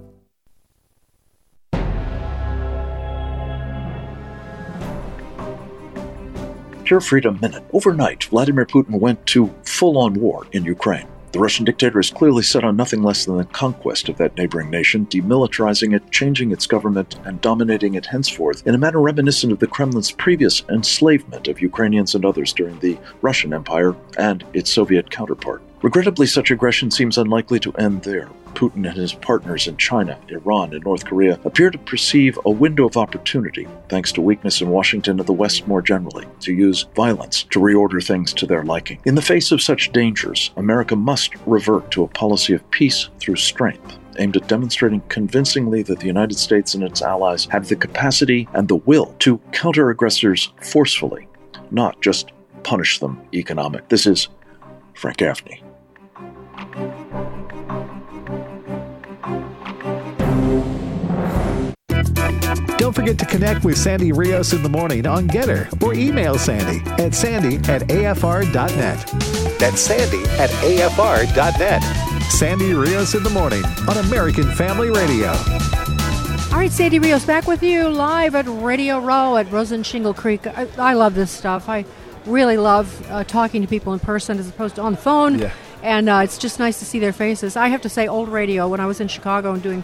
Your 6.89 7.01
Freedom 7.01 7.39
Minute. 7.41 7.63
Overnight, 7.73 8.25
Vladimir 8.25 8.65
Putin 8.65 8.99
went 8.99 9.25
to 9.27 9.53
full 9.63 9.97
on 9.97 10.13
war 10.15 10.45
in 10.51 10.65
Ukraine. 10.65 11.07
The 11.31 11.39
Russian 11.39 11.65
dictator 11.65 11.99
is 11.99 12.11
clearly 12.11 12.43
set 12.43 12.63
on 12.63 12.75
nothing 12.75 13.01
less 13.01 13.25
than 13.25 13.37
the 13.37 13.45
conquest 13.45 14.07
of 14.07 14.17
that 14.17 14.37
neighboring 14.37 14.69
nation, 14.69 15.07
demilitarizing 15.07 15.95
it, 15.95 16.11
changing 16.11 16.51
its 16.51 16.67
government, 16.67 17.17
and 17.25 17.41
dominating 17.41 17.95
it 17.95 18.05
henceforth 18.05 18.67
in 18.67 18.75
a 18.75 18.77
manner 18.77 19.01
reminiscent 19.01 19.51
of 19.51 19.57
the 19.59 19.65
Kremlin's 19.65 20.11
previous 20.11 20.61
enslavement 20.69 21.47
of 21.47 21.61
Ukrainians 21.61 22.13
and 22.13 22.23
others 22.23 22.53
during 22.53 22.77
the 22.79 22.99
Russian 23.21 23.53
Empire 23.53 23.95
and 24.17 24.43
its 24.53 24.71
Soviet 24.71 25.09
counterpart. 25.09 25.63
Regrettably, 25.81 26.27
such 26.27 26.51
aggression 26.51 26.91
seems 26.91 27.17
unlikely 27.17 27.59
to 27.61 27.73
end 27.73 28.03
there. 28.03 28.29
Putin 28.53 28.87
and 28.87 28.97
his 28.97 29.13
partners 29.13 29.67
in 29.67 29.77
China, 29.77 30.17
Iran, 30.29 30.73
and 30.73 30.83
North 30.83 31.05
Korea 31.05 31.39
appear 31.43 31.69
to 31.69 31.77
perceive 31.77 32.37
a 32.45 32.51
window 32.51 32.85
of 32.85 32.97
opportunity, 32.97 33.67
thanks 33.89 34.11
to 34.13 34.21
weakness 34.21 34.61
in 34.61 34.69
Washington 34.69 35.19
and 35.19 35.27
the 35.27 35.33
West 35.33 35.67
more 35.67 35.81
generally, 35.81 36.25
to 36.41 36.53
use 36.53 36.87
violence 36.95 37.43
to 37.43 37.59
reorder 37.59 38.05
things 38.05 38.33
to 38.33 38.45
their 38.45 38.63
liking. 38.63 38.99
In 39.05 39.15
the 39.15 39.21
face 39.21 39.51
of 39.51 39.61
such 39.61 39.91
dangers, 39.91 40.51
America 40.57 40.95
must 40.95 41.33
revert 41.45 41.91
to 41.91 42.03
a 42.03 42.07
policy 42.07 42.53
of 42.53 42.69
peace 42.71 43.09
through 43.19 43.37
strength 43.37 43.97
aimed 44.19 44.37
at 44.37 44.47
demonstrating 44.47 45.01
convincingly 45.09 45.81
that 45.83 45.99
the 45.99 46.07
United 46.07 46.37
States 46.37 46.75
and 46.75 46.83
its 46.83 47.01
allies 47.01 47.45
have 47.45 47.67
the 47.67 47.75
capacity 47.75 48.47
and 48.53 48.67
the 48.67 48.75
will 48.75 49.15
to 49.19 49.39
counter 49.51 49.89
aggressors 49.89 50.51
forcefully, 50.61 51.27
not 51.71 51.99
just 52.01 52.31
punish 52.63 52.99
them 52.99 53.21
economic. 53.33 53.87
This 53.89 54.05
is 54.05 54.29
Frank 54.93 55.17
Gaffney. 55.17 55.63
Don't 62.77 62.93
forget 62.93 63.17
to 63.19 63.25
connect 63.25 63.63
with 63.63 63.77
Sandy 63.77 64.11
Rios 64.11 64.53
in 64.53 64.61
the 64.61 64.69
morning 64.69 65.05
on 65.07 65.27
GETTR 65.27 65.81
or 65.81 65.93
email 65.93 66.37
Sandy 66.37 66.81
at 67.01 67.13
sandy 67.13 67.55
at 67.71 67.83
afr.net. 67.83 69.59
That's 69.59 69.81
sandy 69.81 70.23
at 70.39 70.49
afr.net. 70.49 71.83
Sandy 72.31 72.73
Rios 72.73 73.15
in 73.15 73.23
the 73.23 73.29
morning 73.29 73.63
on 73.87 73.97
American 73.97 74.51
Family 74.51 74.89
Radio. 74.89 75.29
All 76.51 76.59
right, 76.59 76.71
Sandy 76.71 76.99
Rios 76.99 77.25
back 77.25 77.47
with 77.47 77.63
you 77.63 77.89
live 77.89 78.35
at 78.35 78.45
Radio 78.47 78.99
Row 78.99 79.37
at 79.37 79.51
Rosen 79.51 79.81
Shingle 79.81 80.13
Creek. 80.13 80.45
I, 80.45 80.67
I 80.77 80.93
love 80.93 81.15
this 81.15 81.31
stuff. 81.31 81.69
I 81.69 81.85
really 82.25 82.57
love 82.57 83.05
uh, 83.09 83.23
talking 83.23 83.61
to 83.61 83.67
people 83.67 83.93
in 83.93 83.99
person 83.99 84.37
as 84.37 84.47
opposed 84.47 84.75
to 84.75 84.81
on 84.81 84.93
the 84.93 84.97
phone. 84.97 85.39
Yeah. 85.39 85.51
And 85.81 86.07
uh, 86.07 86.21
it's 86.23 86.37
just 86.37 86.59
nice 86.59 86.79
to 86.79 86.85
see 86.85 86.99
their 86.99 87.11
faces. 87.11 87.55
I 87.55 87.67
have 87.67 87.81
to 87.81 87.89
say, 87.89 88.07
old 88.07 88.29
radio, 88.29 88.67
when 88.67 88.79
I 88.79 88.85
was 88.85 89.01
in 89.01 89.07
Chicago 89.07 89.53
and 89.53 89.61
doing 89.61 89.83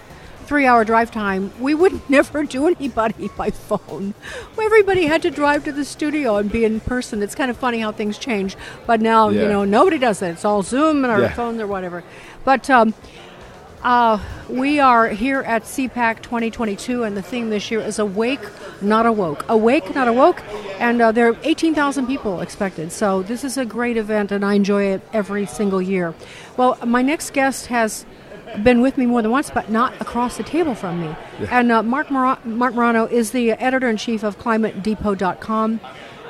three 0.50 0.66
hour 0.66 0.84
drive 0.84 1.12
time, 1.12 1.52
we 1.60 1.76
would 1.76 2.10
never 2.10 2.44
do 2.44 2.66
anybody 2.68 3.30
by 3.38 3.52
phone. 3.52 4.16
Everybody 4.60 5.06
had 5.06 5.22
to 5.22 5.30
drive 5.30 5.64
to 5.66 5.72
the 5.72 5.86
studio 5.86 6.38
and 6.38 6.52
be 6.52 6.66
in 6.66 6.80
person. 6.80 7.22
It's 7.22 7.36
kind 7.36 7.52
of 7.52 7.58
funny 7.58 7.80
how 7.80 7.92
things 7.92 8.18
change. 8.18 8.58
But 8.88 9.00
now, 9.00 9.30
Yeah. 9.30 9.44
you 9.44 9.48
know, 9.48 9.64
nobody 9.64 10.00
does 10.00 10.20
that. 10.20 10.32
It's 10.32 10.44
all 10.46 10.64
Zoom 10.64 11.04
and 11.06 11.12
our 11.14 11.22
Yeah. 11.22 11.34
phones 11.34 11.62
or 11.62 11.68
whatever. 11.68 12.04
But 12.44 12.68
um, 12.70 12.94
Uh, 13.82 14.20
we 14.50 14.78
are 14.82 15.08
here 15.08 15.40
at 15.48 15.64
CPAC 15.64 16.22
2022, 16.22 17.04
and 17.06 17.16
the 17.16 17.22
theme 17.22 17.50
this 17.50 17.72
year 17.72 17.80
is 17.80 17.98
Awake, 17.98 18.42
Not 18.82 19.06
Awoke. 19.06 19.46
Awake, 19.48 19.96
Not 19.96 20.10
Awoke, 20.10 20.44
and 20.82 21.02
uh, 21.02 21.14
there 21.14 21.30
are 21.30 21.38
18,000 21.46 22.06
people 22.06 22.42
expected. 22.42 22.92
So 22.92 23.22
this 23.22 23.46
is 23.46 23.58
a 23.58 23.64
great 23.64 23.96
event, 23.96 24.34
and 24.34 24.44
I 24.44 24.56
enjoy 24.56 24.84
it 24.84 25.02
every 25.14 25.46
single 25.46 25.82
year. 25.82 26.14
Well, 26.58 26.78
my 26.86 27.02
next 27.02 27.32
guest 27.32 27.68
has 27.68 28.04
been 28.64 28.82
with 28.82 28.98
me 28.98 29.06
more 29.06 29.22
than 29.22 29.32
once, 29.32 29.50
but 29.50 29.70
not 29.70 29.94
across 30.02 30.38
the 30.38 30.44
table 30.44 30.76
from 30.76 31.02
me. 31.02 31.16
Yeah. 31.40 31.60
And 31.60 31.72
uh, 31.72 31.84
Mark, 31.84 32.10
Mor- 32.12 32.38
Marc 32.44 32.74
Morano 32.74 33.06
is 33.06 33.32
the 33.32 33.52
editor 33.52 33.90
in 33.90 33.98
chief 33.98 34.24
of 34.24 34.38
ClimateDepot.com. 34.40 35.80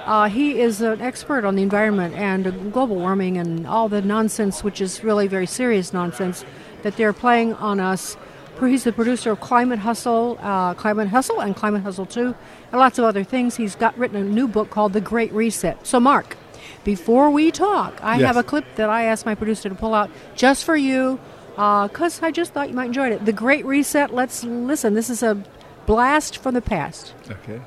Uh, 0.05 0.27
he 0.29 0.59
is 0.59 0.81
an 0.81 1.01
expert 1.01 1.45
on 1.45 1.55
the 1.55 1.61
environment 1.61 2.15
and 2.15 2.73
global 2.73 2.95
warming 2.95 3.37
and 3.37 3.67
all 3.67 3.87
the 3.89 4.01
nonsense, 4.01 4.63
which 4.63 4.81
is 4.81 5.03
really 5.03 5.27
very 5.27 5.45
serious 5.45 5.93
nonsense 5.93 6.43
that 6.83 6.95
they're 6.97 7.13
playing 7.13 7.53
on 7.55 7.79
us. 7.79 8.17
He's 8.59 8.83
the 8.83 8.91
producer 8.91 9.31
of 9.31 9.39
Climate 9.39 9.79
Hustle, 9.79 10.37
uh, 10.41 10.73
Climate 10.73 11.07
Hustle, 11.07 11.39
and 11.41 11.55
Climate 11.55 11.81
Hustle 11.83 12.05
2, 12.05 12.35
and 12.71 12.79
lots 12.79 12.97
of 12.99 13.05
other 13.05 13.23
things. 13.23 13.55
He's 13.55 13.75
got 13.75 13.97
written 13.97 14.17
a 14.17 14.23
new 14.23 14.49
book 14.49 14.69
called 14.69 14.91
The 14.91 14.99
Great 14.99 15.31
Reset. 15.31 15.85
So, 15.87 15.97
Mark, 15.99 16.35
before 16.83 17.29
we 17.29 17.51
talk, 17.51 17.97
I 18.03 18.17
Yes. 18.17 18.27
have 18.27 18.35
a 18.37 18.43
clip 18.43 18.65
that 18.75 18.89
I 18.89 19.03
asked 19.05 19.25
my 19.25 19.33
producer 19.35 19.69
to 19.69 19.75
pull 19.75 19.93
out 19.93 20.09
just 20.35 20.65
for 20.65 20.75
you 20.75 21.19
because 21.59 22.21
I 22.23 22.31
just 22.31 22.53
thought 22.53 22.69
you 22.69 22.75
might 22.75 22.85
enjoy 22.85 23.09
it. 23.09 23.25
The 23.25 23.33
Great 23.33 23.65
Reset. 23.65 24.13
Let's 24.13 24.45
listen. 24.45 24.93
This 24.93 25.09
is 25.09 25.21
a 25.21 25.43
blast 25.85 26.37
from 26.37 26.53
the 26.53 26.61
past. 26.61 27.13
Okay. 27.29 27.59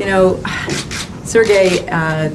You 0.00 0.06
know, 0.06 0.42
Sergey, 1.22 1.88
uh, 1.88 2.30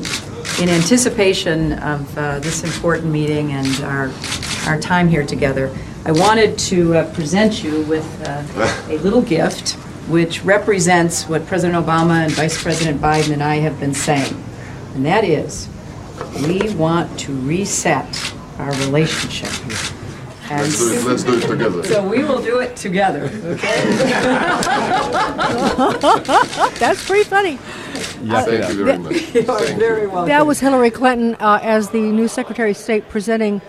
in 0.61 0.69
anticipation 0.69 1.73
of 1.79 2.17
uh, 2.17 2.39
this 2.39 2.63
important 2.63 3.11
meeting 3.11 3.51
and 3.51 3.67
our, 3.83 4.09
our 4.67 4.79
time 4.79 5.09
here 5.09 5.25
together, 5.25 5.75
I 6.05 6.13
wanted 6.13 6.57
to 6.59 6.95
uh, 6.95 7.13
present 7.13 7.61
you 7.61 7.81
with 7.83 8.05
uh, 8.25 8.43
a 8.89 8.97
little 8.99 9.21
gift 9.21 9.73
which 10.07 10.43
represents 10.43 11.27
what 11.27 11.45
President 11.45 11.83
Obama 11.83 12.23
and 12.23 12.31
Vice 12.31 12.61
President 12.61 13.01
Biden 13.01 13.33
and 13.33 13.43
I 13.43 13.55
have 13.55 13.79
been 13.81 13.93
saying. 13.93 14.33
And 14.93 15.05
that 15.05 15.25
is, 15.25 15.67
we 16.47 16.73
want 16.75 17.19
to 17.21 17.33
reset 17.33 18.33
our 18.59 18.71
relationship. 18.85 19.49
And 20.47 20.61
Let's 20.61 20.77
do 20.77 20.93
it, 20.93 21.03
let's 21.05 21.23
do 21.23 21.37
it 21.37 21.47
together. 21.47 21.83
So 21.85 22.07
we 22.07 22.23
will 22.23 22.41
do 22.41 22.59
it 22.59 22.75
together, 22.75 23.23
okay? 23.43 23.83
That's 26.79 27.03
pretty 27.05 27.23
funny. 27.23 27.57
Yes, 28.21 28.45
thank 28.45 28.69
you 28.77 28.85
very 28.85 28.97
much. 28.99 29.15
You 29.35 29.51
are 29.51 29.65
very 29.77 30.07
welcome. 30.07 30.27
That 30.27 30.45
was 30.45 30.59
Hillary 30.59 30.91
Clinton 30.91 31.35
uh, 31.39 31.59
as 31.63 31.89
the 31.89 31.99
new 31.99 32.27
Secretary 32.27 32.71
of 32.71 32.77
State 32.77 33.09
presenting 33.09 33.61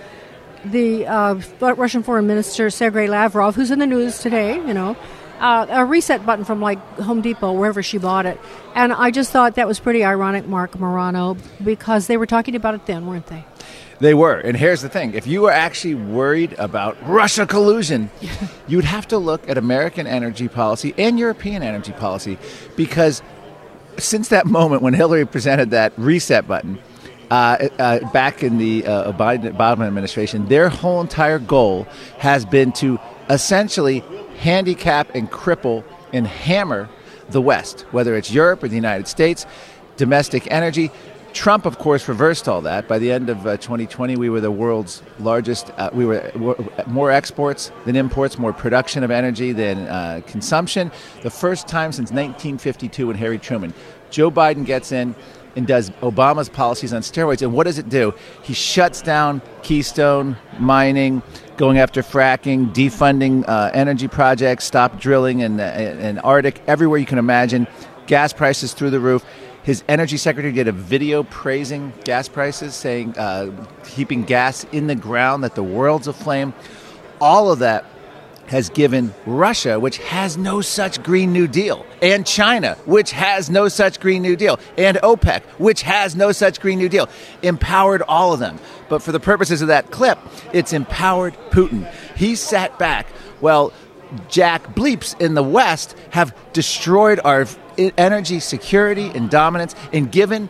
the 0.64 1.07
uh, 1.07 1.35
Russian 1.61 2.03
Foreign 2.03 2.27
Minister 2.27 2.68
Sergei 2.70 3.07
Lavrov, 3.07 3.55
who's 3.55 3.70
in 3.70 3.79
the 3.79 3.87
news 3.87 4.18
today, 4.18 4.57
you 4.57 4.74
know, 4.74 4.97
uh, 5.41 5.66
a 5.68 5.85
reset 5.85 6.27
button 6.27 6.45
from 6.45 6.61
like 6.61 6.79
Home 7.01 7.20
Depot, 7.22 7.53
wherever 7.53 7.83
she 7.83 7.99
bought 7.99 8.27
it. 8.27 8.39
And 8.74 8.93
I 8.93 9.11
just 9.11 9.31
thought 9.31 9.55
that 9.55 9.66
was 9.66 9.81
pretty 9.81 10.05
ironic, 10.05 10.47
Marc 10.47 10.79
Morano, 10.79 11.37
because 11.62 12.07
they 12.07 12.16
were 12.16 12.27
talking 12.27 12.55
about 12.55 12.74
it 12.74 12.87
then, 12.87 13.07
weren't 13.07 13.27
they? 13.27 13.45
They 13.99 14.14
were. 14.14 14.38
And 14.38 14.57
here's 14.57 14.82
the 14.82 14.88
thing 14.88 15.14
if 15.14 15.26
you 15.26 15.42
were 15.42 15.51
actually 15.51 15.94
worried 15.94 16.55
about 16.59 16.97
Russia 17.09 17.47
collusion, 17.47 18.11
you'd 18.68 18.84
have 18.84 19.09
to 19.09 19.18
look 19.18 19.49
at 19.49 19.59
American 19.59 20.07
energy 20.07 20.49
policy 20.49 20.94
and 20.99 21.18
European 21.18 21.62
energy 21.62 21.92
policy 21.92 22.38
because 22.76 23.22
since 23.99 24.28
that 24.28 24.47
moment 24.47 24.82
when 24.82 24.94
Hillary 24.94 25.26
presented 25.26 25.70
that 25.70 25.92
reset 25.97 26.47
button, 26.47 26.78
uh, 27.30 27.68
uh, 27.78 28.12
back 28.12 28.42
in 28.42 28.59
the 28.59 28.86
uh, 28.86 29.12
Biden, 29.12 29.57
Biden 29.57 29.86
administration, 29.86 30.47
their 30.47 30.68
whole 30.68 31.01
entire 31.01 31.38
goal 31.38 31.84
has 32.18 32.44
been 32.44 32.70
to 32.72 33.01
essentially 33.28 34.01
handicap 34.38 35.12
and 35.14 35.30
cripple 35.30 35.82
and 36.12 36.26
hammer 36.26 36.88
the 37.28 37.40
West, 37.40 37.80
whether 37.90 38.14
it's 38.14 38.30
Europe 38.30 38.62
or 38.62 38.68
the 38.68 38.76
United 38.76 39.09
States, 39.09 39.44
domestic 39.97 40.51
energy. 40.53 40.90
Trump, 41.37 41.66
of 41.66 41.78
course, 41.78 42.09
reversed 42.09 42.49
all 42.49 42.62
that. 42.62 42.89
By 42.89 42.99
the 42.99 43.12
end 43.12 43.28
of 43.28 43.47
uh, 43.47 43.59
2020, 43.59 44.16
we 44.16 44.30
were 44.30 44.41
the 44.41 44.51
world's 44.51 45.03
largest. 45.18 45.70
Uh, 45.76 45.91
we 45.93 46.07
were 46.07 46.32
more 46.87 47.11
exports 47.11 47.70
than 47.84 47.95
imports, 47.95 48.39
more 48.39 48.55
production 48.55 49.05
of 49.05 49.11
energy 49.11 49.53
than 49.53 49.87
uh, 49.87 50.22
consumption. 50.26 50.91
The 51.22 51.28
first 51.28 51.68
time 51.68 51.93
since 51.93 52.11
1952 52.11 53.09
when 53.09 53.16
Harry 53.16 53.39
Truman. 53.39 53.74
Joe 54.09 54.30
Biden 54.30 54.64
gets 54.64 54.93
in 54.93 55.14
and 55.57 55.66
does 55.66 55.91
Obama's 56.01 56.49
policies 56.49 56.95
on 56.95 57.03
steroids. 57.03 57.43
And 57.43 57.53
what 57.53 57.64
does 57.64 57.76
it 57.76 57.91
do? 57.91 58.14
He 58.43 58.55
shuts 58.55 59.03
down 59.03 59.43
Keystone 59.62 60.39
mining, 60.59 61.22
going 61.59 61.76
after 61.78 62.01
fracking, 62.01 62.72
defunding 62.72 63.47
uh, 63.47 63.70
energy 63.74 64.09
projects, 64.09 64.64
stop 64.64 64.99
drilling 64.99 65.41
in, 65.41 65.61
in, 65.61 65.99
in 66.01 66.18
Arctic, 66.20 66.62
everywhere 66.66 66.99
you 66.99 67.07
can 67.07 67.18
imagine. 67.18 67.66
Gas 68.07 68.32
prices 68.32 68.72
through 68.72 68.91
the 68.91 69.01
roof. 69.01 69.22
His 69.66 69.82
energy 69.88 70.16
secretary 70.16 70.52
did 70.52 70.68
a 70.68 70.72
video 70.72 71.24
praising 71.24 71.92
gas 72.04 72.28
prices, 72.28 72.72
saying 72.72 73.18
uh, 73.18 73.50
keeping 73.82 74.22
gas 74.22 74.62
in 74.70 74.86
the 74.86 74.94
ground, 74.94 75.42
that 75.42 75.56
the 75.56 75.64
world's 75.64 76.06
aflame. 76.06 76.54
All 77.20 77.50
of 77.50 77.58
that 77.58 77.84
has 78.46 78.68
given 78.70 79.12
Russia, 79.26 79.80
which 79.80 79.98
has 79.98 80.36
no 80.36 80.60
such 80.60 81.02
Green 81.02 81.32
New 81.32 81.48
Deal, 81.48 81.84
and 82.00 82.24
China, 82.24 82.76
which 82.84 83.10
has 83.10 83.50
no 83.50 83.66
such 83.66 83.98
Green 83.98 84.22
New 84.22 84.36
Deal, 84.36 84.60
and 84.78 84.98
OPEC, 84.98 85.42
which 85.58 85.82
has 85.82 86.14
no 86.14 86.30
such 86.30 86.60
Green 86.60 86.78
New 86.78 86.88
Deal, 86.88 87.08
empowered 87.42 88.02
all 88.02 88.32
of 88.32 88.38
them. 88.38 88.60
But 88.88 89.02
for 89.02 89.10
the 89.10 89.18
purposes 89.18 89.62
of 89.62 89.68
that 89.68 89.90
clip, 89.90 90.16
it's 90.52 90.72
empowered 90.72 91.34
Putin. 91.50 91.92
He 92.14 92.36
sat 92.36 92.78
back. 92.78 93.08
Well, 93.40 93.72
Jack 94.28 94.76
Bleeps 94.76 95.20
in 95.20 95.34
the 95.34 95.42
West 95.42 95.96
have 96.10 96.32
destroyed 96.52 97.18
our 97.24 97.46
energy 97.79 98.41
security 98.41 99.11
and 99.14 99.31
dominance 99.31 99.74
and 99.93 100.11
given 100.11 100.49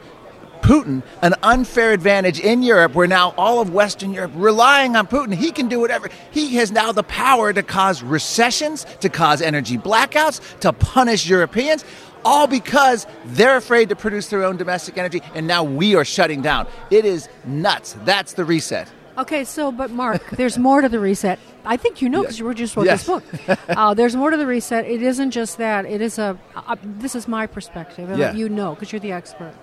Putin 0.66 1.02
an 1.22 1.34
unfair 1.42 1.92
advantage 1.92 2.40
in 2.40 2.62
Europe 2.62 2.94
where 2.94 3.06
now 3.06 3.32
all 3.38 3.60
of 3.60 3.72
Western 3.72 4.12
Europe 4.12 4.32
relying 4.34 4.96
on 4.96 5.06
Putin. 5.06 5.32
He 5.34 5.52
can 5.52 5.68
do 5.68 5.78
whatever. 5.78 6.08
He 6.32 6.56
has 6.56 6.72
now 6.72 6.90
the 6.90 7.04
power 7.04 7.52
to 7.52 7.62
cause 7.62 8.02
recessions, 8.02 8.84
to 9.00 9.08
cause 9.08 9.40
energy 9.40 9.78
blackouts, 9.78 10.58
to 10.60 10.72
punish 10.72 11.28
Europeans, 11.28 11.84
all 12.24 12.48
because 12.48 13.06
they're 13.26 13.56
afraid 13.56 13.90
to 13.90 13.96
produce 13.96 14.28
their 14.28 14.42
own 14.42 14.56
domestic 14.56 14.98
energy 14.98 15.22
and 15.34 15.46
now 15.46 15.62
we 15.62 15.94
are 15.94 16.04
shutting 16.04 16.42
down. 16.42 16.66
It 16.90 17.04
is 17.04 17.28
nuts. 17.44 17.96
That's 18.04 18.32
the 18.32 18.44
reset. 18.44 18.90
Okay, 19.18 19.44
so, 19.44 19.72
but 19.72 19.90
Mark, 19.90 20.30
there's 20.30 20.58
more 20.58 20.82
to 20.82 20.88
the 20.88 20.98
reset. 21.00 21.38
I 21.64 21.76
think 21.76 22.02
you 22.02 22.08
know 22.08 22.20
because 22.20 22.38
you 22.38 22.44
were 22.44 22.54
just 22.54 22.76
wrote 22.76 22.86
Yes. 22.86 23.06
this 23.06 23.08
book. 23.08 23.58
Uh, 23.68 23.94
there's 23.94 24.14
more 24.14 24.30
to 24.30 24.36
the 24.36 24.46
reset. 24.46 24.84
It 24.86 25.02
isn't 25.02 25.30
just 25.30 25.58
that. 25.58 25.86
It 25.86 26.00
is 26.00 26.18
a. 26.18 26.38
Uh, 26.54 26.76
this 26.82 27.14
is 27.14 27.26
my 27.26 27.46
perspective, 27.46 28.10
and 28.10 28.18
Yeah. 28.18 28.32
you 28.34 28.48
know 28.48 28.74
because 28.74 28.92
you're 28.92 29.00
the 29.00 29.12
expert. 29.12 29.54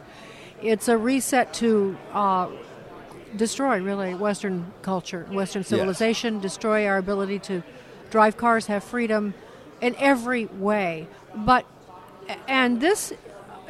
It's 0.61 0.87
a 0.87 0.97
reset 0.97 1.53
to 1.55 1.97
uh, 2.13 2.47
destroy 3.35 3.79
really 3.81 4.15
Western 4.15 4.71
culture, 4.81 5.27
Western 5.31 5.63
civilization, 5.63 6.39
destroy 6.39 6.87
our 6.87 6.97
ability 6.97 7.39
to 7.39 7.63
drive 8.09 8.37
cars, 8.37 8.65
have 8.67 8.83
freedom 8.83 9.33
in 9.81 9.95
every 9.99 10.45
way. 10.45 11.07
But 11.35 11.65
and 12.47 12.81
this 12.81 13.13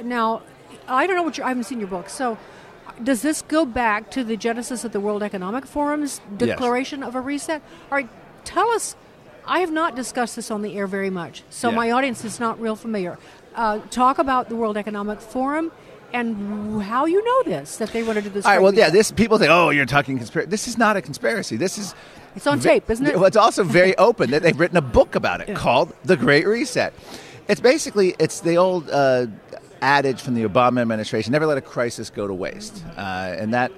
now, 0.02 0.44
I 0.88 1.08
don't 1.08 1.16
know 1.18 1.24
what 1.24 1.38
you, 1.38 1.44
I 1.44 1.50
haven't 1.50 1.66
seen 1.66 1.80
your 1.80 1.90
book, 1.90 2.10
so. 2.10 2.38
Does 3.02 3.22
this 3.22 3.42
go 3.42 3.66
back 3.66 4.12
to 4.12 4.24
the 4.24 4.38
genesis 4.38 4.84
of 4.84 4.92
the 4.92 5.00
World 5.00 5.24
Economic 5.24 5.66
Forum's 5.66 6.22
Yes. 6.40 6.50
declaration 6.50 7.02
of 7.04 7.16
a 7.16 7.22
reset? 7.22 7.62
All 7.92 7.98
right, 7.98 8.10
tell 8.44 8.70
us. 8.72 8.96
I 9.46 9.60
have 9.60 9.72
not 9.72 9.96
discussed 9.96 10.36
this 10.38 10.50
on 10.52 10.62
the 10.62 10.78
air 10.78 10.88
very 10.88 11.10
much, 11.10 11.44
so 11.50 11.70
Yeah. 11.70 11.76
my 11.76 11.92
audience 11.92 12.24
is 12.24 12.40
not 12.40 12.62
real 12.62 12.78
familiar. 12.78 13.18
Uh, 13.56 13.80
talk 13.90 14.18
about 14.18 14.48
the 14.48 14.56
World 14.56 14.78
Economic 14.78 15.20
Forum 15.20 15.72
and 16.14 16.82
how 16.84 17.06
you 17.06 17.22
know 17.26 17.44
this 17.44 17.76
that 17.78 17.92
they 17.92 18.04
want 18.04 18.18
to 18.18 18.22
do 18.22 18.30
this. 18.30 18.46
All 18.46 18.54
right. 18.54 18.62
Well, 18.62 18.74
yeah. 18.74 18.90
This 18.90 19.12
people 19.12 19.38
think, 19.38 19.52
oh, 19.52 19.70
you're 19.72 19.86
talking 19.86 20.18
conspiracy. 20.18 20.50
This 20.50 20.68
is 20.68 20.78
not 20.78 20.96
a 20.96 21.02
conspiracy. 21.02 21.58
This 21.58 21.78
is. 21.78 21.94
It's 22.36 22.48
on 22.48 22.60
tape, 22.62 22.90
isn't 22.90 23.06
it? 23.06 23.16
Well, 23.16 23.26
it's 23.26 23.36
also 23.38 23.64
very 23.64 23.96
open 24.10 24.32
that 24.32 24.42
they've 24.44 24.58
written 24.60 24.78
a 24.78 24.82
book 24.82 25.14
about 25.16 25.42
it 25.42 25.54
called 25.56 25.92
"The 26.06 26.16
Great 26.16 26.48
Reset." 26.48 26.94
It's 27.50 27.60
basically 27.60 28.16
it's 28.20 28.40
the 28.40 28.56
old 28.58 28.90
uh, 28.90 29.26
adage 29.84 30.22
from 30.22 30.34
the 30.34 30.44
Obama 30.44 30.82
administration: 30.82 31.32
"Never 31.32 31.46
let 31.46 31.58
a 31.58 31.62
crisis 31.62 32.10
go 32.10 32.26
to 32.28 32.34
waste," 32.34 32.84
uh, 32.98 33.36
and 33.38 33.54
that. 33.54 33.72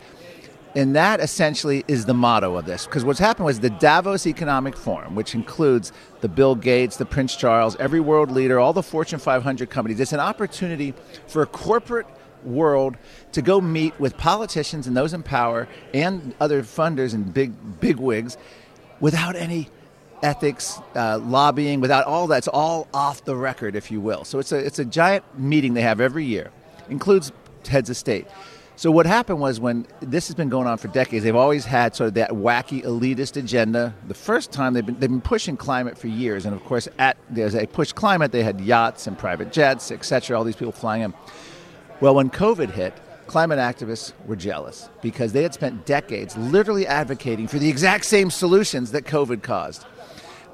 And 0.78 0.94
that 0.98 1.22
essentially 1.22 1.86
is 1.88 2.04
the 2.04 2.14
motto 2.14 2.58
of 2.58 2.66
this. 2.66 2.84
Because 2.86 3.06
what's 3.06 3.18
happened 3.18 3.46
was 3.46 3.62
the 3.62 3.70
Davos 3.70 4.28
Economic 4.28 4.76
Forum, 4.76 5.16
which 5.16 5.34
includes 5.34 5.94
the 6.20 6.28
Bill 6.28 6.54
Gates, 6.54 6.98
the 6.98 7.06
Prince 7.06 7.38
Charles, 7.38 7.78
every 7.78 8.02
world 8.02 8.30
leader, 8.30 8.60
all 8.60 8.74
the 8.74 8.84
Fortune 8.84 9.18
500 9.18 9.70
companies, 9.70 10.02
it's 10.02 10.12
an 10.12 10.20
opportunity 10.20 10.94
for 11.28 11.44
a 11.44 11.46
corporate 11.46 12.08
world 12.46 12.98
to 13.32 13.42
go 13.42 13.60
meet 13.62 13.98
with 14.00 14.18
politicians 14.18 14.88
and 14.88 14.96
those 14.96 15.14
in 15.14 15.24
power 15.24 15.68
and 15.94 16.34
other 16.40 16.62
funders 16.62 17.14
and 17.14 17.34
big 17.34 17.54
big 17.80 17.98
wigs 17.98 18.38
without 19.00 19.36
any 19.36 19.70
ethics, 20.26 20.80
uh, 20.96 21.20
lobbying, 21.20 21.80
without 21.80 22.06
all 22.06 22.28
that's 22.28 22.48
all 22.48 22.88
off 22.94 23.24
the 23.24 23.36
record, 23.36 23.76
if 23.76 23.92
you 23.92 24.02
will. 24.02 24.26
So 24.26 24.40
it's 24.40 24.52
a 24.52 24.58
it's 24.58 24.80
a 24.80 24.86
giant 24.86 25.24
meeting 25.38 25.76
they 25.76 25.84
have 25.84 26.02
every 26.02 26.26
year, 26.26 26.52
includes 26.90 27.32
heads 27.68 27.90
of 27.90 27.96
state. 27.96 28.28
So 28.78 28.92
what 28.92 29.06
happened 29.06 29.40
was 29.40 29.58
when 29.58 29.88
this 30.02 30.28
has 30.28 30.36
been 30.36 30.50
going 30.50 30.68
on 30.68 30.78
for 30.78 30.90
decades, 30.90 31.24
they've 31.24 31.36
always 31.36 31.64
had 31.64 31.96
sort 31.96 32.10
of 32.10 32.14
that 32.16 32.32
wacky 32.32 32.84
elitist 32.84 33.38
agenda. 33.38 33.96
The 34.08 34.14
first 34.14 34.52
time 34.52 34.74
they've 34.74 34.86
been 34.86 35.00
they've 35.00 35.10
been 35.10 35.22
pushing 35.22 35.56
climate 35.56 35.98
for 35.98 36.08
years, 36.08 36.46
and 36.46 36.56
of 36.56 36.64
course, 36.66 36.88
at 36.98 37.18
as 37.38 37.54
they 37.54 37.68
pushed 37.68 37.96
climate, 37.96 38.32
they 38.32 38.44
had 38.44 38.60
yachts 38.60 39.08
and 39.08 39.18
private 39.18 39.52
jets, 39.52 39.92
etc. 39.92 40.38
All 40.38 40.44
these 40.44 40.58
people 40.58 40.74
flying 40.74 41.04
in. 41.04 41.14
Well, 42.02 42.16
when 42.16 42.30
COVID 42.30 42.72
hit, 42.72 42.94
climate 43.28 43.60
activists 43.60 44.12
were 44.26 44.36
jealous 44.36 44.90
because 45.02 45.32
they 45.34 45.44
had 45.44 45.54
spent 45.54 45.86
decades 45.86 46.36
literally 46.36 46.86
advocating 46.86 47.48
for 47.48 47.60
the 47.60 47.70
exact 47.70 48.06
same 48.06 48.30
solutions 48.30 48.92
that 48.92 49.06
COVID 49.06 49.44
caused 49.44 49.86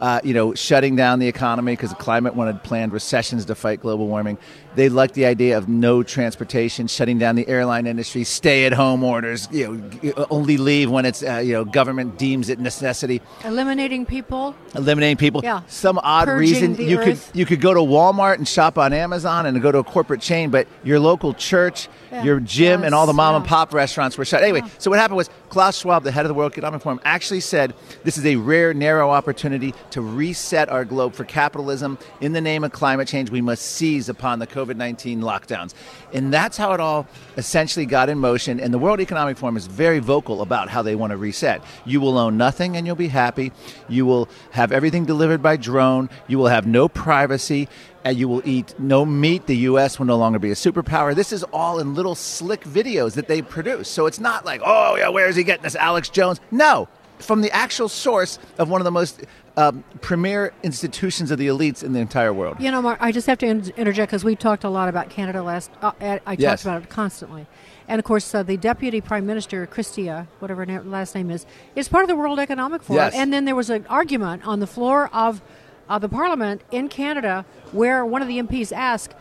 uh, 0.01 0.19
you 0.23 0.33
know, 0.33 0.53
shutting 0.55 0.95
down 0.95 1.19
the 1.19 1.27
economy 1.27 1.73
because 1.73 1.91
the 1.91 1.95
climate 1.95 2.35
wanted 2.35 2.61
planned 2.63 2.91
recessions 2.91 3.45
to 3.45 3.55
fight 3.55 3.81
global 3.81 4.07
warming. 4.07 4.37
They 4.75 4.87
liked 4.89 5.13
the 5.15 5.25
idea 5.25 5.57
of 5.57 5.67
no 5.67 6.01
transportation, 6.03 6.87
shutting 6.87 7.17
down 7.17 7.35
the 7.35 7.47
airline 7.47 7.87
industry, 7.87 8.23
stay-at-home 8.23 9.03
orders, 9.03 9.47
you 9.51 9.83
know, 10.01 10.25
only 10.29 10.57
leave 10.57 10.89
when 10.89 11.05
it's 11.05 11.21
uh, 11.23 11.37
you 11.37 11.53
know 11.53 11.65
government 11.65 12.17
deems 12.17 12.49
it 12.49 12.59
necessity. 12.59 13.21
Eliminating 13.43 14.05
people. 14.05 14.55
Eliminating 14.75 15.17
people. 15.17 15.41
Yeah. 15.43 15.61
Some 15.67 15.99
odd 16.01 16.25
Purging 16.25 16.75
reason 16.75 16.87
you 16.87 16.99
earth. 16.99 17.31
could 17.31 17.37
you 17.39 17.45
could 17.45 17.59
go 17.59 17.73
to 17.73 17.81
Walmart 17.81 18.35
and 18.35 18.47
shop 18.47 18.77
on 18.77 18.93
Amazon 18.93 19.45
and 19.45 19.61
go 19.61 19.71
to 19.71 19.79
a 19.79 19.83
corporate 19.83 20.21
chain, 20.21 20.49
but 20.49 20.67
your 20.83 20.99
local 20.99 21.33
church, 21.33 21.89
Yeah. 22.11 22.23
your 22.23 22.39
gym, 22.39 22.83
and 22.83 22.95
all 22.95 23.05
the 23.05 23.13
mom 23.13 23.33
yeah. 23.33 23.37
and 23.37 23.45
pop 23.45 23.73
restaurants 23.73 24.17
were 24.17 24.25
shut. 24.25 24.41
Anyway, 24.41 24.61
so 24.77 24.89
what 24.89 24.99
happened 24.99 25.17
was 25.17 25.29
Klaus 25.49 25.77
Schwab, 25.77 26.03
the 26.03 26.11
head 26.11 26.25
of 26.25 26.29
the 26.29 26.33
World 26.33 26.53
Economic 26.53 26.81
Forum, 26.81 26.99
actually 27.03 27.41
said 27.41 27.73
this 28.03 28.17
is 28.17 28.25
a 28.25 28.37
rare, 28.37 28.73
narrow 28.73 29.09
opportunity 29.11 29.73
to 29.91 30.01
reset 30.01 30.69
our 30.69 30.85
globe 30.85 31.13
for 31.13 31.25
capitalism. 31.25 31.97
In 32.21 32.31
the 32.31 32.41
name 32.41 32.63
of 32.63 32.71
climate 32.71 33.07
change, 33.07 33.29
we 33.29 33.41
must 33.41 33.63
seize 33.63 34.07
upon 34.07 34.39
the 34.39 34.47
COVID 34.61 34.75
19 34.75 35.21
lockdowns. 35.21 35.73
And 36.13 36.33
that's 36.33 36.57
how 36.57 36.73
it 36.73 36.79
all 36.79 37.07
essentially 37.37 37.85
got 37.85 38.09
in 38.09 38.19
motion. 38.19 38.59
And 38.59 38.73
the 38.73 38.77
World 38.77 38.99
Economic 38.99 39.37
Forum 39.37 39.57
is 39.57 39.67
very 39.67 39.99
vocal 39.99 40.41
about 40.41 40.69
how 40.69 40.81
they 40.81 40.95
want 40.95 41.11
to 41.11 41.17
reset. 41.17 41.61
You 41.85 42.01
will 42.01 42.17
own 42.17 42.37
nothing 42.37 42.77
and 42.77 42.85
you'll 42.85 42.95
be 42.95 43.07
happy. 43.07 43.51
You 43.87 44.05
will 44.05 44.29
have 44.51 44.71
everything 44.71 45.05
delivered 45.05 45.41
by 45.41 45.57
drone. 45.57 46.09
You 46.27 46.37
will 46.37 46.47
have 46.47 46.67
no 46.67 46.87
privacy. 46.87 47.67
And 48.03 48.17
you 48.17 48.27
will 48.27 48.41
eat 48.45 48.73
no 48.79 49.05
meat. 49.05 49.45
The 49.45 49.57
U.S. 49.57 49.99
will 49.99 50.07
no 50.07 50.17
longer 50.17 50.39
be 50.39 50.49
a 50.49 50.55
superpower. 50.55 51.15
This 51.15 51.31
is 51.31 51.43
all 51.53 51.77
in 51.77 51.93
little 51.93 52.15
slick 52.15 52.63
videos 52.63 53.13
that 53.13 53.27
they 53.27 53.43
produce. 53.43 53.89
So 53.89 54.07
it's 54.07 54.19
not 54.19 54.43
like, 54.43 54.59
oh, 54.65 54.95
yeah, 54.95 55.09
where 55.09 55.27
is 55.27 55.35
he 55.35 55.43
getting 55.43 55.61
this? 55.61 55.75
Alex 55.75 56.09
Jones. 56.09 56.39
No, 56.49 56.87
from 57.19 57.41
the 57.41 57.51
actual 57.51 57.87
source 57.87 58.39
of 58.57 58.69
one 58.69 58.81
of 58.81 58.85
the 58.85 58.91
most 58.91 59.21
um, 59.57 59.83
premier 60.01 60.53
institutions 60.63 61.31
of 61.31 61.37
the 61.37 61.47
elites 61.47 61.83
in 61.83 61.93
the 61.93 61.99
entire 61.99 62.33
world. 62.33 62.57
You 62.59 62.71
know, 62.71 62.81
Mark, 62.81 62.99
I 63.01 63.11
just 63.11 63.27
have 63.27 63.37
to 63.39 63.47
interject 63.47 64.11
because 64.11 64.23
we 64.23 64.35
talked 64.35 64.63
a 64.63 64.69
lot 64.69 64.87
about 64.89 65.09
Canada 65.09 65.43
last. 65.43 65.71
Uh, 65.81 65.91
I 65.99 66.19
I 66.25 66.35
Yes. 66.39 66.63
talked 66.63 66.63
about 66.63 66.83
it 66.83 66.89
constantly, 66.89 67.47
and 67.87 67.99
of 67.99 68.05
course, 68.05 68.33
uh, 68.33 68.43
the 68.43 68.57
Deputy 68.57 69.01
Prime 69.01 69.25
Minister 69.25 69.67
Chrystia, 69.67 70.27
whatever 70.39 70.65
her 70.65 70.81
last 70.83 71.15
name 71.15 71.29
is, 71.29 71.45
is 71.75 71.89
part 71.89 72.03
of 72.03 72.07
the 72.07 72.15
World 72.15 72.39
Economic 72.39 72.81
Forum. 72.83 73.03
Yes. 73.03 73.13
And 73.15 73.33
then 73.33 73.45
there 73.45 73.55
was 73.55 73.69
an 73.69 73.85
argument 73.89 74.45
on 74.47 74.59
the 74.59 74.67
floor 74.67 75.09
of 75.13 75.41
uh, 75.89 75.99
the 75.99 76.07
Parliament 76.09 76.61
in 76.71 76.87
Canada 76.87 77.45
where 77.73 78.05
one 78.05 78.21
of 78.21 78.27
the 78.27 78.37
MPs 78.39 78.71
asked. 78.71 79.13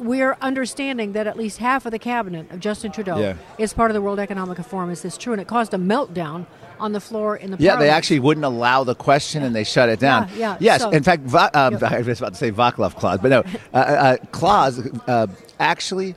We're 0.00 0.36
understanding 0.40 1.12
that 1.12 1.26
at 1.26 1.36
least 1.36 1.58
half 1.58 1.84
of 1.86 1.92
the 1.92 1.98
cabinet 1.98 2.50
of 2.50 2.58
Justin 2.58 2.90
Trudeau 2.90 3.18
Yeah. 3.18 3.34
is 3.58 3.72
part 3.74 3.90
of 3.90 3.94
the 3.94 4.00
World 4.00 4.18
Economic 4.18 4.58
Forum. 4.64 4.90
Is 4.90 5.02
this 5.02 5.16
true? 5.18 5.32
And 5.34 5.40
it 5.42 5.46
caused 5.46 5.74
a 5.74 5.76
meltdown 5.78 6.46
on 6.78 6.92
the 6.92 7.00
floor 7.00 7.36
in 7.36 7.50
the 7.50 7.58
Yeah, 7.58 7.76
they 7.76 7.90
actually 7.90 8.20
wouldn't 8.20 8.44
allow 8.46 8.82
the 8.84 8.94
question 8.94 9.42
and 9.42 9.54
they 9.54 9.64
shut 9.64 9.90
it 9.90 10.00
down. 10.00 10.28
Yeah, 10.30 10.36
yeah, 10.38 10.56
Yes, 10.60 10.80
so- 10.80 10.90
in 10.90 11.02
fact, 11.02 11.24
Va- 11.24 11.50
um, 11.52 11.78
I 11.84 12.00
was 12.00 12.18
about 12.18 12.32
to 12.32 12.38
say 12.38 12.50
Vaclav 12.50 12.96
Klaus, 12.96 13.18
but 13.20 13.28
no, 13.30 13.40
uh, 13.74 13.76
uh, 13.76 14.16
Klaus 14.32 14.80
uh, 15.06 15.26
actually 15.58 16.14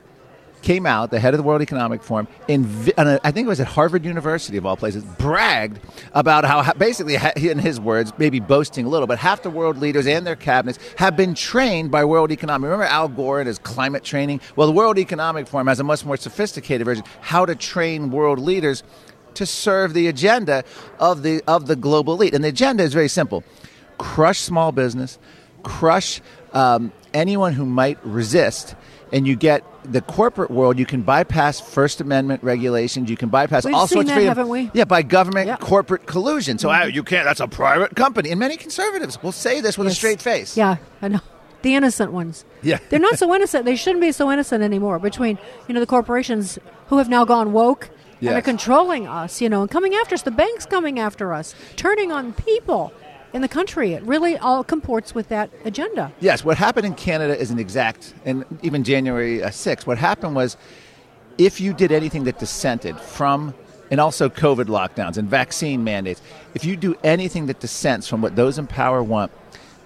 came 0.64 0.86
out, 0.86 1.10
the 1.10 1.20
head 1.20 1.34
of 1.34 1.38
the 1.38 1.44
World 1.44 1.60
Economic 1.60 2.02
Forum, 2.02 2.26
in 2.48 2.64
uh, 2.96 3.18
I 3.22 3.30
think 3.30 3.44
it 3.44 3.48
was 3.48 3.60
at 3.60 3.66
Harvard 3.66 4.04
University 4.04 4.56
of 4.56 4.64
all 4.64 4.76
places, 4.76 5.04
bragged 5.04 5.78
about 6.14 6.44
how 6.44 6.72
basically, 6.72 7.16
in 7.36 7.58
his 7.58 7.78
words, 7.78 8.12
maybe 8.16 8.40
boasting 8.40 8.86
a 8.86 8.88
little, 8.88 9.06
but 9.06 9.18
half 9.18 9.42
the 9.42 9.50
world 9.50 9.76
leaders 9.76 10.06
and 10.06 10.26
their 10.26 10.36
cabinets 10.36 10.78
have 10.96 11.16
been 11.16 11.34
trained 11.34 11.90
by 11.90 12.04
World 12.04 12.32
Economic. 12.32 12.64
Remember 12.64 12.86
Al 12.86 13.08
Gore 13.08 13.40
and 13.40 13.46
his 13.46 13.58
climate 13.58 14.02
training? 14.02 14.40
Well, 14.56 14.66
the 14.66 14.72
World 14.72 14.98
Economic 14.98 15.46
Forum 15.46 15.66
has 15.66 15.80
a 15.80 15.84
much 15.84 16.02
more 16.04 16.16
sophisticated 16.16 16.86
version, 16.86 17.04
how 17.20 17.44
to 17.44 17.54
train 17.54 18.10
world 18.10 18.38
leaders 18.38 18.82
to 19.34 19.44
serve 19.44 19.92
the 19.92 20.08
agenda 20.08 20.64
of 20.98 21.22
the 21.22 21.42
of 21.46 21.66
the 21.66 21.76
global 21.76 22.14
elite. 22.14 22.34
And 22.34 22.42
the 22.42 22.48
agenda 22.48 22.82
is 22.82 22.94
very 22.94 23.08
simple: 23.08 23.44
crush 23.98 24.38
small 24.38 24.72
business, 24.72 25.18
crush 25.62 26.22
um, 26.54 26.90
anyone 27.12 27.52
who 27.52 27.66
might 27.66 27.98
resist, 28.02 28.74
and 29.12 29.26
you 29.26 29.36
get 29.36 29.62
the 29.84 30.00
corporate 30.00 30.50
world. 30.50 30.78
You 30.78 30.86
can 30.86 31.02
bypass 31.02 31.60
First 31.60 32.00
Amendment 32.00 32.42
regulations. 32.42 33.08
You 33.10 33.16
can 33.16 33.28
bypass 33.28 33.64
We've 33.64 33.74
all 33.74 33.86
sorts 33.86 34.08
that, 34.08 34.12
of 34.12 34.16
freedom. 34.16 34.28
haven't 34.28 34.48
we? 34.48 34.70
Yeah, 34.74 34.84
by 34.84 35.02
government 35.02 35.60
corporate 35.60 36.06
collusion. 36.06 36.58
So 36.58 36.68
Mhm. 36.68 36.80
ah, 36.80 36.84
you 36.84 37.02
can't. 37.02 37.24
That's 37.24 37.40
a 37.40 37.48
private 37.48 37.94
company, 37.96 38.30
and 38.30 38.38
many 38.40 38.56
conservatives 38.56 39.22
will 39.22 39.32
say 39.32 39.60
this 39.60 39.76
with 39.78 39.86
a 39.86 39.90
straight 39.94 40.20
face. 40.22 40.56
Yeah, 40.56 40.76
I 41.02 41.08
know. 41.08 41.20
The 41.62 41.74
innocent 41.74 42.12
ones. 42.12 42.44
Yeah. 42.62 42.78
They're 42.90 42.98
not 43.00 43.18
so 43.18 43.34
innocent. 43.36 43.64
They 43.64 43.76
shouldn't 43.76 44.02
be 44.02 44.12
so 44.12 44.30
innocent 44.30 44.62
anymore. 44.62 44.98
Between 44.98 45.38
you 45.68 45.74
know 45.74 45.80
the 45.80 45.86
corporations 45.86 46.58
who 46.88 46.98
have 46.98 47.08
now 47.08 47.24
gone 47.24 47.52
woke 47.52 47.90
and 48.20 48.30
are 48.34 48.40
controlling 48.42 49.06
us, 49.06 49.40
you 49.42 49.48
know, 49.50 49.62
and 49.62 49.70
coming 49.70 49.94
after 49.94 50.14
us. 50.14 50.22
The 50.22 50.30
banks 50.30 50.64
coming 50.66 50.98
after 50.98 51.34
us, 51.34 51.54
turning 51.76 52.10
on 52.10 52.32
people 52.32 52.92
in 53.34 53.42
the 53.42 53.48
country. 53.48 53.92
It 53.92 54.02
really 54.04 54.38
all 54.38 54.64
comports 54.64 55.14
with 55.14 55.28
that 55.28 55.50
agenda. 55.64 56.12
Yes, 56.20 56.44
what 56.44 56.56
happened 56.56 56.86
in 56.86 56.94
Canada 56.94 57.38
is 57.38 57.50
an 57.50 57.58
exact, 57.58 58.14
and 58.24 58.44
even 58.62 58.84
January 58.84 59.42
uh, 59.42 59.50
6th, 59.50 59.86
what 59.86 59.98
happened 59.98 60.34
was 60.34 60.56
if 61.36 61.60
you 61.60 61.74
did 61.74 61.92
anything 61.92 62.24
that 62.24 62.38
dissented 62.38 62.98
from, 62.98 63.52
and 63.90 64.00
also 64.00 64.28
COVID 64.28 64.64
lockdowns 64.64 65.18
and 65.18 65.28
vaccine 65.28 65.84
mandates, 65.84 66.22
if 66.54 66.64
you 66.64 66.76
do 66.76 66.96
anything 67.04 67.46
that 67.46 67.60
dissents 67.60 68.08
from 68.08 68.22
what 68.22 68.34
those 68.34 68.58
in 68.58 68.66
power 68.66 69.02
want, 69.02 69.30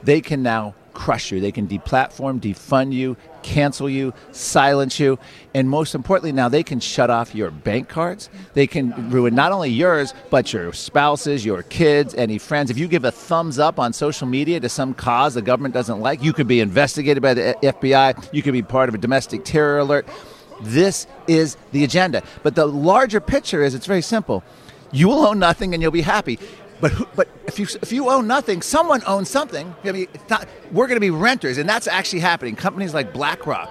they 0.02 0.20
can 0.20 0.42
now 0.42 0.74
crush 0.98 1.30
you. 1.30 1.40
They 1.40 1.52
can 1.52 1.68
deplatform, 1.68 2.40
defund 2.40 2.92
you, 2.92 3.16
cancel 3.42 3.88
you, 3.88 4.12
silence 4.32 4.98
you, 4.98 5.16
and 5.54 5.70
most 5.70 5.94
importantly, 5.94 6.32
now 6.32 6.48
they 6.48 6.64
can 6.64 6.80
shut 6.80 7.08
off 7.08 7.36
your 7.36 7.52
bank 7.52 7.88
cards. 7.88 8.28
They 8.54 8.66
can 8.66 9.08
ruin 9.10 9.32
not 9.32 9.52
only 9.52 9.70
yours, 9.70 10.12
but 10.28 10.52
your 10.52 10.72
spouses, 10.72 11.44
your 11.44 11.62
kids, 11.62 12.16
any 12.16 12.36
friends. 12.38 12.68
If 12.68 12.78
you 12.78 12.88
give 12.88 13.04
a 13.04 13.12
thumbs 13.12 13.60
up 13.60 13.78
on 13.78 13.92
social 13.92 14.26
media 14.26 14.58
to 14.58 14.68
some 14.68 14.92
cause 14.92 15.34
the 15.34 15.42
government 15.42 15.72
doesn't 15.72 16.00
like, 16.00 16.20
you 16.20 16.32
could 16.32 16.48
be 16.48 16.58
investigated 16.58 17.22
by 17.22 17.34
the 17.34 17.56
FBI. 17.62 18.30
You 18.32 18.42
could 18.42 18.52
be 18.52 18.62
part 18.62 18.88
of 18.88 18.96
a 18.96 18.98
domestic 18.98 19.44
terror 19.44 19.78
alert. 19.78 20.04
This 20.62 21.06
is 21.28 21.56
the 21.70 21.84
agenda. 21.84 22.24
But 22.42 22.56
the 22.56 22.66
larger 22.66 23.20
picture 23.20 23.62
is 23.62 23.72
it's 23.72 23.86
very 23.86 24.02
simple. 24.02 24.42
You 24.90 25.06
will 25.06 25.26
own 25.26 25.38
nothing 25.38 25.74
and 25.74 25.82
you'll 25.82 25.92
be 25.92 26.02
happy. 26.02 26.40
But 26.80 27.16
but 27.16 27.28
if 27.46 27.58
you 27.58 27.66
if 27.82 27.92
you 27.92 28.08
own 28.08 28.26
nothing, 28.26 28.62
someone 28.62 29.02
owns 29.06 29.28
something. 29.28 29.74
I 29.84 29.92
mean, 29.92 30.06
not, 30.30 30.48
we're 30.72 30.86
going 30.86 30.96
to 30.96 31.00
be 31.00 31.10
renters, 31.10 31.58
and 31.58 31.68
that's 31.68 31.86
actually 31.86 32.20
happening. 32.20 32.56
Companies 32.56 32.94
like 32.94 33.12
BlackRock 33.12 33.70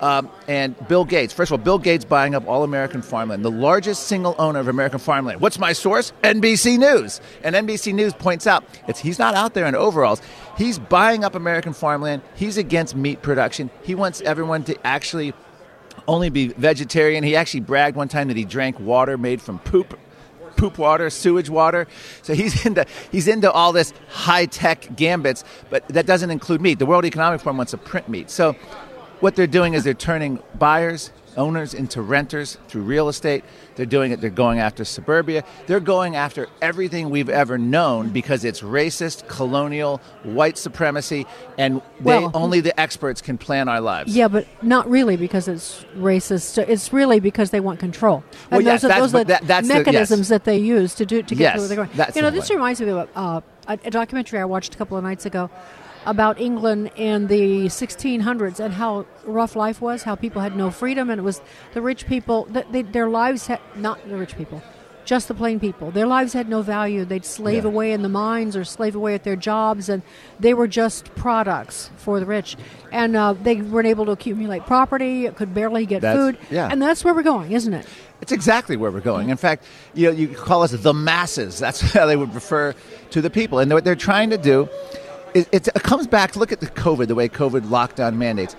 um, 0.00 0.30
and 0.48 0.76
Bill 0.88 1.04
Gates. 1.04 1.32
First 1.32 1.50
of 1.50 1.58
all, 1.58 1.64
Bill 1.64 1.78
Gates 1.78 2.04
buying 2.04 2.34
up 2.34 2.46
all 2.46 2.62
American 2.62 3.02
farmland, 3.02 3.44
the 3.44 3.50
largest 3.50 4.04
single 4.04 4.34
owner 4.38 4.60
of 4.60 4.68
American 4.68 4.98
farmland. 4.98 5.40
What's 5.40 5.58
my 5.58 5.72
source? 5.72 6.12
NBC 6.22 6.78
News. 6.78 7.20
And 7.42 7.54
NBC 7.54 7.94
News 7.94 8.12
points 8.12 8.46
out 8.46 8.64
it's 8.86 9.00
he's 9.00 9.18
not 9.18 9.34
out 9.34 9.54
there 9.54 9.66
in 9.66 9.74
overalls. 9.74 10.20
He's 10.56 10.78
buying 10.78 11.24
up 11.24 11.34
American 11.34 11.72
farmland. 11.72 12.22
He's 12.34 12.58
against 12.58 12.94
meat 12.94 13.22
production. 13.22 13.70
He 13.82 13.94
wants 13.94 14.20
everyone 14.20 14.64
to 14.64 14.86
actually 14.86 15.32
only 16.06 16.28
be 16.28 16.48
vegetarian. 16.48 17.24
He 17.24 17.34
actually 17.34 17.60
bragged 17.60 17.96
one 17.96 18.08
time 18.08 18.28
that 18.28 18.36
he 18.36 18.44
drank 18.44 18.78
water 18.78 19.16
made 19.16 19.40
from 19.40 19.58
poop 19.58 19.98
poop 20.56 20.78
water, 20.78 21.10
sewage 21.10 21.50
water. 21.50 21.86
So 22.22 22.34
he's 22.34 22.64
into 22.66 22.86
he's 23.10 23.28
into 23.28 23.50
all 23.50 23.72
this 23.72 23.92
high 24.08 24.46
tech 24.46 24.96
gambits, 24.96 25.44
but 25.70 25.86
that 25.88 26.06
doesn't 26.06 26.30
include 26.30 26.60
meat. 26.60 26.78
The 26.78 26.86
World 26.86 27.04
Economic 27.04 27.40
Forum 27.40 27.56
wants 27.56 27.72
to 27.72 27.78
print 27.78 28.08
meat. 28.08 28.30
So 28.30 28.52
what 29.20 29.36
they're 29.36 29.46
doing 29.46 29.74
is 29.74 29.84
they're 29.84 29.94
turning 29.94 30.40
buyers, 30.58 31.10
owners 31.36 31.74
into 31.74 32.00
renters 32.02 32.58
through 32.68 32.82
real 32.82 33.08
estate. 33.08 33.44
They're 33.76 33.86
doing 33.86 34.12
it. 34.12 34.20
They're 34.20 34.30
going 34.30 34.58
after 34.60 34.84
suburbia. 34.84 35.44
They're 35.66 35.80
going 35.80 36.16
after 36.16 36.48
everything 36.62 37.10
we've 37.10 37.28
ever 37.28 37.58
known 37.58 38.10
because 38.10 38.44
it's 38.44 38.60
racist, 38.60 39.26
colonial, 39.28 40.00
white 40.22 40.56
supremacy, 40.58 41.26
and 41.58 41.76
they 42.00 42.18
Well- 42.20 42.30
only 42.34 42.60
the 42.60 42.78
experts 42.80 43.20
can 43.20 43.36
plan 43.38 43.68
our 43.68 43.80
lives. 43.80 44.14
Yeah, 44.16 44.28
but 44.28 44.46
not 44.62 44.88
really 44.88 45.16
because 45.16 45.48
it's 45.48 45.84
racist. 45.96 46.58
It's 46.68 46.92
really 46.92 47.20
because 47.20 47.50
they 47.50 47.60
want 47.60 47.80
control. 47.80 48.22
Well, 48.50 48.58
And 48.60 48.66
yes, 48.66 48.82
those 48.82 48.84
are, 48.84 48.88
that's- 48.88 49.12
those 49.12 49.20
are 49.20 49.24
that- 49.24 49.46
that's 49.46 49.68
the- 49.68 49.74
yes. 49.74 49.86
mechanisms 49.86 50.28
that 50.28 50.44
they 50.44 50.58
use 50.58 50.94
to 50.94 51.06
do 51.06 51.22
to 51.22 51.34
get 51.34 51.40
Yes, 51.40 51.54
to 51.54 51.58
where 51.60 51.68
they're 51.68 51.76
going. 51.76 52.12
you 52.14 52.22
know, 52.22 52.30
this 52.30 52.50
reminds 52.50 52.80
me 52.80 52.88
of 52.90 53.08
uh, 53.16 53.40
a, 53.66 53.78
a 53.84 53.90
documentary 53.90 54.38
I 54.38 54.44
watched 54.44 54.74
a 54.74 54.78
couple 54.78 54.96
of 54.96 55.02
nights 55.04 55.26
ago 55.26 55.50
about 56.06 56.40
England 56.40 56.90
in 56.96 57.26
the 57.28 57.66
1600s 57.66 58.60
and 58.60 58.74
how 58.74 59.06
rough 59.24 59.56
life 59.56 59.80
was, 59.80 60.02
how 60.02 60.14
people 60.14 60.42
had 60.42 60.56
no 60.56 60.70
freedom, 60.70 61.10
and 61.10 61.18
it 61.18 61.22
was 61.24 61.40
the 61.72 61.80
rich 61.80 62.06
people 62.06 62.46
they, 62.70 62.82
their 62.82 63.08
lives 63.08 63.46
had 63.46 63.60
not 63.76 63.98
the 64.08 64.16
rich 64.16 64.36
people. 64.36 64.62
just 65.06 65.28
the 65.28 65.34
plain 65.34 65.60
people. 65.60 65.90
Their 65.90 66.06
lives 66.06 66.32
had 66.32 66.48
no 66.48 66.62
value. 66.62 67.04
They'd 67.04 67.26
slave 67.26 67.64
Yeah. 67.64 67.68
away 67.70 67.92
in 67.92 68.00
the 68.00 68.08
mines 68.08 68.56
or 68.56 68.64
slave 68.64 68.94
away 68.96 69.14
at 69.14 69.22
their 69.22 69.36
jobs, 69.36 69.90
and 69.90 70.00
they 70.40 70.54
were 70.54 70.66
just 70.66 71.14
products 71.14 71.90
for 71.98 72.20
the 72.20 72.24
rich. 72.24 72.56
And 72.90 73.14
uh, 73.14 73.34
they 73.34 73.56
weren't 73.56 73.86
able 73.86 74.06
to 74.06 74.12
accumulate 74.12 74.64
property, 74.64 75.28
could 75.28 75.52
barely 75.52 75.84
get 75.84 76.00
That's- 76.00 76.16
food. 76.18 76.38
yeah. 76.50 76.70
And 76.72 76.80
that's 76.80 77.04
where 77.04 77.12
we're 77.12 77.22
going, 77.22 77.52
isn't 77.52 77.74
it? 77.74 77.86
It's 78.22 78.32
exactly 78.32 78.78
where 78.78 78.90
we're 78.90 79.00
going. 79.02 79.28
In 79.28 79.36
fact, 79.36 79.64
you 79.92 80.06
know, 80.10 80.16
you 80.16 80.28
call 80.28 80.62
us 80.62 80.70
the 80.72 80.94
masses. 80.94 81.58
That's 81.58 81.80
how 81.92 82.06
they 82.06 82.16
would 82.16 82.34
refer 82.34 82.74
to 83.10 83.20
the 83.20 83.28
people. 83.28 83.58
And 83.58 83.70
what 83.70 83.84
they're 83.84 83.94
trying 84.10 84.30
to 84.30 84.38
do, 84.38 84.70
it, 85.34 85.48
it, 85.52 85.68
it 85.68 85.82
comes 85.82 86.06
back. 86.06 86.32
To 86.32 86.38
look 86.38 86.52
at 86.52 86.60
the 86.60 86.66
COVID, 86.66 87.08
the 87.08 87.14
way 87.14 87.28
COVID 87.28 87.62
lockdown 87.62 88.16
mandates. 88.16 88.56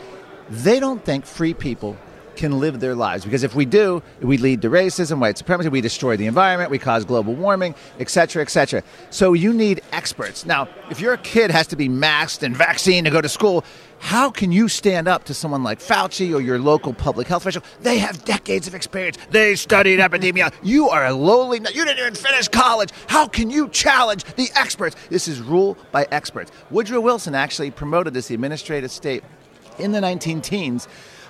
They 0.49 0.79
don't 0.79 1.03
think 1.03 1.25
free 1.25 1.53
people 1.55 1.97
can 2.35 2.59
live 2.59 2.79
their 2.79 2.95
lives 2.95 3.23
because 3.23 3.43
if 3.43 3.55
we 3.55 3.65
do, 3.65 4.03
we 4.21 4.37
lead 4.37 4.61
to 4.61 4.69
racism, 4.69 5.19
white 5.19 5.37
supremacy, 5.37 5.69
we 5.69 5.81
destroy 5.81 6.17
the 6.17 6.27
environment, 6.27 6.69
we 6.69 6.77
cause 6.77 7.05
global 7.05 7.33
warming, 7.33 7.73
etc., 7.99 8.41
etc. 8.41 8.83
So 9.09 9.33
you 9.33 9.53
need 9.53 9.81
experts. 9.91 10.45
Now, 10.45 10.67
if 10.91 10.99
your 10.99 11.17
kid 11.17 11.49
has 11.49 11.67
to 11.67 11.75
be 11.75 11.89
masked 11.89 12.43
and 12.43 12.55
vaccinated 12.55 13.05
to 13.05 13.11
go 13.11 13.21
to 13.21 13.29
school, 13.29 13.63
how 13.99 14.29
can 14.29 14.51
you 14.51 14.67
stand 14.67 15.07
up 15.07 15.23
to 15.25 15.33
someone 15.33 15.63
like 15.63 15.79
Fauci 15.79 16.33
or 16.33 16.41
your 16.41 16.59
local 16.59 16.93
public 16.93 17.27
health 17.27 17.43
official? 17.43 17.63
They 17.81 17.97
have 17.97 18.23
decades 18.25 18.67
of 18.67 18.75
experience. 18.75 19.17
They 19.31 19.55
studied 19.55 19.99
epidemiology. 19.99 20.53
You 20.63 20.89
are 20.89 21.05
a 21.05 21.13
lowly, 21.13 21.59
you 21.59 21.85
didn't 21.85 21.99
even 21.99 22.15
finish 22.15 22.47
college. 22.47 22.89
How 23.07 23.27
can 23.27 23.49
you 23.49 23.69
challenge 23.69 24.23
the 24.35 24.49
experts? 24.55 24.95
This 25.09 25.27
is 25.27 25.41
rule 25.41 25.77
by 25.91 26.07
experts. 26.11 26.51
Woodrow 26.69 26.99
Wilson 26.99 27.35
actually 27.35 27.71
promoted 27.71 28.13
this, 28.13 28.29
administrative 28.31 28.91
state, 28.91 29.23
in 29.79 29.91
the 29.91 30.01
19 30.01 30.41
teens. 30.41 30.87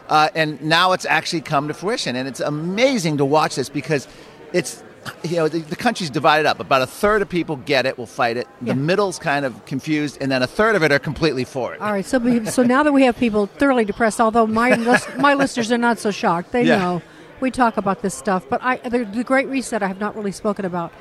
Uh, 0.07 0.30
and 0.36 0.61
now 0.61 0.91
it's 0.93 1.05
actually 1.05 1.41
come 1.41 1.68
to 1.68 1.74
fruition. 1.74 2.16
And 2.16 2.28
it's 2.28 2.39
amazing 2.39 3.18
to 3.18 3.26
watch 3.26 3.55
this 3.55 3.70
because 3.70 4.07
it's, 4.53 4.84
you 5.24 5.38
know, 5.38 5.47
the, 5.47 5.60
the 5.60 5.76
country's 5.76 6.10
divided 6.10 6.45
up. 6.47 6.60
About 6.60 6.82
a 6.82 6.88
third 6.88 7.22
of 7.22 7.30
people 7.30 7.56
get 7.58 7.86
it, 7.86 7.97
will 7.97 8.06
fight 8.06 8.38
it. 8.38 8.47
The 8.62 8.76
middle's 8.76 9.20
kind 9.20 9.45
of 9.45 9.66
confused, 9.66 10.18
and 10.22 10.32
then 10.32 10.41
a 10.43 10.47
third 10.47 10.76
of 10.76 10.84
it 10.84 10.91
are 10.91 10.99
completely 10.99 11.43
for 11.43 11.74
it. 11.74 11.82
All 11.82 11.91
right, 11.91 12.06
so 12.06 12.18
we- 12.20 12.45
so 12.45 12.64
now 12.64 12.84
that 12.84 12.91
we 12.91 13.03
have 13.03 13.18
people 13.18 13.47
thoroughly 13.47 13.86
depressed, 13.86 14.20
although 14.22 14.47
my 14.47 14.76
my 15.18 15.34
listeners 15.34 15.72
are 15.72 15.78
not 15.78 15.99
so 15.99 16.12
shocked, 16.12 16.51
they 16.51 16.64
Yeah. 16.64 16.78
know 16.80 17.01
we 17.41 17.51
talk 17.51 17.78
about 17.78 18.01
this 18.01 18.14
stuff. 18.16 18.45
But 18.49 18.62
I, 18.64 18.78
the, 18.78 19.06
the 19.06 19.24
Great 19.24 19.47
Reset, 19.47 19.84
I 19.84 19.88
have 19.88 19.99
not 19.99 20.16
really 20.16 20.32
spoken 20.32 20.66
about, 20.66 20.91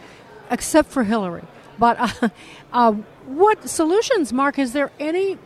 except 0.51 0.91
for 0.91 1.05
Hillary. 1.05 1.45
But 1.79 1.97
uh, 1.99 2.29
uh, 2.73 2.93
what 3.27 3.69
solutions, 3.69 4.33
Mark? 4.33 4.59
Is 4.59 4.73
there 4.73 4.91
any, 5.01 5.39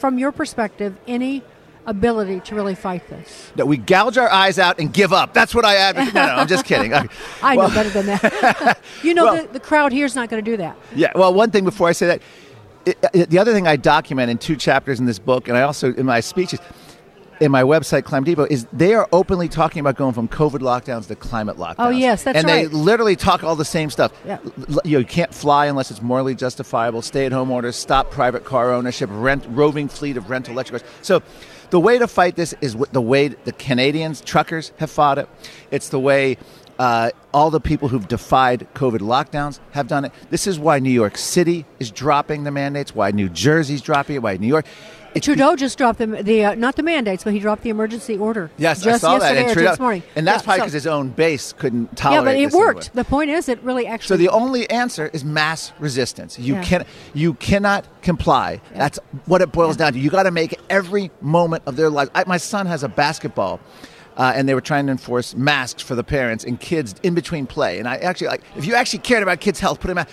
from 0.00 0.18
your 0.18 0.32
perspective, 0.32 0.96
any 1.06 1.42
ability 1.86 2.40
to 2.40 2.54
really 2.54 2.74
fight 2.74 3.08
this? 3.08 3.52
That 3.56 3.66
we 3.66 3.76
gouge 3.76 4.16
our 4.18 4.30
eyes 4.30 4.58
out 4.58 4.78
and 4.78 4.92
give 4.92 5.12
up. 5.12 5.34
That's 5.34 5.54
what 5.54 5.64
I 5.64 5.76
advocate. 5.76 6.14
No, 6.14 6.26
no, 6.26 6.34
I'm 6.34 6.46
just 6.48 6.64
kidding. 6.64 6.92
Okay. 6.94 7.08
I 7.42 7.56
Well- 7.56 7.68
know 7.68 7.74
better 7.74 7.90
than 7.90 8.06
that. 8.06 8.78
you 9.02 9.14
know, 9.14 9.24
Well- 9.24 9.46
the, 9.46 9.52
the 9.54 9.60
crowd 9.60 9.92
here's 9.92 10.14
not 10.14 10.28
going 10.28 10.44
to 10.44 10.50
do 10.50 10.56
that. 10.58 10.76
Yeah. 10.94 11.12
Well, 11.14 11.32
one 11.34 11.50
thing 11.50 11.64
before 11.64 11.88
I 11.88 11.92
say 11.92 12.06
that, 12.06 12.22
it, 12.86 12.98
it- 13.14 13.30
the 13.30 13.38
other 13.38 13.52
thing 13.52 13.66
I 13.66 13.76
document 13.76 14.30
in 14.30 14.38
two 14.38 14.56
chapters 14.56 15.00
in 15.00 15.06
this 15.06 15.18
book, 15.18 15.48
and 15.48 15.56
I 15.56 15.62
also 15.62 15.92
in 15.94 16.06
my 16.06 16.20
speeches, 16.20 16.60
in 17.40 17.50
my 17.50 17.62
website 17.64 18.04
Climate 18.04 18.26
Depot, 18.26 18.44
is 18.48 18.66
they 18.72 18.94
are 18.94 19.08
openly 19.12 19.48
talking 19.48 19.80
about 19.80 19.96
going 19.96 20.12
from 20.14 20.28
COVID 20.28 20.60
lockdowns 20.60 21.08
to 21.08 21.16
climate 21.16 21.56
lockdowns. 21.56 21.74
Oh, 21.80 21.88
yes, 21.88 22.22
that's 22.22 22.38
and 22.38 22.46
right. 22.46 22.66
And 22.66 22.72
they 22.72 22.76
literally 22.76 23.16
talk 23.16 23.42
all 23.42 23.56
the 23.56 23.64
same 23.64 23.90
stuff. 23.90 24.12
Yeah. 24.24 24.38
L- 24.70 24.80
You, 24.84 24.92
know, 24.92 24.98
you 25.00 25.04
can't 25.04 25.34
fly 25.34 25.66
unless 25.66 25.90
it's 25.90 26.00
morally 26.02 26.36
justifiable. 26.36 27.02
Stay-at-home 27.02 27.50
orders. 27.50 27.74
Stop 27.74 28.12
private 28.12 28.44
car 28.44 28.72
ownership. 28.72 29.08
Rent 29.12 29.44
roving 29.48 29.88
fleet 29.88 30.16
of 30.16 30.30
rental 30.30 30.52
electric 30.54 30.82
cars. 30.82 30.92
So. 31.02 31.22
The 31.72 31.80
way 31.80 31.98
to 31.98 32.06
fight 32.06 32.36
this 32.36 32.54
is 32.60 32.76
the 32.92 33.00
way 33.00 33.28
the 33.28 33.52
Canadians, 33.52 34.20
truckers, 34.20 34.72
have 34.76 34.90
fought 34.90 35.16
it. 35.16 35.26
It's 35.70 35.88
the 35.88 35.98
way 35.98 36.36
uh, 36.78 37.12
all 37.32 37.50
the 37.50 37.60
people 37.60 37.88
who've 37.88 38.06
defied 38.06 38.68
COVID 38.74 38.98
lockdowns 38.98 39.58
have 39.70 39.88
done 39.88 40.04
it. 40.04 40.12
This 40.28 40.46
is 40.46 40.58
why 40.58 40.80
New 40.80 40.90
York 40.90 41.16
City 41.16 41.64
is 41.78 41.90
dropping 41.90 42.44
the 42.44 42.50
mandates, 42.50 42.94
why 42.94 43.10
New 43.10 43.30
Jersey's 43.30 43.80
dropping 43.80 44.16
it, 44.16 44.22
why 44.22 44.36
New 44.36 44.48
York. 44.48 44.66
Trudeau 45.20 45.56
just 45.56 45.76
dropped 45.78 45.98
the, 45.98 46.06
the 46.06 46.44
uh, 46.44 46.54
not 46.54 46.76
the 46.76 46.82
mandates, 46.82 47.24
but 47.24 47.32
he 47.32 47.38
dropped 47.38 47.62
the 47.62 47.70
emergency 47.70 48.16
order. 48.16 48.50
Yes, 48.56 48.82
just 48.82 49.04
I 49.04 49.06
saw 49.08 49.18
that. 49.18 49.34
yesterday 49.34 49.40
And, 49.42 49.50
or 49.50 49.54
Trudeau- 49.54 49.70
this 49.70 49.78
morning. 49.80 50.02
and 50.16 50.26
that's 50.26 50.42
Yeah, 50.42 50.44
probably 50.44 50.58
so- 50.58 50.62
because 50.62 50.72
his 50.72 50.86
own 50.86 51.08
base 51.10 51.52
couldn't 51.52 51.96
tolerate. 51.96 52.36
It. 52.36 52.40
Yeah, 52.40 52.48
but 52.48 52.54
it 52.54 52.56
worked. 52.58 52.94
The 52.94 53.04
point 53.04 53.30
is, 53.30 53.48
it 53.48 53.62
really 53.62 53.86
actually. 53.86 54.08
So 54.08 54.16
the 54.16 54.28
only 54.30 54.68
answer 54.70 55.10
is 55.12 55.24
mass 55.24 55.72
resistance. 55.78 56.38
You 56.38 56.54
Yeah. 56.54 56.62
can 56.64 56.84
you 57.14 57.34
cannot 57.34 57.86
comply. 58.02 58.60
That's 58.74 58.98
what 59.26 59.42
it 59.42 59.52
boils 59.52 59.76
down 59.76 59.92
to. 59.92 59.98
You 59.98 60.10
got 60.10 60.22
to 60.24 60.30
make 60.30 60.58
every 60.70 61.10
moment 61.20 61.62
of 61.66 61.76
their 61.76 61.90
lives. 61.90 62.10
I, 62.14 62.24
my 62.26 62.38
son 62.38 62.66
has 62.66 62.82
a 62.82 62.88
basketball. 62.88 63.60
Uh, 64.14 64.30
and 64.36 64.46
they 64.46 64.52
were 64.52 64.60
trying 64.60 64.84
to 64.84 64.92
enforce 64.92 65.34
masks 65.34 65.82
for 65.82 65.94
the 65.94 66.04
parents 66.04 66.44
and 66.44 66.60
kids 66.60 66.94
in 67.02 67.14
between 67.14 67.46
play. 67.46 67.78
And 67.78 67.88
I 67.88 67.96
actually 67.96 68.26
like 68.26 68.42
if 68.56 68.66
you 68.66 68.74
actually 68.74 68.98
cared 68.98 69.22
about 69.22 69.40
kids' 69.40 69.58
health, 69.58 69.80
put 69.80 69.90
a 69.90 69.94
mask. 69.94 70.10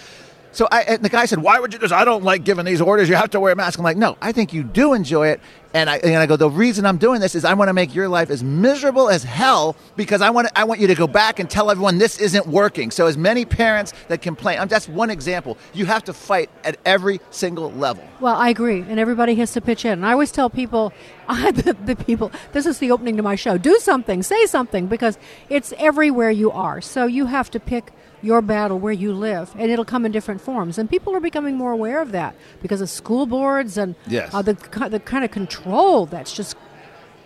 So 0.51 0.67
I, 0.71 0.97
the 0.97 1.09
guy 1.09 1.25
said, 1.25 1.39
"Why 1.39 1.59
would 1.59 1.73
you?" 1.73 1.79
Because 1.79 1.91
I 1.91 2.05
don't 2.05 2.23
like 2.23 2.43
giving 2.43 2.65
these 2.65 2.81
orders. 2.81 3.07
You 3.07 3.15
have 3.15 3.29
to 3.31 3.39
wear 3.39 3.53
a 3.53 3.55
mask. 3.55 3.77
I'm 3.77 3.83
like, 3.83 3.97
no, 3.97 4.17
I 4.21 4.31
think 4.31 4.51
you 4.53 4.63
do 4.63 4.93
enjoy 4.93 5.27
it. 5.27 5.41
And 5.71 5.87
I 5.87 5.97
and 5.97 6.15
I 6.15 6.25
go, 6.25 6.35
the 6.35 6.49
reason 6.49 6.87
I'm 6.87 6.97
doing 6.97 7.21
this 7.21 7.35
is 7.35 7.45
I 7.45 7.53
want 7.53 7.69
to 7.69 7.73
make 7.73 7.93
your 7.93 8.07
life 8.07 8.31
as 8.31 8.43
miserable 8.43 9.07
as 9.07 9.23
hell 9.23 9.75
because 9.95 10.21
I 10.21 10.31
want 10.31 10.47
I 10.55 10.63
want 10.63 10.79
you 10.79 10.87
to 10.87 10.95
go 10.95 11.05
back 11.05 11.37
and 11.37 11.47
tell 11.47 11.69
everyone 11.69 11.99
this 11.99 12.19
isn't 12.19 12.47
working. 12.47 12.89
So 12.89 13.05
as 13.05 13.17
many 13.17 13.45
parents 13.45 13.93
that 14.07 14.23
complain, 14.23 14.59
I'm, 14.59 14.67
that's 14.67 14.89
one 14.89 15.11
example. 15.11 15.57
You 15.73 15.85
have 15.85 16.03
to 16.05 16.13
fight 16.13 16.49
at 16.63 16.79
every 16.83 17.21
single 17.29 17.71
level. 17.71 18.03
Well, 18.19 18.35
I 18.35 18.49
agree, 18.49 18.81
and 18.81 18.99
everybody 18.99 19.35
has 19.35 19.53
to 19.53 19.61
pitch 19.61 19.85
in. 19.85 19.91
And 19.91 20.05
I 20.05 20.13
always 20.13 20.31
tell 20.31 20.49
people, 20.49 20.91
the, 21.27 21.77
the 21.85 21.95
people, 21.95 22.31
this 22.53 22.65
is 22.65 22.79
the 22.79 22.89
opening 22.89 23.15
to 23.17 23.23
my 23.23 23.35
show. 23.35 23.59
Do 23.59 23.77
something, 23.77 24.23
say 24.23 24.47
something, 24.47 24.87
because 24.87 25.19
it's 25.49 25.73
everywhere 25.77 26.31
you 26.31 26.49
are. 26.49 26.81
So 26.81 27.05
you 27.05 27.27
have 27.27 27.51
to 27.51 27.59
pick 27.59 27.91
your 28.21 28.41
battle 28.41 28.77
where 28.79 28.93
you 28.93 29.13
live, 29.13 29.51
and 29.57 29.71
it'll 29.71 29.85
come 29.85 30.05
in 30.05 30.11
different 30.11 30.41
forms. 30.41 30.77
And 30.77 30.89
people 30.89 31.15
are 31.15 31.19
becoming 31.19 31.55
more 31.55 31.71
aware 31.71 32.01
of 32.01 32.11
that 32.11 32.35
because 32.61 32.81
of 32.81 32.89
school 32.89 33.25
boards 33.25 33.77
and 33.77 33.95
Yes. 34.07 34.33
uh, 34.33 34.41
the 34.41 34.53
the 34.89 34.99
kind 34.99 35.23
of 35.23 35.31
control 35.31 36.05
that's 36.05 36.33
just 36.33 36.55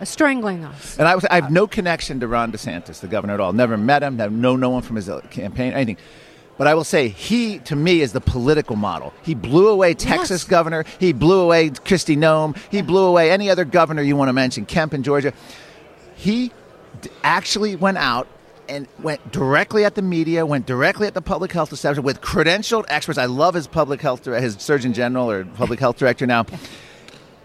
strangling 0.02 0.64
us. 0.64 0.98
And 0.98 1.08
I, 1.08 1.14
was, 1.14 1.24
I 1.26 1.36
have 1.36 1.50
no 1.50 1.66
connection 1.66 2.20
to 2.20 2.28
Ron 2.28 2.52
DeSantis, 2.52 3.00
the 3.00 3.06
governor, 3.08 3.34
at 3.34 3.40
all. 3.40 3.52
Never 3.52 3.76
met 3.76 4.02
him. 4.02 4.16
Never 4.16 4.34
know 4.34 4.56
no 4.56 4.70
one 4.70 4.82
from 4.82 4.96
his 4.96 5.08
uh, 5.08 5.20
campaign, 5.30 5.72
anything. 5.72 5.96
But 6.58 6.66
I 6.68 6.74
will 6.74 6.84
say, 6.84 7.08
he 7.08 7.58
to 7.60 7.74
me 7.74 8.00
is 8.00 8.12
the 8.12 8.20
political 8.20 8.76
model. 8.76 9.12
He 9.22 9.34
blew 9.34 9.68
away 9.68 9.94
Texas 9.94 10.44
governor. 10.44 10.84
He 11.00 11.12
blew 11.12 11.40
away 11.40 11.70
Kristi 11.70 12.16
Noem. 12.16 12.56
He 12.70 12.82
blew 12.82 13.04
away 13.04 13.30
any 13.32 13.50
other 13.50 13.64
governor 13.64 14.02
you 14.02 14.14
want 14.16 14.28
to 14.28 14.32
mention, 14.32 14.64
Kemp 14.66 14.94
in 14.94 15.02
Georgia. 15.02 15.32
He 16.14 16.52
d- 17.00 17.10
actually 17.24 17.74
went 17.74 17.98
out 17.98 18.28
and 18.68 18.88
went 19.00 19.32
directly 19.32 19.84
at 19.84 19.94
the 19.94 20.02
media, 20.02 20.44
went 20.46 20.66
directly 20.66 21.06
at 21.06 21.14
the 21.14 21.22
public 21.22 21.52
health 21.52 21.72
establishment 21.72 22.04
with 22.04 22.20
credentialed 22.20 22.84
experts. 22.88 23.18
I 23.18 23.26
love 23.26 23.54
his 23.54 23.66
public 23.66 24.00
health, 24.00 24.24
his 24.24 24.54
surgeon 24.54 24.92
general 24.92 25.30
or 25.30 25.44
public 25.44 25.80
health 25.80 25.98
director 25.98 26.26
now. 26.26 26.46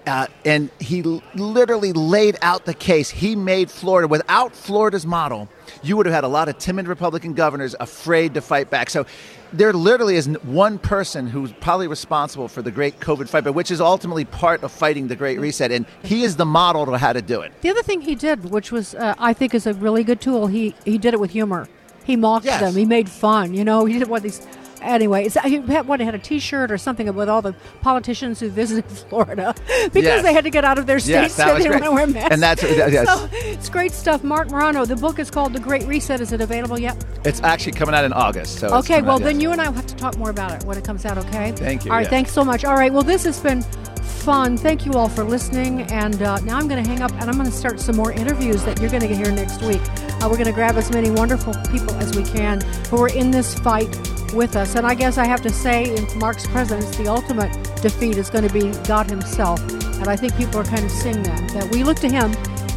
Uh, 0.09 0.25
and 0.43 0.69
he 0.79 1.03
l- 1.03 1.21
literally 1.35 1.93
laid 1.93 2.35
out 2.41 2.65
the 2.65 2.73
case. 2.73 3.09
He 3.09 3.35
made 3.35 3.69
Florida, 3.69 4.07
without 4.07 4.55
Florida's 4.55 5.05
model, 5.05 5.47
you 5.83 5.95
would 5.97 6.07
have 6.07 6.15
had 6.15 6.23
a 6.23 6.27
lot 6.27 6.49
of 6.49 6.57
timid 6.57 6.87
Republican 6.87 7.33
governors 7.33 7.75
afraid 7.79 8.33
to 8.33 8.41
fight 8.41 8.69
back. 8.71 8.89
So 8.89 9.05
there 9.53 9.71
literally 9.71 10.15
is 10.15 10.27
one 10.43 10.79
person 10.79 11.27
who's 11.27 11.51
probably 11.53 11.87
responsible 11.87 12.47
for 12.47 12.61
the 12.63 12.71
great 12.71 12.99
COVID 12.99 13.29
fight, 13.29 13.43
but 13.43 13.53
which 13.53 13.69
is 13.71 13.79
ultimately 13.81 14.25
part 14.25 14.63
of 14.63 14.71
fighting 14.71 15.07
the 15.09 15.15
Great 15.15 15.39
Reset. 15.39 15.71
And 15.71 15.85
he 16.03 16.23
is 16.23 16.35
the 16.37 16.45
model 16.45 16.85
to 16.87 16.97
how 16.97 17.13
to 17.13 17.21
do 17.21 17.41
it. 17.41 17.51
The 17.61 17.69
other 17.69 17.83
thing 17.83 18.01
he 18.01 18.15
did, 18.15 18.49
which 18.49 18.71
was 18.71 18.95
uh, 18.95 19.13
I 19.19 19.33
think 19.33 19.53
is 19.53 19.67
a 19.67 19.73
really 19.75 20.03
good 20.03 20.21
tool, 20.21 20.47
he 20.47 20.73
he 20.85 20.97
did 20.97 21.13
it 21.13 21.19
with 21.19 21.31
humor. 21.31 21.67
He 22.03 22.15
mocked 22.15 22.45
Yes. 22.45 22.61
them. 22.61 22.75
He 22.75 22.85
made 22.85 23.07
fun. 23.09 23.53
You 23.53 23.63
know, 23.63 23.85
he 23.85 23.99
did 23.99 24.07
one 24.07 24.17
of 24.17 24.23
these. 24.23 24.41
Anyway, 24.81 25.25
it's, 25.25 25.35
he 25.41 25.57
had, 25.57 25.87
what, 25.87 25.99
he 25.99 26.05
had 26.05 26.15
a 26.15 26.19
T-shirt 26.19 26.71
or 26.71 26.77
something 26.77 27.13
with 27.13 27.27
all 27.29 27.41
the 27.41 27.53
politicians 27.81 28.39
who 28.39 28.49
visited 28.49 28.85
Florida 29.09 29.53
because 29.85 30.03
Yes. 30.03 30.23
they 30.23 30.33
had 30.33 30.43
to 30.45 30.49
get 30.49 30.63
out 30.63 30.77
of 30.77 30.85
their 30.85 30.99
states 30.99 31.35
that 31.35 31.49
and 31.49 31.57
they 31.59 31.63
didn't 31.63 31.81
want 31.81 31.85
to 31.85 31.91
wear 31.91 32.07
masks. 32.07 32.33
And 32.33 32.41
that's- 32.41 32.91
yes. 32.91 33.07
so 33.07 33.29
it's 33.33 33.69
great 33.69 33.91
stuff. 33.91 34.23
Marc 34.23 34.49
Morano. 34.51 34.85
The 34.85 34.95
book 34.95 35.19
is 35.19 35.29
called 35.29 35.53
The 35.53 35.59
Great 35.59 35.85
Reset. 35.87 36.21
Is 36.21 36.31
it 36.31 36.41
available 36.41 36.79
yet? 36.79 37.03
It's 37.25 37.41
actually 37.41 37.73
coming 37.73 37.93
out 37.95 38.05
in 38.05 38.13
August. 38.13 38.59
So 38.59 38.67
okay. 38.79 39.01
Well, 39.01 39.15
out, 39.15 39.21
then 39.23 39.39
you 39.39 39.51
and 39.51 39.59
I 39.61 39.67
will 39.67 39.75
have 39.75 39.87
to 39.87 39.95
talk 39.95 40.17
more 40.17 40.29
about 40.29 40.51
it 40.51 40.63
when 40.65 40.77
it 40.77 40.83
comes 40.85 41.05
out. 41.05 41.17
Okay. 41.17 41.51
Thank 41.51 41.85
you, 41.85 41.91
All 41.91 41.97
right. 41.97 42.03
yeah. 42.03 42.09
Thanks 42.09 42.31
so 42.31 42.43
much. 42.43 42.63
All 42.65 42.75
right. 42.75 42.91
Well, 42.93 43.03
this 43.03 43.23
has 43.25 43.39
been 43.39 43.61
fun. 44.01 44.57
Thank 44.57 44.85
you 44.85 44.93
all 44.93 45.09
for 45.09 45.23
listening. 45.23 45.83
And 45.83 46.21
uh, 46.21 46.39
now 46.41 46.57
I'm 46.57 46.67
going 46.67 46.83
to 46.83 46.89
hang 46.89 47.01
up 47.01 47.11
and 47.13 47.23
I'm 47.29 47.37
going 47.37 47.45
to 47.49 47.51
start 47.55 47.79
some 47.79 47.95
more 47.95 48.11
interviews 48.11 48.63
that 48.63 48.79
you're 48.79 48.89
going 48.89 49.01
to 49.07 49.13
hear 49.15 49.31
next 49.31 49.61
week. 49.61 49.81
Uh, 50.21 50.27
we're 50.29 50.37
going 50.37 50.45
to 50.45 50.51
grab 50.51 50.75
as 50.77 50.91
many 50.91 51.09
wonderful 51.11 51.53
people 51.71 51.93
as 51.95 52.15
we 52.15 52.23
can 52.23 52.59
who 52.89 53.01
are 53.01 53.09
in 53.09 53.31
this 53.31 53.55
fight 53.59 53.87
with 54.33 54.55
us. 54.55 54.75
And 54.75 54.85
I 54.85 54.93
guess 54.93 55.17
I 55.17 55.25
have 55.25 55.41
to 55.41 55.49
say, 55.49 55.95
in 55.95 56.19
Mark's 56.19 56.47
presence, 56.47 56.95
the 56.97 57.07
ultimate 57.07 57.51
defeat 57.81 58.17
is 58.17 58.29
going 58.29 58.47
to 58.47 58.53
be 58.53 58.71
God 58.87 59.09
Himself. 59.09 59.59
And 59.99 60.07
I 60.07 60.15
think 60.15 60.35
people 60.37 60.59
are 60.59 60.65
kind 60.65 60.85
of 60.85 60.91
seeing 60.91 61.23
that, 61.23 61.49
that 61.51 61.71
we 61.71 61.83
look 61.83 61.97
to 61.97 62.09
Him. 62.09 62.31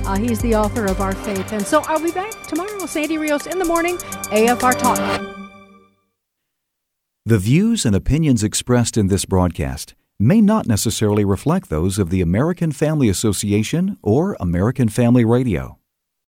Uh, 0.06 0.16
he's 0.16 0.40
the 0.40 0.54
author 0.54 0.86
of 0.86 1.00
our 1.00 1.12
faith. 1.12 1.52
And 1.52 1.64
so 1.64 1.82
I'll 1.86 2.02
be 2.02 2.10
back 2.10 2.46
tomorrow. 2.46 2.86
Sandy 2.86 3.18
Rios 3.18 3.46
in 3.46 3.58
the 3.58 3.64
morning, 3.64 3.96
AFR 3.96 4.78
Talk. 4.78 4.98
The 7.24 7.38
views 7.38 7.86
and 7.86 7.94
opinions 7.94 8.42
expressed 8.42 8.96
in 8.96 9.06
this 9.06 9.24
broadcast 9.24 9.94
may 10.18 10.40
not 10.40 10.66
necessarily 10.66 11.24
reflect 11.24 11.68
those 11.68 11.98
of 11.98 12.10
the 12.10 12.20
American 12.20 12.72
Family 12.72 13.08
Association 13.08 13.96
or 14.02 14.36
American 14.40 14.88
Family 14.88 15.24
Radio. 15.24 15.78